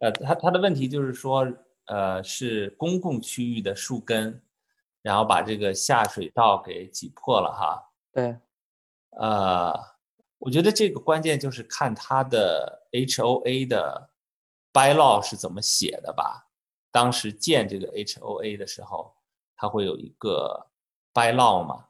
[0.00, 1.46] 呃，他他的问题就是说，
[1.86, 4.40] 呃，是公共区域的树根，
[5.02, 7.89] 然后把这个下水道给挤破了哈。
[8.12, 8.36] 对，
[9.18, 9.72] 呃，
[10.38, 14.10] 我觉得这个关键就是看他的 HOA 的
[14.72, 16.48] bylaw 是怎么写的吧。
[16.90, 19.14] 当时建这个 HOA 的时候，
[19.56, 20.68] 它会有一个
[21.12, 21.86] bylaw 嘛。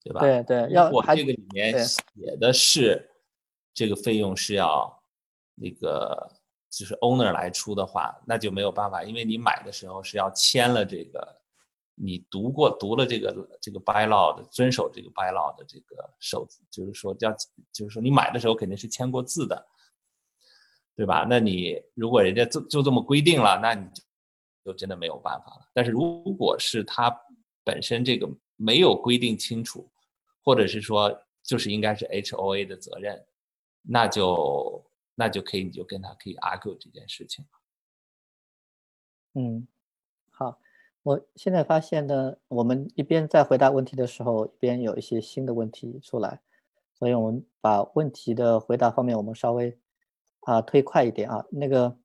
[0.00, 0.20] 对吧？
[0.20, 2.00] 对对，要我这个里面写
[2.40, 3.10] 的是
[3.74, 5.02] 这个费用是要
[5.56, 6.30] 那个
[6.70, 11.37] 就是 owner 来出的话，那就没有办法，因为你买的时候是要签了这个，
[12.00, 17.32] 你读过读了这个这个 by law 的，遵守这个 by law 的这个手，就是说要
[17.72, 19.66] 就是说你买的时候肯定是签过字的，
[20.94, 21.26] 对吧？
[21.28, 24.02] 那你如果人家就就这么规定了，那你就
[24.64, 25.68] 就真的没有办法了。
[25.72, 27.14] 但是如果是他
[27.64, 28.28] 本身这个。
[28.60, 29.88] 没有规定清楚，
[30.42, 33.24] 或者是说就是应该是 HOA 的责任，
[33.82, 34.84] 那就
[35.14, 37.46] 那就可以你就跟他可以 argue 这件事情
[39.34, 39.68] 嗯，
[41.08, 46.42] 我现在发现呢，我们一边在回答问题的时候，一边有一些新的问题出来，
[46.92, 49.78] 所以我们把问题的回答方面我们稍微
[50.40, 51.46] 啊推快一点啊。
[51.50, 51.96] 那个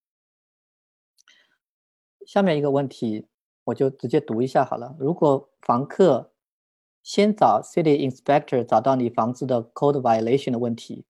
[2.25, 3.27] 下面一个问题
[3.65, 4.95] 我就直接读一下好了。
[4.97, 6.31] 如果房客
[7.01, 11.03] 先找 city inspector 找到你房子的 code violation 的问题，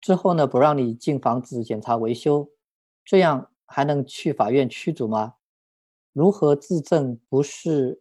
[0.00, 2.48] 之后呢，不让你进房子检查维修，
[3.04, 5.34] 这样还能去法院驱逐吗？
[6.18, 8.00] 如何自证不是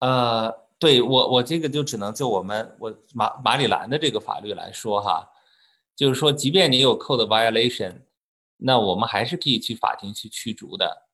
[0.00, 5.28] 呃，对我我这个就只能就我们我马马里兰的这个法律来说哈，
[5.96, 8.02] 就是说，即便你有 code violation，
[8.56, 11.06] 那我们还是可以去法庭去驱逐的，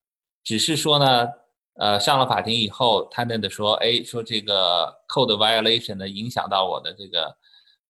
[0.42, 1.28] 只是说呢，
[1.74, 7.36] 呃，上了法庭以后，他那的说，哎，说这个 code violation 呢影响到我的这个。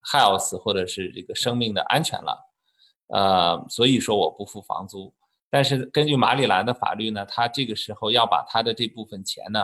[0.03, 2.51] health 或者是这个生命的安全了，
[3.09, 5.13] 呃，所以说我不付房租。
[5.51, 9.63] 但是根据马里兰的法律呢，他这个时候要把他的这部分钱呢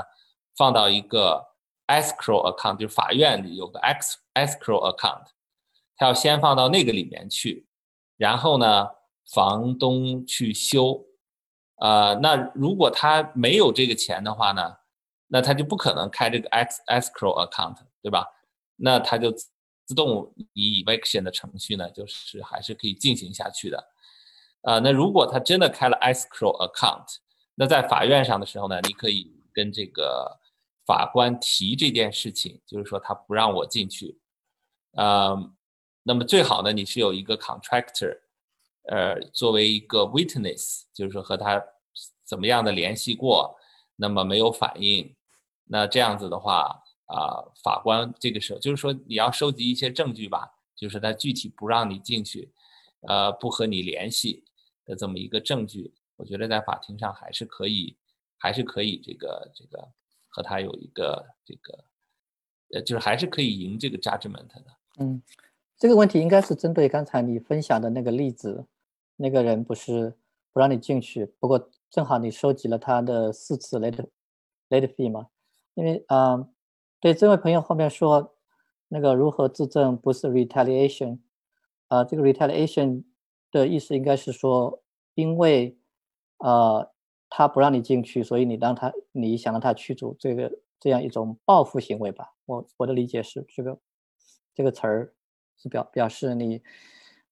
[0.56, 1.46] 放到一个
[1.86, 5.26] escrow account，就是法院里有个 ex escrow account，
[5.96, 7.66] 他要先放到那个里面去，
[8.16, 8.88] 然后呢，
[9.32, 11.04] 房东去修。
[11.76, 14.76] 呃，那如果他没有这个钱的话呢，
[15.28, 18.26] 那他就不可能开这个 ex escrow account，对吧？
[18.76, 19.32] 那他就。
[19.88, 23.78] 自动以 eviction 的程序呢，就是还是可以进行下去的，
[24.62, 27.06] 啊，那如果他真的开了 escrow account，
[27.54, 30.40] 那在法院上的时候呢，你可以跟这个
[30.86, 34.16] 法官提这件事情，就是说他不让我进去，
[34.92, 35.52] 呃，
[36.04, 38.20] 那么最好呢，你是有一个 contractor，
[38.84, 41.62] 呃，作为一个 witness，就是说和他
[42.24, 43.56] 怎么样的联系过，
[43.96, 45.14] 那么没有反应，
[45.64, 46.82] 那这样子的话。
[47.08, 52.50] 啊，法官这个时候就是说你要收集一些证据吧，就是他具体不让你进去，
[53.02, 54.42] 呃，不和你联系
[54.84, 57.96] 的这么一个证据，我觉得在法庭上还是可以，
[58.36, 59.88] 还是可以这个这个
[60.36, 61.84] 和他有一个这个，
[62.74, 64.62] 呃，就是还是可以赢这个 judgment 的。
[64.98, 65.22] 嗯，
[65.78, 68.66] 这个问题应该是针对刚才你分享的那个例子，
[69.16, 70.14] 那个人不是
[70.52, 74.06] 不让你进去，不过正好你收集了他的四次 late
[74.68, 75.28] late fee 嘛，
[75.72, 76.46] 因为啊。
[76.98, 78.34] 对这位朋友后面说，
[78.88, 81.18] 那个如何自证不是 retaliation，
[81.88, 83.04] 啊，这个 retaliation
[83.52, 84.82] 的意思应该是说，
[85.14, 85.76] 因为，
[86.38, 86.90] 呃，
[87.28, 90.50] 他不让你进去，所以你让他，你想让他驱逐，这个
[90.80, 92.34] 这样一种报复行为吧。
[92.46, 93.78] 我我的理解是这个，
[94.54, 95.14] 这个词儿
[95.56, 96.62] 是表表示你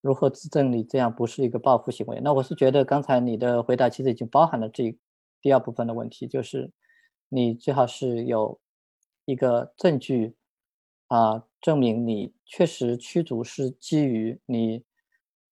[0.01, 2.21] 如何自证你这样不是一个报复行为。
[2.21, 4.97] 那我是觉得刚才你的回答其实已经包含了这
[5.41, 6.71] 第二部分的问题，就是
[7.29, 8.61] 你最好是有。
[9.27, 10.37] 一个证据
[11.07, 14.85] 啊，证明你确实驱逐是基于你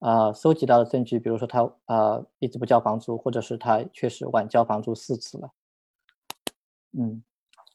[0.03, 5.51] 啊收集到的证据，比如说他啊一直不交房租，或者是他确实晚交房租四次了。
[6.99, 7.23] 嗯，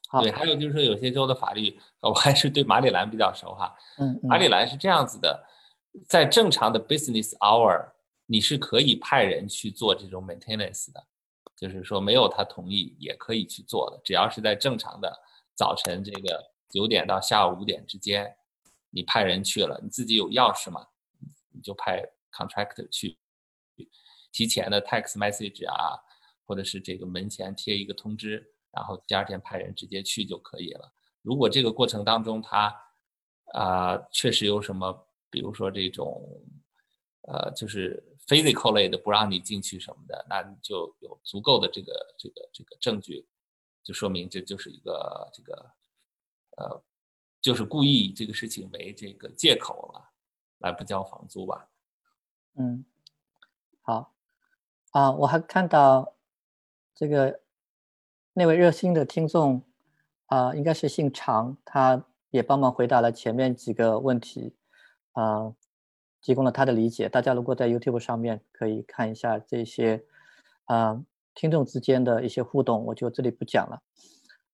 [0.08, 0.20] 好。
[0.20, 3.74] 对，还有就是说有些州的法律，我还是对马里兰比较熟哈。
[3.98, 4.20] 嗯。
[4.22, 5.42] 马里兰是这样子的，
[6.06, 7.88] 在正常的 business hour，
[8.26, 11.02] 你是可以派人去做这种 maintenance 的，
[11.56, 15.10] 就是说没有他同意也可以去做的，只要是在正常的。
[15.54, 18.36] 早晨这个九点到下午五点之间，
[18.90, 20.86] 你派人去了，你自己有钥匙嘛？
[21.50, 22.00] 你就派
[22.30, 23.18] contractor 去，
[24.32, 25.98] 提前的 text message 啊，
[26.44, 30.92] 或者是这个门前贴一个通知，然后第二天派人直接去就可以了。
[31.22, 32.74] 如果这个过程当中他
[33.52, 36.22] 啊确实有什么，比如说这种
[37.22, 43.26] 呃就是 physical 类的不让你进去什么的，那你就有足够的这个这个这个证据。
[43.84, 45.70] 就说明这就是一个这个，
[46.58, 46.84] 呃，
[47.40, 50.12] 就是故意以这个事情为这个借口了，
[50.58, 51.66] 来不交房租吧？
[52.58, 52.84] 嗯，
[53.80, 54.12] 好，
[54.90, 56.14] 啊，我还看到
[56.94, 57.40] 这个
[58.32, 59.62] 那位热心的听众
[60.26, 64.54] 啊，应该是姓常，他也帮忙回答了前面几个问题，
[65.12, 65.54] 啊，
[66.20, 67.08] 提供了他的理解。
[67.08, 70.04] 大家如果在 YouTube 上面可以看一下这些，
[70.66, 71.02] 啊。
[71.34, 73.80] 听众之间的一些互动，我就这里不讲了。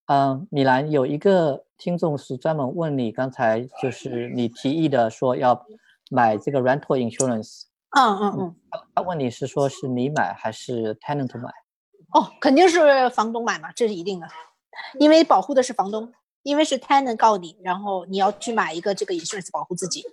[0.05, 5.65] 嗯，米兰有一个听众是专门问你，刚才就是你提议的说要
[6.11, 7.63] 买这个 rental insurance。
[7.97, 8.55] 嗯嗯嗯。
[8.95, 11.51] 他问你是说是你买还是 tenant 买？
[12.13, 14.27] 哦，肯定是房东买嘛，这是一定的，
[15.01, 16.13] 因为保护的是房东，
[16.43, 20.05] 因为是 tenant 告你，然后你要去买一个这个 insurance 保护自己。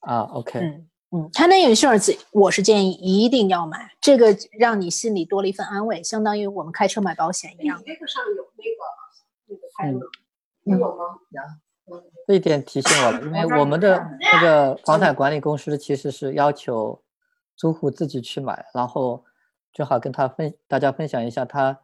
[0.00, 0.58] 啊，OK。
[0.58, 0.88] 嗯。
[1.14, 7.82] 嗯，tenant insurance 我是建议一定要买，这个让你心里多了一份安慰，相当于我们开车买保险一样。
[7.86, 8.80] 那个上有那个
[9.46, 9.92] 那个开
[10.62, 11.04] 你有吗？
[12.26, 14.00] 这一点提醒我了，因为我们的
[14.32, 17.02] 那个房产管理公司其实是要求
[17.56, 19.24] 租户自己去买，然后
[19.72, 21.80] 正好跟他分大家分享一下，他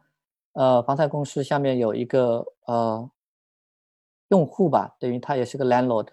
[0.53, 3.09] 呃房产公司下面有一个呃
[4.29, 6.07] 用户吧，等于他也是个 landlord。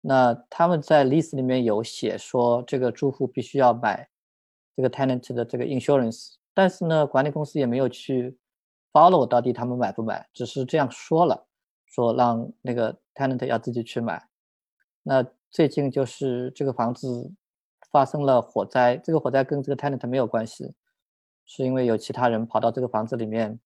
[0.00, 4.08] 那他们在 lease 里面有写说，这个住户必须要买
[4.76, 8.36] 这个 tenant 的这个 insurance，但是呢，管理公司也没有去
[8.92, 11.46] follow 到底他们买不买，只是这样说了，
[11.92, 14.26] 说让那个 tenant 要自己去买。
[15.04, 17.30] 那最近就是这个房子
[17.92, 20.74] 发生了火灾，这个火灾跟这个 tenant 没有关系，
[21.46, 23.60] 是因为有其他人跑到这个房子里面，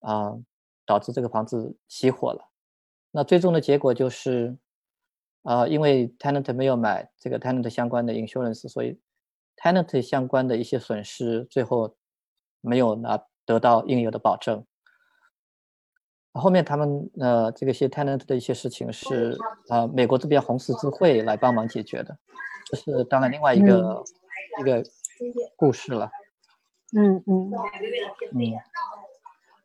[0.00, 0.36] 啊，
[0.84, 2.50] 导致这个房子起火了。
[3.12, 4.58] 那最终的结果就是。
[5.42, 9.00] 啊，因为 tenant 没有买这个 tenant 相关的 insurance，所以
[9.56, 11.96] tenant 相关的一些损失最后
[12.60, 14.62] 没有拿得到应有的保证。
[16.32, 19.36] 后面他们呃这个些 tenant 的一些事情是
[19.68, 22.16] 呃美国这边红十字会来帮忙解决的，
[22.66, 24.04] 这是当然另外一个
[24.60, 24.82] 一个
[25.56, 26.10] 故事了。
[26.96, 28.60] 嗯嗯嗯。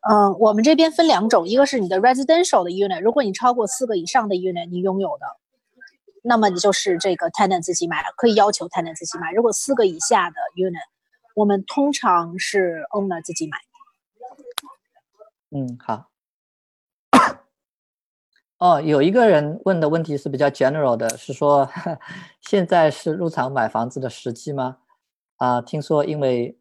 [0.08, 5.26] 嗯，我们这边分两种，一个是你的 residential 的 unit，如果你超过四个以上的 unit，你拥有的。
[6.22, 9.32] 那么你就是这个 tenant 自己买了，可以要求 tenant 自己买。
[9.32, 10.86] 如果四个以下的 unit，
[11.36, 13.58] 我们通常是 owner 自己买。
[15.50, 16.10] 嗯，好。
[18.58, 21.70] 哦，有一个人问的问题是比较 general 的，是说
[22.42, 24.78] 现在是入场买房子的时机吗？
[25.38, 26.58] 啊，听说因为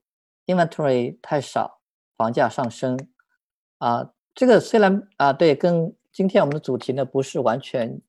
[0.46, 1.78] inventory 太少，
[2.16, 2.98] 房价上升。
[3.78, 8.00] 啊，这个虽然啊，对，跟今天我们的主题呢不是完全。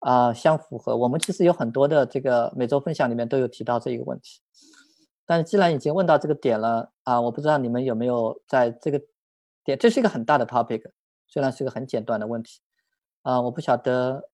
[0.00, 0.96] 啊，相符合。
[0.96, 4.40] 我们其实有很多的这个每周分享里面都有提到这一个问题，
[5.24, 9.00] 但是既然已经问到这个点了啊，我不知道你们有没有在这个
[9.64, 10.82] 点，这是一个很大的 topic，
[11.26, 12.60] 虽然是个很简短的问题，
[13.26, 14.28] 啊，我不晓得，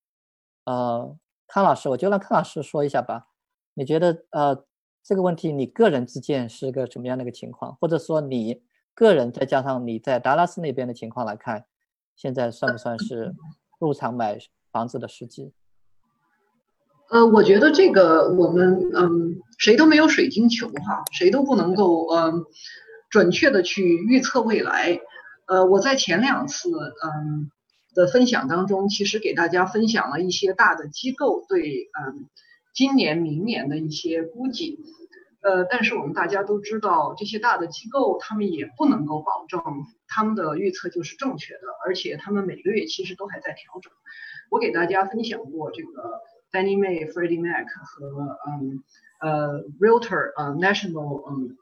[0.67, 1.17] 呃，
[1.47, 3.29] 康老师，我就让康老师说一下吧。
[3.73, 4.67] 你觉得，呃，
[5.03, 7.75] 这个问题你个人之间是个什么样的一个情况？
[7.81, 8.63] 或者说你
[8.93, 11.65] 个人再加上你在达拉斯那边的情况来看，
[12.15, 13.35] 现在算不算是
[13.79, 14.37] 入场买
[14.71, 15.55] 房子的时机？
[17.09, 22.45] 呃，我觉得这个我们嗯，谁都没有水晶球哈，谁都不能够嗯
[23.09, 25.01] 准确的去预测未来。
[25.47, 27.51] 呃，我在前两次嗯
[27.95, 32.29] 的分享当中，其实给大家分享了一些大的机构对嗯
[32.75, 34.79] 今年明年的一些估计。
[35.43, 39.61] 呃，但是我们大家都知道，这些大的机构他们也不能够保证
[40.07, 43.93] 他们的预测就是正确的，而且他们每个月其实都还在调整。
[44.51, 46.21] 我给大家分享过这个。
[46.53, 48.85] Fannie Mae、Freddie Mac 和嗯
[49.21, 51.57] 呃 Realtor 呃 National 嗯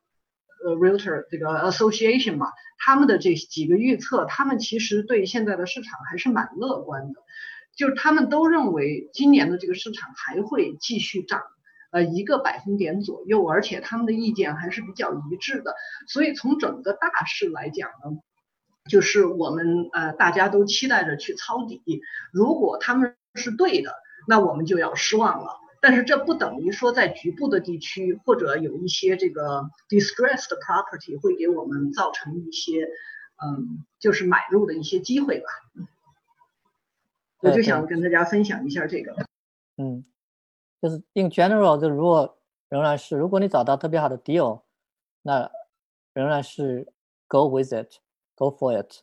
[0.65, 7.21] 呃 Realtor 这个 Association 嘛，他们的这几个预测，他们其实对现在的市场还是蛮乐观的，
[7.77, 11.43] 就是他们都认为今年的这个市场还会继续涨，
[11.91, 15.75] 呃一个百分点左右，而且他们的意见还是比较一致的，
[16.09, 18.19] 所以从整个大势来讲呢，
[18.89, 21.83] 就是我们呃大家都期待着去抄底，
[22.33, 23.95] 如果他们是对的。
[24.29, 32.85] 那我们就要失望了，但是这不等于说在局部的地区或者有一些这个 distressed property 会给我们造成一些，
[33.43, 35.47] 嗯，就是买入的一些机会吧。
[37.41, 39.17] 我就想跟大家分享一下这个。
[39.79, 40.05] 嗯，
[40.83, 42.39] 就是 in general，就如果
[42.69, 44.61] 仍然是如果你找到特别好的 deal，
[45.23, 45.51] 那
[46.13, 46.93] 仍然是
[47.27, 49.03] go with it，go for it。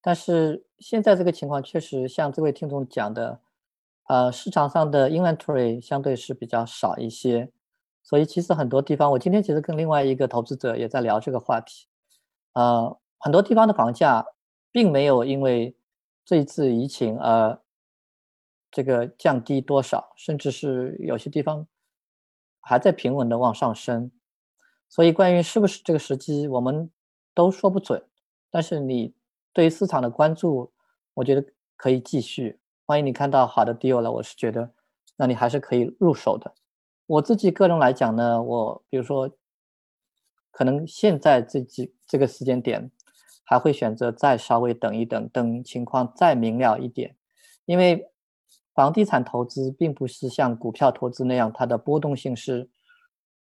[0.00, 3.40] 但是现在这个情况确实像这位听众讲的。
[4.08, 7.50] 呃，市场上的 inventory 相对是比较少一些，
[8.02, 11.88] 所以其实很多地方，我今天其实跟另外一个投资者也在聊这个话题。
[12.52, 14.24] 呃，很多地方的房价
[14.70, 15.76] 并没有因为
[16.24, 17.60] 这一次疫情而
[18.70, 21.66] 这个降低多少，甚至是有些地方
[22.60, 24.10] 还在平稳的往上升。
[24.88, 26.88] 所以关于是不是这个时机，我们
[27.34, 28.04] 都说不准。
[28.50, 29.12] 但是你
[29.52, 30.72] 对于市场的关注，
[31.14, 31.44] 我觉得
[31.76, 32.60] 可以继续。
[32.88, 34.70] 欢迎你看到好的 deal 了，我是觉得，
[35.16, 36.54] 那你还是可以入手的。
[37.06, 39.28] 我自己个人来讲呢，我比如说，
[40.52, 42.88] 可能现在这几这个时间点，
[43.44, 47.16] 还会选择再稍微等一等，等情况再明了一点。
[47.64, 48.08] 因为
[48.72, 52.70] 房地产投资并不是像股票投资那样，它的波动性是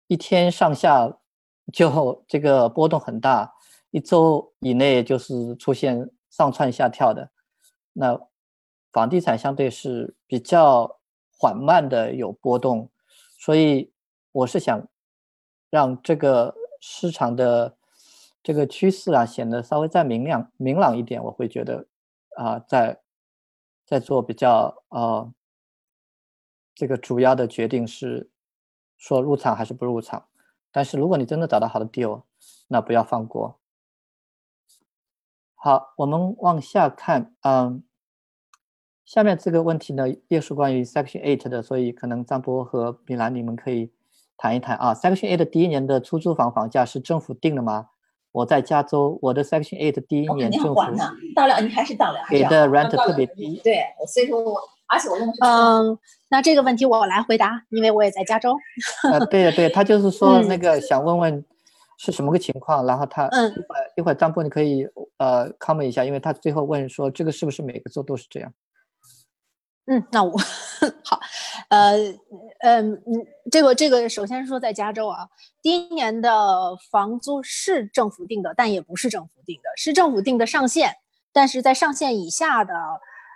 [0.09, 1.17] 一天上下
[1.73, 3.55] 就 这个波动很大，
[3.93, 7.31] 一周以内就是出现上蹿下跳的。
[7.93, 8.21] 那
[8.99, 10.99] 房地产相对是比较
[11.31, 12.91] 缓慢的有波动，
[13.39, 13.93] 所以
[14.33, 14.89] 我是想
[15.71, 17.77] 让这个市场的
[18.43, 21.87] 这个趋势啊显得稍微再明亮明朗一点，我会觉得
[22.35, 23.01] 啊，在
[23.87, 25.33] 在做比较呃
[26.75, 28.29] 这个主要的决定是
[28.97, 30.27] 说入场还是不入场。
[30.73, 32.25] 但是如果你真的找到好的 deal，
[32.67, 33.61] 那不要放过。
[35.55, 37.85] 好，我们往下看，嗯。
[39.09, 43.91] 下面这个问题呢，也是关于 Section Eight 的，所以可能张波和米兰你们可以
[44.37, 44.93] 谈一谈啊。
[44.93, 47.87] Section Eight 第一年的出租房房价是政府定的吗？
[48.33, 50.75] 我在加州，我的 Section Eight 第一年政府
[51.35, 53.59] 到了，你还是到了，给的 rent 特别低。
[53.65, 53.83] 对，
[54.13, 55.99] 所以说我，而且我用的是嗯，
[56.29, 58.55] 那这个问题我来回答，因为我也在加州。
[59.11, 61.43] 呃，对对，他就是说那个想问问
[61.97, 64.87] 是什么个情况，然后他嗯，一会儿一会儿张波你可以
[65.17, 68.53] 呃 comment 一下，因为他最后问说这个是不是每个州都是这样？
[69.91, 70.37] 嗯，那我
[71.03, 71.19] 好，
[71.71, 71.97] 呃，
[72.61, 73.03] 嗯嗯，
[73.51, 75.27] 这个这个，首先说在加州啊，
[75.63, 80.93] 第一年的房租是政府定的，但也不是政府定的，是政府定的上限，
[81.33, 82.75] 但是在上限以下的，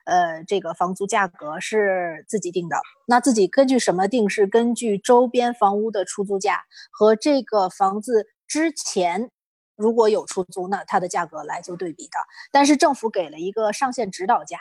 [0.04, 2.76] 呃，这个房租价格是自己定的。
[3.06, 4.28] 那自己根据什么定？
[4.28, 9.30] 是根据周边房屋的出租价和这个房子之前
[9.74, 12.18] 如果有出租，那它的价格来做对比的。
[12.50, 14.58] 但是政府给了一个上限指导价。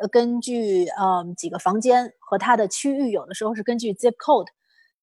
[0.00, 4.48] 呃，根据嗯几个房间和它的区域，有的时候是根据 zip code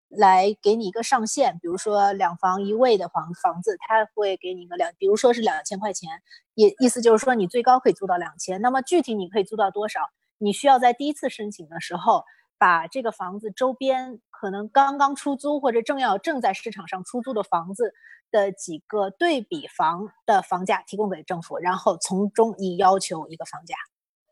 [0.08, 1.60] 来给你一个上限。
[1.62, 6.10] 比如说两房一卫的房房子，它会给你一个两，比如说是两千块钱，
[6.56, 8.62] 也意思就是说你最高可以租到两千。
[8.62, 10.02] 那么具体你可以租到多少？
[10.40, 12.24] 你需要在第一次申请的时候，
[12.58, 17.94] 把这个房子周边可能刚刚出租或者正要正在市场上出租的房子
[18.32, 23.76] 的几个对比房的房价提供给政府，然后从中你要求一个房价。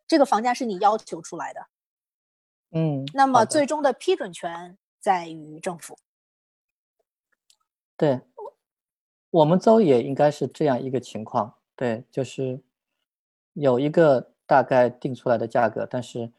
[0.07, 1.67] 这个房价是你要求出来的，
[2.71, 5.97] 嗯，那么最终的批准权在于政府。
[7.97, 8.21] 对，
[9.29, 12.61] 我们州也应该是这样一个情况，对，就是
[13.53, 16.31] 有一个大概定出来的价格，但是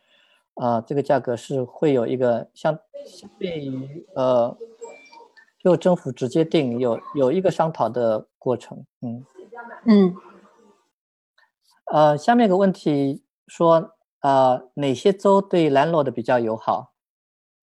[0.54, 4.56] 啊，这个价格是会有一个相相对于呃，
[5.58, 9.26] 就政府直接定有有一个商讨的过程，嗯
[9.84, 10.16] 嗯。
[11.90, 16.92] 呃，下面一个问题说，呃，哪些州对 landlord 比较友好？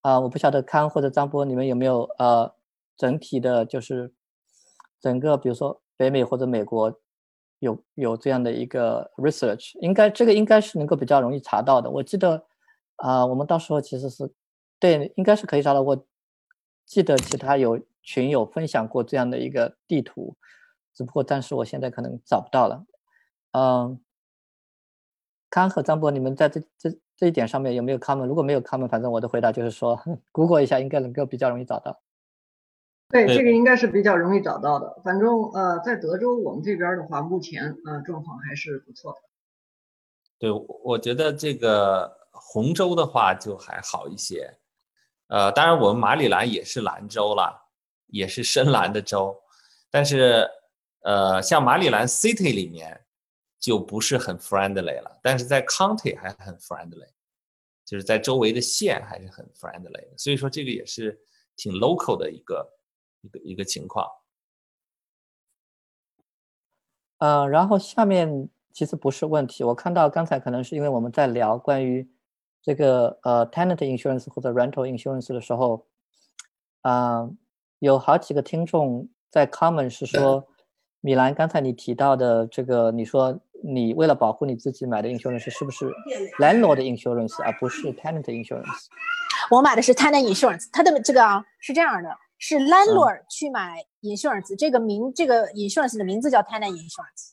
[0.02, 2.54] 啊，我不晓得康或者张波，你们有没有呃，
[2.98, 4.14] 整体的，就是
[5.00, 7.00] 整个，比如说北美或者美国，
[7.60, 11.90] 有有这样的一个 research，应该这个应该是能够比较容易查到的。
[11.90, 12.46] 我记得，
[12.98, 14.32] 啊，我们到时候其实是
[14.80, 15.82] 对，应该是可以查到。
[15.82, 16.06] 我
[16.86, 20.36] 记得其他有群友分享过这样的一个地图，
[20.94, 22.86] 只不过但是我现在可能找不到了，
[23.54, 24.00] 嗯。
[25.56, 28.26] 康和张博，你们在这这这一点上面有没有 comment？
[28.26, 29.98] 如果没有 comment，反正我的回答就是说，
[30.34, 31.98] Google 一下应该能够比较容易找到。
[33.08, 35.02] 对，这个应该是比较容易找到的。
[35.02, 39.20] 反正呃，在德州我们这边的话，目前呃状况还是不错的。
[40.40, 40.52] 对，
[40.84, 44.54] 我觉得这个红州的话就还好一些。
[45.28, 47.70] 呃，当然我们马里兰也是蓝州了，
[48.08, 49.34] 也是深蓝的州，
[49.90, 50.46] 但是
[51.04, 53.05] 呃，像马里兰 City 里面。
[53.66, 57.08] 就不是很 friendly 了，但是在 county 还很 friendly，
[57.84, 61.20] 就是在周围的县还是很 friendly，所以说这个也是
[61.56, 62.78] 挺 local 的一个
[63.22, 64.08] 一个一个情况。
[67.18, 72.08] 呃，然后下面其实不是问题，我看到刚才可能是因为我们在聊关于
[72.62, 75.88] 这个呃 tenant insurance 或者 rental insurance 的时候，
[76.82, 77.28] 啊，
[77.80, 80.48] 有好几个听众在 comment 是说，
[81.02, 83.42] 米兰刚才你提到的这个，你说。
[83.68, 85.86] 你为了保护你自己买的 insurance 是不是
[86.40, 88.86] landlord insurance 而不是 tenant insurance？
[89.50, 97.32] 我买的是 tenant insurance，它的这个啊是这样的，是 landlord 去买 insurance，这个名这个 insurance 的名字叫 tenant insurance，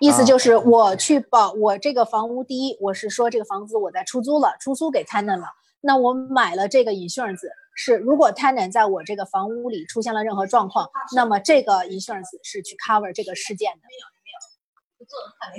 [0.00, 5.46] 意思就是我去保我这个房屋，第一我是说这个房子我在出租了，出租给 tenant 了，
[5.80, 7.42] 那我买了这个 insurance
[7.74, 13.82] 是如果 tenant 在我这个房屋里出现了任何状况，那么这个 insurance 是去 cover 这个事件的。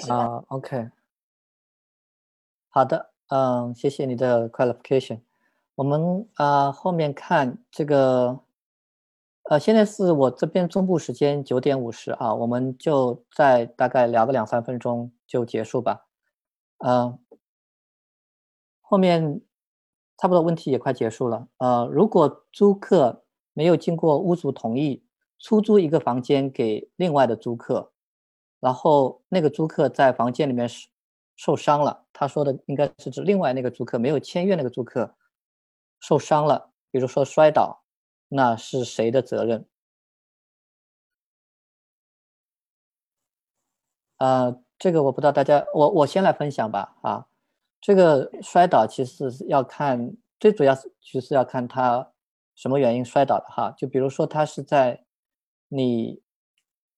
[0.10, 0.90] 啊，OK，
[2.70, 5.22] 好的，嗯，谢谢你的 qualification。
[5.76, 8.40] 我们啊后面看这个，
[9.50, 16.06] 呃，现在是我这边中部时间九点五十啊，我们就再大概聊个两三分钟就结束吧。
[16.80, 17.18] 嗯，
[18.82, 19.42] 后面
[20.18, 21.48] 差不多问题也快结束了。
[21.58, 25.06] 呃，如果租客没有经过屋主同意
[25.40, 27.93] 出租一个房间给另外的租客。
[28.64, 30.88] 然后那个租客在房间里面受
[31.36, 35.14] 受伤了，他说的应该是指另外那个租客没有签约那个租客
[36.00, 37.84] 受伤了，比如说摔倒，
[38.30, 39.66] 那是谁的责任？
[44.20, 46.96] 呃，这个我不知道大家，我我先来分享吧。
[47.02, 47.28] 啊，
[47.82, 52.14] 这个摔倒其实是要看，最主要是其实要看他
[52.56, 53.74] 什么原因摔倒的哈。
[53.78, 55.04] 就比如说他是在
[55.68, 56.22] 你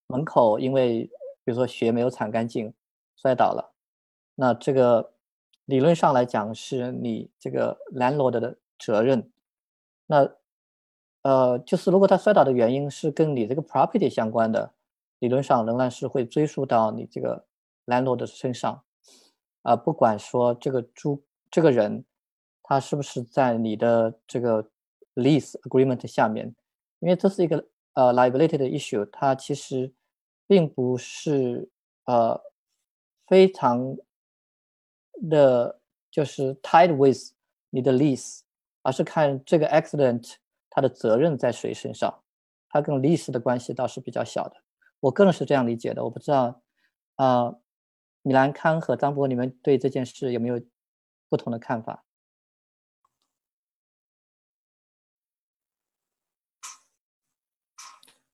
[0.06, 1.10] 门口，因为
[1.46, 2.74] 比如说血没有铲干净，
[3.16, 3.72] 摔倒了，
[4.34, 5.14] 那这个
[5.66, 9.32] 理论上来讲是你这个 landlord 的责任。
[10.08, 10.36] 那
[11.22, 14.74] 呃，就是如果他摔倒的原因是跟你这个 property 相关的，
[15.20, 17.46] 理论上仍然是会追溯到你这个
[17.86, 18.84] landlord 身上。
[19.62, 22.04] 啊，不管说这个租这个人
[22.64, 24.68] 他是不是在你的这个
[25.14, 26.56] lease agreement 下面，
[26.98, 29.94] 因为这是一个呃 liability 的 issue，它其实。
[30.48, 31.70] 并不是
[32.06, 32.42] 呃
[33.28, 33.98] 非常
[35.30, 35.80] 的，
[36.12, 37.34] 就是 tied with
[37.70, 38.42] 你的 lease，
[38.82, 40.36] 而是看这个 accident
[40.70, 42.24] 它的责任在谁身上，
[42.70, 44.56] 它跟 lease 的关系倒是比较小的。
[45.00, 46.62] 我个人是这样理解的，我不知道
[47.16, 47.56] 啊，
[48.22, 50.62] 米兰康和张博，你们对这件事有没有
[51.30, 52.04] 不同的看法？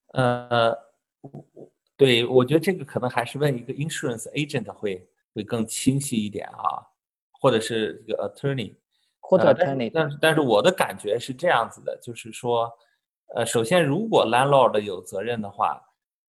[0.08, 0.91] 呃。
[2.02, 6.82] 对，我觉得这个可能还是问一个 insurance agent 会会更清晰一点啊，
[7.30, 8.74] 或者是这个 attorney，
[9.20, 9.88] 或者 attorney。
[9.94, 12.68] 但是但是我的感觉是这样子的，就是说，
[13.36, 15.80] 呃，首先如果 landlord 有责任的话，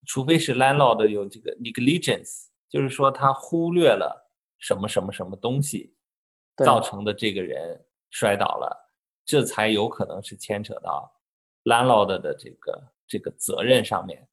[0.06, 5.92] 除非是 landlord 有这个 negligence，就是说他忽略了什么什么什么东西，
[6.58, 8.92] 造成的这个人摔倒了，
[9.24, 11.12] 这才有可能是牵扯到
[11.64, 14.24] landlord 的这个这个责任上面。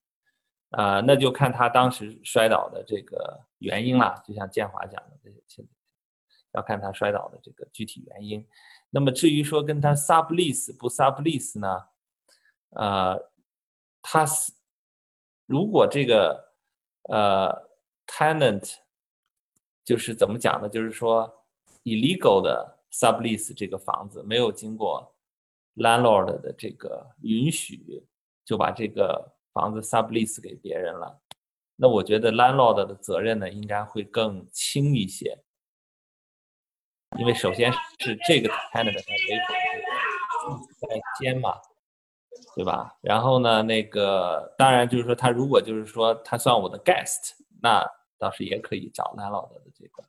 [0.71, 4.21] 啊，那就看他当时摔倒的这个原因了。
[4.25, 5.63] 就像建华讲的，这些，
[6.53, 8.45] 要看他摔倒的这个具体原因。
[8.89, 11.85] 那么至于说跟他 sublease 不 sublease 呢？
[12.71, 13.31] 呃，
[14.01, 14.53] 他是
[15.45, 16.53] 如果这个
[17.09, 17.69] 呃
[18.07, 18.75] tenant
[19.83, 20.69] 就是怎么讲呢？
[20.69, 21.45] 就是说
[21.83, 25.13] ，illegal 的 sublease 这个房子没有经过
[25.75, 28.05] landlord 的这个允许，
[28.45, 31.19] 就把这个房子 sublease 给别人了。
[31.75, 35.37] 那我觉得 landlord 的责任呢，应该会更轻一些，
[37.17, 41.57] 因为首先是这个 tenant 他违法在先嘛，
[42.55, 42.95] 对吧？
[43.01, 47.83] 然后呢，那个当然就是说，他如果就是说他算我的 guest，那
[48.19, 50.03] 倒是也可以找 landlord 的这个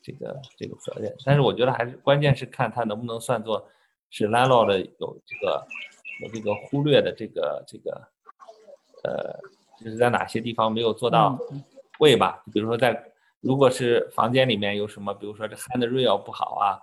[0.00, 1.12] 这个这个责任。
[1.24, 3.68] 但是我觉得还是关键是看他能不能算作
[4.10, 5.66] 是 landlord 有这个
[6.22, 8.08] 有这个忽略的这个这个
[9.04, 9.38] 呃。
[9.82, 11.36] 就是在哪些地方没有做到
[11.98, 12.44] 位吧？
[12.52, 13.04] 比如说在，
[13.40, 16.78] 如果是房间里面有什么，比如说这 handrail 不好啊，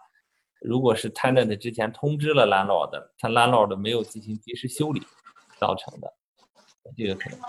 [0.59, 5.01] 如果是 tenant 之前通知了 landlord，他 landlord 没有进行及时修理
[5.57, 6.13] 造成的，
[6.97, 7.39] 这个可能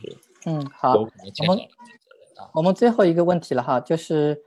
[0.00, 0.16] 是
[0.46, 1.02] 嗯好，我
[1.48, 1.68] 们
[2.52, 4.40] 我们最后一个问题了哈，就是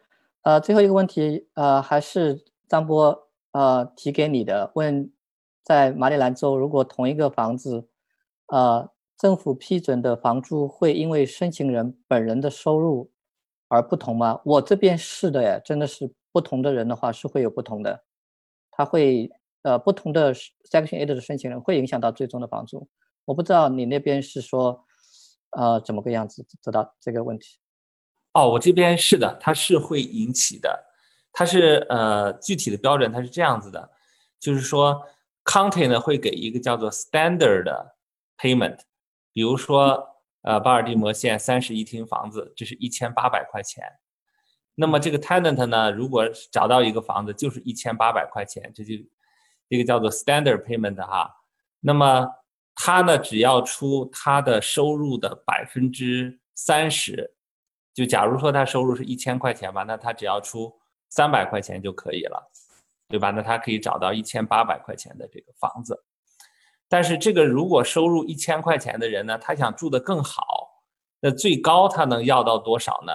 [0.44, 5.12] 呃最后一个问题呃还是张波呃提给你的，问
[5.64, 7.90] 在马里兰州如果同一个房子
[8.48, 8.90] 呃。
[9.16, 13.10] 政府批准的房租会因为申请人本人的收入
[13.70, 14.42] 而不同吗？
[14.44, 18.04] 我这边是的呀，真的是不同的人的话是会有不同的，
[18.72, 22.90] 他会呃不同的 Section A 的申请人会影响到最终的房租。
[23.24, 24.84] 我不知道你那边是说
[25.52, 27.60] 呃怎么个样子知道这个问题？
[28.34, 30.86] 哦，我这边是的，它是会引起的，
[31.32, 33.90] 它是呃具体的标准它是这样子的，
[34.38, 35.02] 就是说
[35.46, 37.93] County 呢会给一个叫做 Standard 的
[38.38, 38.80] Payment。
[39.32, 43.84] 比如说，呃，巴尔的摩县三室一厅房子，这是一千八百块钱。
[44.76, 48.96] 那么这个 tenant 呢，如果找到一个房子就是一千八百块钱，这就
[49.70, 51.32] 这个叫做 standard payment 哈。
[51.80, 52.28] 那么
[52.76, 57.36] 他呢，只要出他的收入的百分之三十，
[57.94, 60.76] 就假如说他收入是一千块钱吧，那他只要出
[61.10, 62.52] 三百块钱就可以了，
[63.08, 63.30] 对吧？
[63.30, 66.04] 那他可以找到一千八百块钱的这个房子。
[66.90, 70.84] 但是这个如果收入一千块钱的人呢，他想住得更好，
[71.20, 73.14] 那最高他能要到多少呢？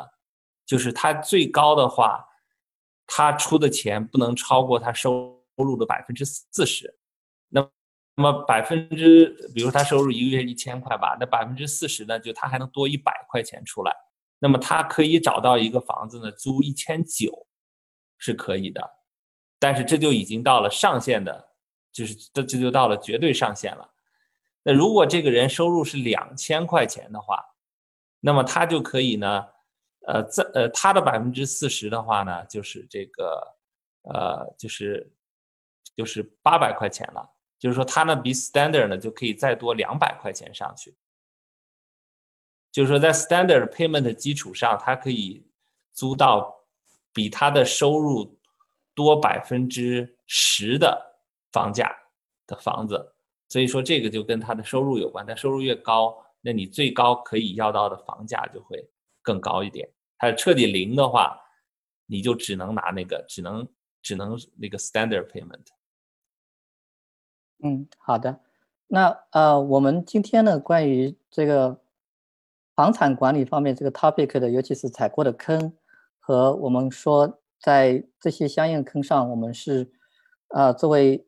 [0.66, 2.26] 就是他最高的话，
[3.06, 6.98] 他出的钱不能超过他收入的百分之四十。
[7.48, 7.66] 那
[8.16, 13.94] 那么百分之，比如他收入一个月一千块吧，那百分之四十呢，就他还能多一百块钱出来。
[14.40, 17.46] 那么他可以找到一个房子呢，租一千九，
[18.18, 18.82] 是可以的。
[19.58, 21.48] 但是这就已经到了上限的。
[21.92, 23.90] 就是这这就到了绝对上限了。
[24.62, 27.44] 那如果这个人收入是两千块钱的话，
[28.20, 29.46] 那么他就可以呢，
[30.06, 33.56] 呃，在呃他的百分之四十的话呢，就是这个
[34.02, 35.10] 呃就是
[35.96, 37.30] 就是八百块钱了。
[37.58, 40.96] 就是说他呢比 standard 呢就可以再多两百块钱上去。
[42.70, 45.44] 就是说在 standard payment 的基础上，他可以
[45.92, 46.54] 租到
[47.12, 48.38] 比他的收入
[48.94, 51.07] 多百分之十的。
[51.52, 51.94] 房价
[52.46, 53.12] 的房子，
[53.48, 55.26] 所以说这个就跟他的收入有关。
[55.26, 58.88] 他收入越高，那你最高可以要到的房价就会
[59.22, 59.88] 更高一点。
[60.18, 61.38] 他彻底零的话，
[62.06, 63.68] 你就只能拿那个，只能
[64.02, 65.66] 只能那个 standard payment。
[67.62, 68.40] 嗯，好的。
[68.86, 71.80] 那呃，我们今天呢，关于这个
[72.74, 75.76] 房产管理方面这个 topic 的，尤其是踩过的坑
[76.18, 79.92] 和我们说在这些相应坑上，我们是
[80.48, 81.27] 呃作为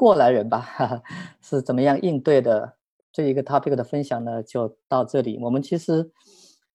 [0.00, 1.02] 过来人吧，哈哈，
[1.42, 2.76] 是怎么样应对的？
[3.12, 5.38] 这一个 topic 的分享呢，就到这里。
[5.42, 6.10] 我们其实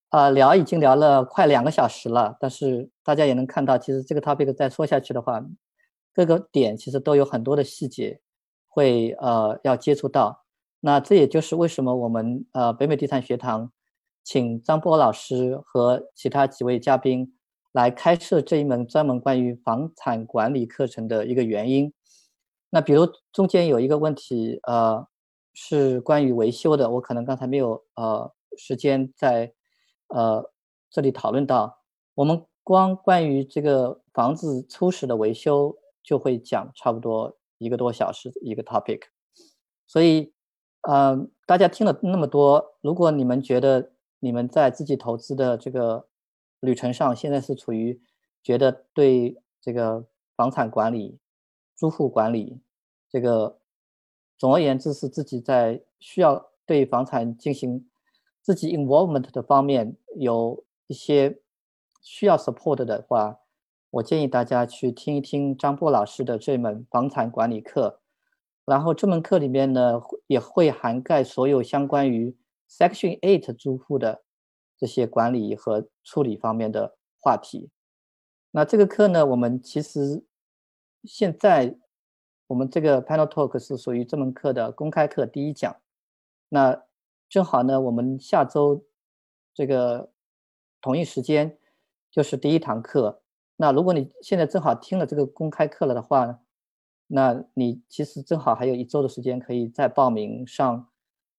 [0.09, 5.43] 啊聊已经聊了快两个小时了，但是大家也能看到，其实这个 topic 再说下去的话，
[6.13, 8.19] 各个点其实都有很多的细节
[8.67, 10.43] 会呃要接触到。
[10.81, 13.71] 那这也就是为什么我们呃北美地产学堂
[14.23, 17.33] 请张波老师和其他几位嘉宾
[17.71, 21.91] 来开设这一门专门关于房产管理课程的一个原因。
[22.75, 25.07] 那比如中间有一个问题，呃，
[25.53, 29.53] 是关于维修的，我可能刚才没有呃时间在
[30.09, 30.51] 呃
[30.89, 31.79] 这里讨论到。
[32.15, 35.73] 我们光关于这个房子初始的维修
[36.03, 39.03] 就会讲差不多一个多小时一个 topic，
[39.87, 40.33] 所以
[40.81, 46.09] 呃大家听了那么多，如果你们觉得你们在自己投资的这个
[46.59, 48.01] 旅程上，现在是处于
[48.43, 51.17] 觉得对这个房产管理、
[51.75, 52.61] 租户管理。
[53.09, 53.59] 这个，
[54.37, 57.87] 总而言之是自己在需要对房产进行
[58.41, 61.39] 自己 involvement 的方面有一些
[62.01, 63.39] 需要 support 的话，
[63.91, 68.01] 我建议大家去听一听张波老师的这门房产管理课。
[68.65, 72.35] 然后这门课里面呢，也会涵盖所有相关于
[72.67, 74.23] Section Eight 租户的
[74.75, 77.69] 这些管理和处理方面的话题。
[78.49, 80.25] 那这个课呢，我们其实
[81.05, 81.77] 现在
[82.47, 85.75] 我们这个 Panel Talk 是属于这门课的公开课第一讲。
[86.49, 86.83] 那
[87.29, 88.85] 正好呢，我们下周
[89.53, 90.11] 这个
[90.81, 91.57] 同一时间
[92.11, 93.21] 就是第一堂课。
[93.57, 96.39] 那如果你现在正好听了这个公开课了的话，
[97.07, 100.89] 那你其实正好还有一周的时间可以再报名上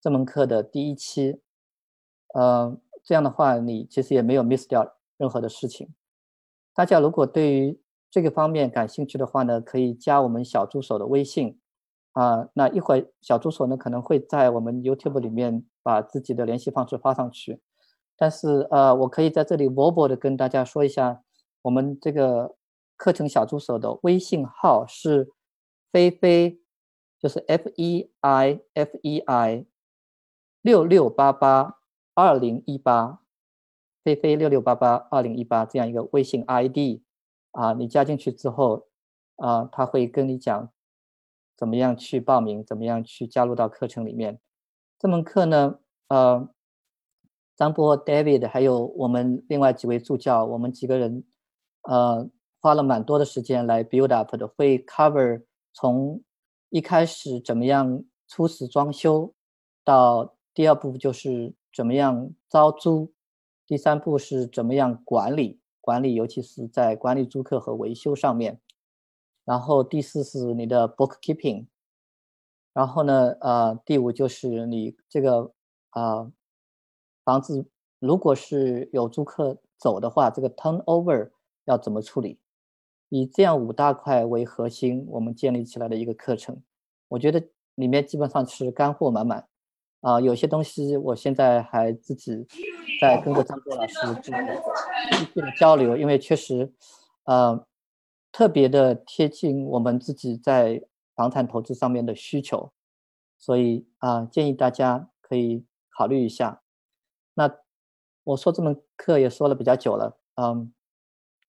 [0.00, 1.40] 这门课的第一期。
[2.34, 5.94] 呃，这样的话你其实也没有 miss 掉任何的事情。
[6.74, 7.80] 大家如果对于
[8.16, 11.60] 这个方面感兴趣的话呢，可以加我们小助手的微信。
[12.12, 17.60] 啊，那一会儿小助手呢可能会在我们 YouTube 里面把自己的联系方式发上去。
[18.16, 21.20] 但是呃，我可以在这里 verbal 的跟大家说一下。
[21.60, 22.56] 我们这个
[22.96, 25.30] 课程小助手的微信号是
[25.92, 26.58] 菲菲，
[27.20, 29.66] 就是 F E I F E I
[30.62, 31.80] 六六八八
[32.14, 33.20] 二零一八，
[34.02, 37.02] 菲菲六六八八二零一八这样一个微信 ID
[37.56, 38.86] 啊，你加进去之后
[39.36, 40.70] 啊，他会跟你讲
[41.56, 44.38] 怎么样去报名，怎么样去加入到课程里面。
[44.98, 45.78] 这门课呢，
[46.08, 46.48] 呃，
[47.56, 51.24] 张波 David 还有我们另外几位助教，我们几个人。
[51.88, 52.28] 呃，
[52.60, 56.20] 花了蛮多的时间来 build up 的，会 cover 从
[56.68, 59.32] 一开始怎么样初始装修，
[59.84, 63.12] 到第二步就是怎么样招租，
[63.68, 68.60] 第三步是怎么样管理管理，尤其是在管理租客和维修上面，
[69.44, 71.66] 然后第四是你的 bookkeeping，
[72.72, 75.52] 然后呢，呃，第五就是你这个
[75.90, 76.32] 啊
[77.22, 77.64] 房子
[78.00, 81.30] 如果是有租客走的话，这个 turnover。
[81.68, 82.38] 要怎么处理？
[83.08, 86.62] 以这样五大块为核心，我们建立起来的一个课程，
[87.08, 87.44] 我觉得
[87.74, 89.48] 里面基本上是干货满满。
[90.00, 92.46] 啊，有些东西我现在还自己
[93.00, 94.32] 在跟着张波老师继
[95.32, 96.72] 续的交流，因为确实，
[97.24, 97.66] 呃，
[98.30, 100.82] 特别的贴近我们自己在
[101.14, 102.72] 房产投资上面的需求，
[103.38, 106.62] 所以啊，建议大家可以考虑一下。
[107.34, 107.50] 那
[108.24, 110.72] 我说这门课也说了比较久了，嗯。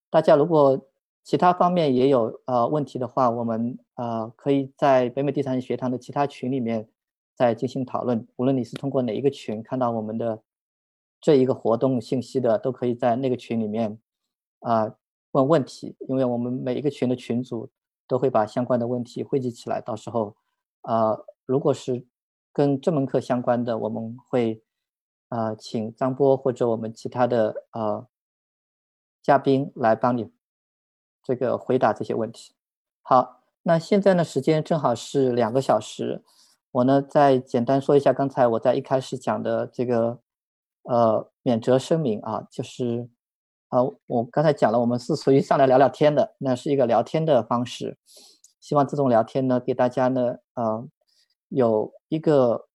[0.09, 0.87] 大家如果
[1.21, 6.87] 其他方面也有呃问题的话，我们呃可以在北美地产学堂的其他群里面
[7.37, 8.27] 再进行讨论。
[8.37, 10.41] 无论你是通过哪一个群看到我们的
[11.21, 13.99] 这一个活动信息的，都可以在那个群里面
[14.61, 14.91] 啊
[15.31, 17.69] 问问题，因为我们每一个群的群主
[18.07, 20.35] 都会把相关的问题汇集起来，到时候
[20.81, 22.07] 呃如果是
[22.51, 24.63] 跟这门课相关的，我们会
[25.29, 28.07] 呃请张波或者我们其他的呃。
[29.23, 30.31] 嘉宾来帮你
[31.21, 32.53] 这个回答这些问题。
[33.01, 36.23] 好，那现在呢时间正好是两个小时，
[36.77, 40.19] 我呢再简单说一下刚才我在一开始讲的这个
[40.83, 43.09] 呃免责声明啊，就是
[43.69, 47.97] 啊我刚才讲了，我们是属于上来聊聊天的，那是一个聊天的方式，
[48.59, 50.87] 希望这种聊天呢给大家呢呃
[51.49, 52.67] 有一个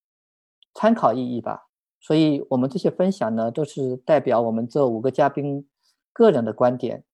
[0.73, 1.69] 参考意义吧。
[2.01, 5.67] 所以我们这些分享呢都是代表我们这五个嘉宾。
[6.11, 7.05] 个人的观点，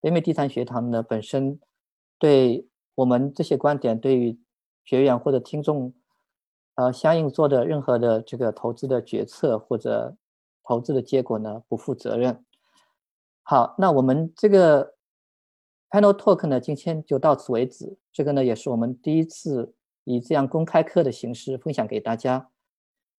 [0.00, 1.60] 北美地产学堂呢本身
[2.18, 2.66] 对
[2.96, 4.40] 我们这些观点，对于
[4.82, 5.94] 学员或者听众，
[6.78, 10.16] 呃，相应做的任何的这个投资的决策或者
[10.62, 12.44] 投资的结果呢不负责任。
[13.42, 14.94] 好，那我们这个
[15.90, 17.98] panel talk 呢今天就到此为止。
[18.12, 19.74] 这个呢也是我们第一次
[20.04, 22.48] 以这样公开课的形式分享给大家，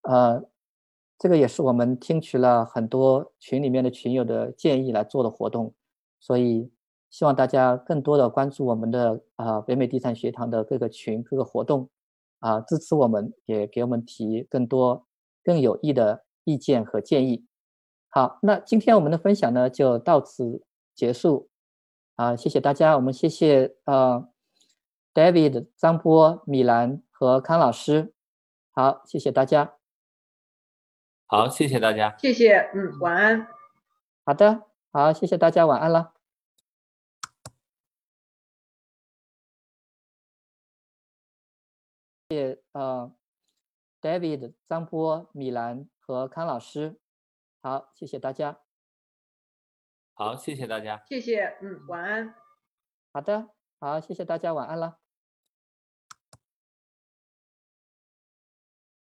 [0.03, 0.45] 呃。
[1.21, 5.73] 这个也是我们听取了很多群里面的群友的建议来做的活动，
[6.17, 6.71] 所以
[7.09, 11.89] 希望大家更多的关注我们的啊北美地产学堂的各个群各个活动，
[12.39, 15.05] 啊支持我们，也给我们提更多
[15.43, 17.45] 更有益的意见和建议。
[18.09, 20.63] 好，那今天我们的分享呢就到此
[20.95, 21.49] 结束，
[22.15, 24.27] 啊谢谢大家，我们谢谢呃
[25.13, 28.13] David、张波、米兰和康老师，
[28.71, 29.75] 好，谢谢大家。
[31.27, 32.15] 好，谢谢大家。
[32.17, 33.47] 谢谢，嗯，晚安。
[34.25, 36.18] 好的，好，谢谢大家，晚安了。
[42.79, 43.13] 呃
[43.99, 46.97] ，David、张波、米兰和康老师。
[47.61, 48.61] 好，谢谢大家。
[50.13, 51.03] 好，谢谢大家。
[51.09, 52.33] 谢谢，嗯，晚安。
[53.11, 53.49] 好的，
[53.81, 54.97] 好，谢谢大家，晚安了。